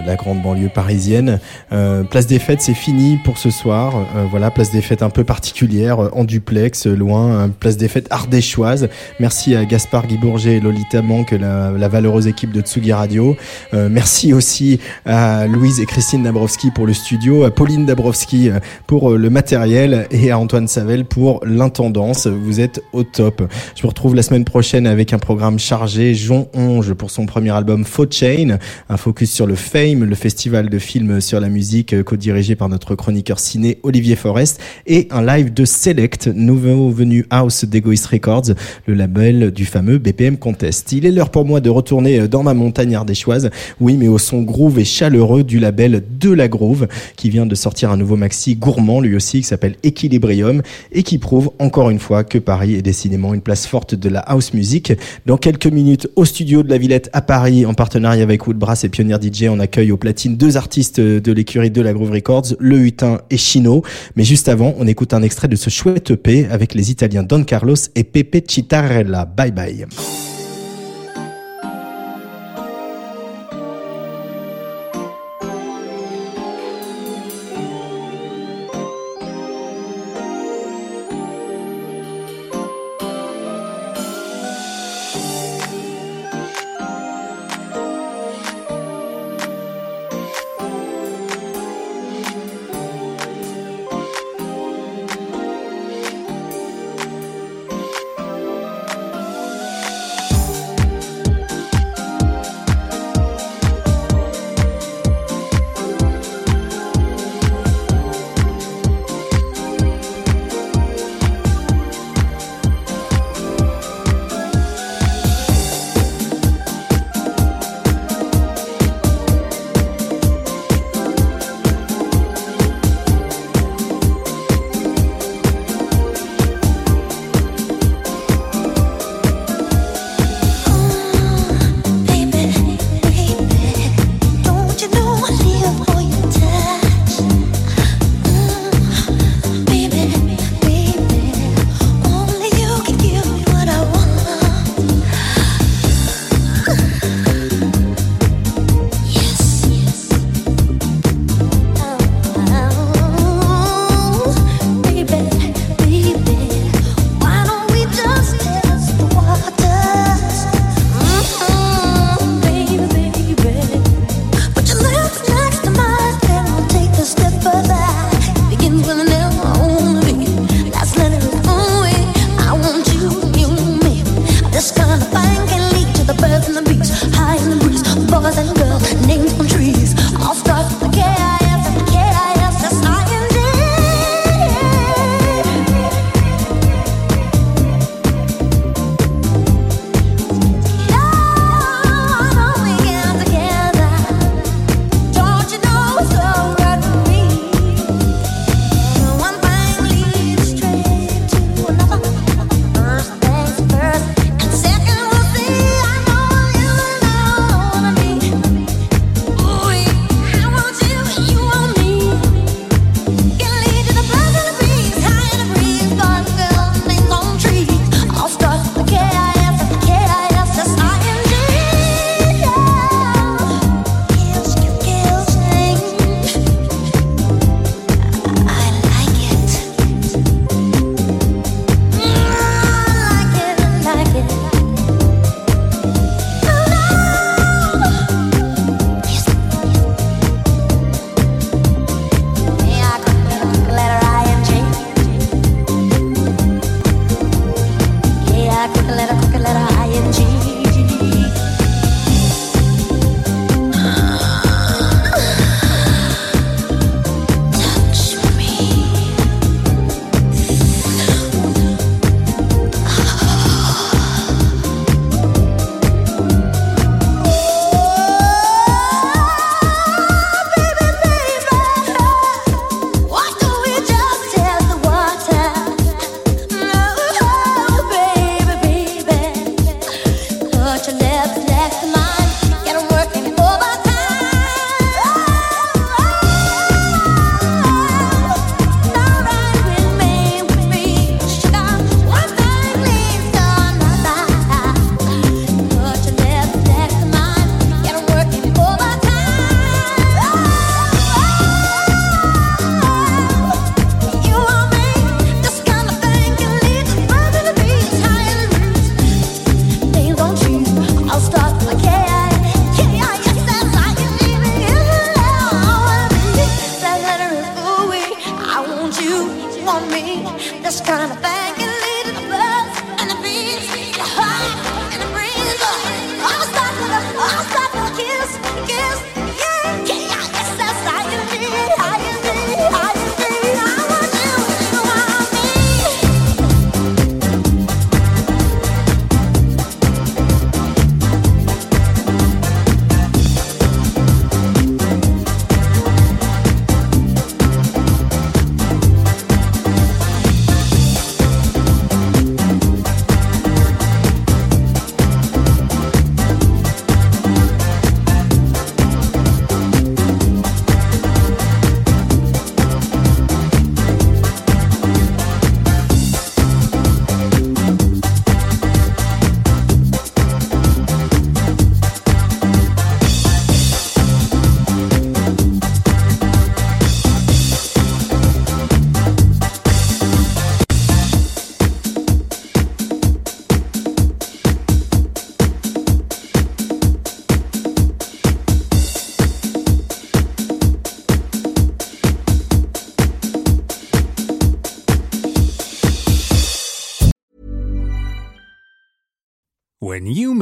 la 0.06 0.16
grande 0.16 0.42
banlieue 0.42 0.68
parisienne. 0.68 1.38
Place 1.70 2.26
des 2.26 2.38
Fêtes, 2.38 2.60
c'est 2.60 2.74
fini 2.74 3.18
pour 3.24 3.38
ce 3.38 3.50
soir. 3.50 3.94
Voilà, 4.30 4.50
place 4.50 4.70
des 4.70 4.80
Fêtes 4.80 5.02
un 5.02 5.10
peu 5.10 5.24
particulière, 5.24 5.98
en 6.12 6.24
duplex, 6.24 6.86
loin. 6.86 7.44
hein, 7.44 7.50
place 7.50 7.76
des 7.76 7.88
Fêtes 7.88 8.08
ardéchoise. 8.10 8.88
Merci 9.18 9.54
à 9.54 9.64
Gaspard 9.64 10.06
Guy 10.06 10.16
Bourget 10.16 10.56
et 10.56 10.60
Lolita 10.60 11.02
Manque, 11.02 11.32
la, 11.32 11.70
la 11.70 11.88
valeureuse 11.88 12.26
équipe 12.26 12.52
de 12.52 12.60
Tsugi 12.60 12.92
Radio. 12.92 13.36
Merci 13.72 14.32
aussi 14.32 14.80
à 15.04 15.46
Louise 15.46 15.80
et 15.80 15.86
Christine 15.86 16.22
Dabrowski 16.22 16.70
pour 16.70 16.86
le 16.86 16.94
studio, 16.94 17.44
à 17.44 17.50
Pauline 17.50 17.86
Dabrowski 17.86 18.50
pour 18.86 19.10
le 19.10 19.30
matériel 19.30 20.06
et 20.10 20.30
à 20.30 20.38
Antoine 20.38 20.68
Savel 20.68 21.04
pour 21.04 21.40
l'intendance. 21.44 22.26
Êtes 22.58 22.82
au 22.92 23.04
top. 23.04 23.42
Je 23.76 23.82
vous 23.82 23.88
retrouve 23.88 24.16
la 24.16 24.22
semaine 24.22 24.44
prochaine 24.44 24.86
avec 24.86 25.12
un 25.12 25.18
programme 25.20 25.58
chargé. 25.58 26.14
Jon 26.14 26.48
Onge 26.54 26.94
pour 26.94 27.10
son 27.10 27.26
premier 27.26 27.50
album 27.50 27.84
Faux 27.84 28.06
Chain, 28.10 28.58
un 28.88 28.96
focus 28.96 29.30
sur 29.30 29.46
le 29.46 29.54
Fame, 29.54 30.04
le 30.04 30.14
festival 30.16 30.70
de 30.70 30.78
films 30.78 31.20
sur 31.20 31.38
la 31.38 31.48
musique 31.48 31.92
euh, 31.92 32.02
co-dirigé 32.02 32.56
par 32.56 32.68
notre 32.68 32.94
chroniqueur 32.94 33.38
ciné 33.38 33.78
Olivier 33.82 34.16
Forest 34.16 34.60
et 34.86 35.06
un 35.10 35.24
live 35.24 35.52
de 35.52 35.64
Select, 35.64 36.28
nouveau 36.28 36.90
venu 36.90 37.26
house 37.30 37.64
d'Egoist 37.64 38.06
Records, 38.06 38.54
le 38.86 38.94
label 38.94 39.50
du 39.50 39.66
fameux 39.66 39.98
BPM 39.98 40.38
Contest. 40.38 40.92
Il 40.92 41.06
est 41.06 41.10
l'heure 41.10 41.30
pour 41.30 41.44
moi 41.44 41.60
de 41.60 41.70
retourner 41.70 42.20
euh, 42.20 42.28
dans 42.28 42.42
ma 42.42 42.54
montagne 42.54 42.94
ardéchoise. 42.94 43.50
Oui, 43.80 43.96
mais 43.98 44.08
au 44.08 44.18
son 44.18 44.42
groove 44.42 44.78
et 44.78 44.84
chaleureux 44.84 45.44
du 45.44 45.58
label 45.58 46.02
De 46.18 46.30
La 46.30 46.48
Groove 46.48 46.88
qui 47.16 47.30
vient 47.30 47.46
de 47.46 47.54
sortir 47.54 47.90
un 47.90 47.96
nouveau 47.96 48.16
maxi 48.16 48.56
gourmand 48.56 49.00
lui 49.00 49.16
aussi 49.16 49.40
qui 49.40 49.46
s'appelle 49.46 49.76
Equilibrium 49.82 50.62
et 50.92 51.02
qui 51.02 51.18
prouve 51.18 51.50
encore 51.58 51.90
une 51.90 51.98
fois 51.98 52.24
que 52.30 52.38
Paris 52.38 52.74
est 52.74 52.82
décidément 52.82 53.34
une 53.34 53.42
place 53.42 53.66
forte 53.66 53.94
de 53.94 54.08
la 54.08 54.20
house 54.20 54.54
music. 54.54 54.94
Dans 55.26 55.36
quelques 55.36 55.66
minutes, 55.66 56.08
au 56.16 56.24
studio 56.24 56.62
de 56.62 56.70
la 56.70 56.78
Villette 56.78 57.10
à 57.12 57.20
Paris, 57.20 57.66
en 57.66 57.74
partenariat 57.74 58.22
avec 58.22 58.46
Woodbrass 58.46 58.84
et 58.84 58.88
Pionnier 58.88 59.16
DJ, 59.20 59.48
on 59.50 59.60
accueille 59.60 59.92
au 59.92 59.98
platine 59.98 60.36
deux 60.36 60.56
artistes 60.56 61.00
de 61.00 61.32
l'écurie 61.32 61.70
de 61.70 61.82
la 61.82 61.92
Groove 61.92 62.12
Records, 62.12 62.54
Le 62.58 62.78
Hutin 62.78 63.20
et 63.28 63.36
Chino. 63.36 63.82
Mais 64.16 64.24
juste 64.24 64.48
avant, 64.48 64.74
on 64.78 64.86
écoute 64.86 65.12
un 65.12 65.22
extrait 65.22 65.48
de 65.48 65.56
ce 65.56 65.68
chouette 65.68 66.12
EP 66.12 66.46
avec 66.46 66.72
les 66.72 66.90
Italiens 66.90 67.22
Don 67.22 67.44
Carlos 67.44 67.76
et 67.94 68.04
Pepe 68.04 68.44
Citarella. 68.48 69.26
Bye 69.26 69.52
bye. 69.52 69.86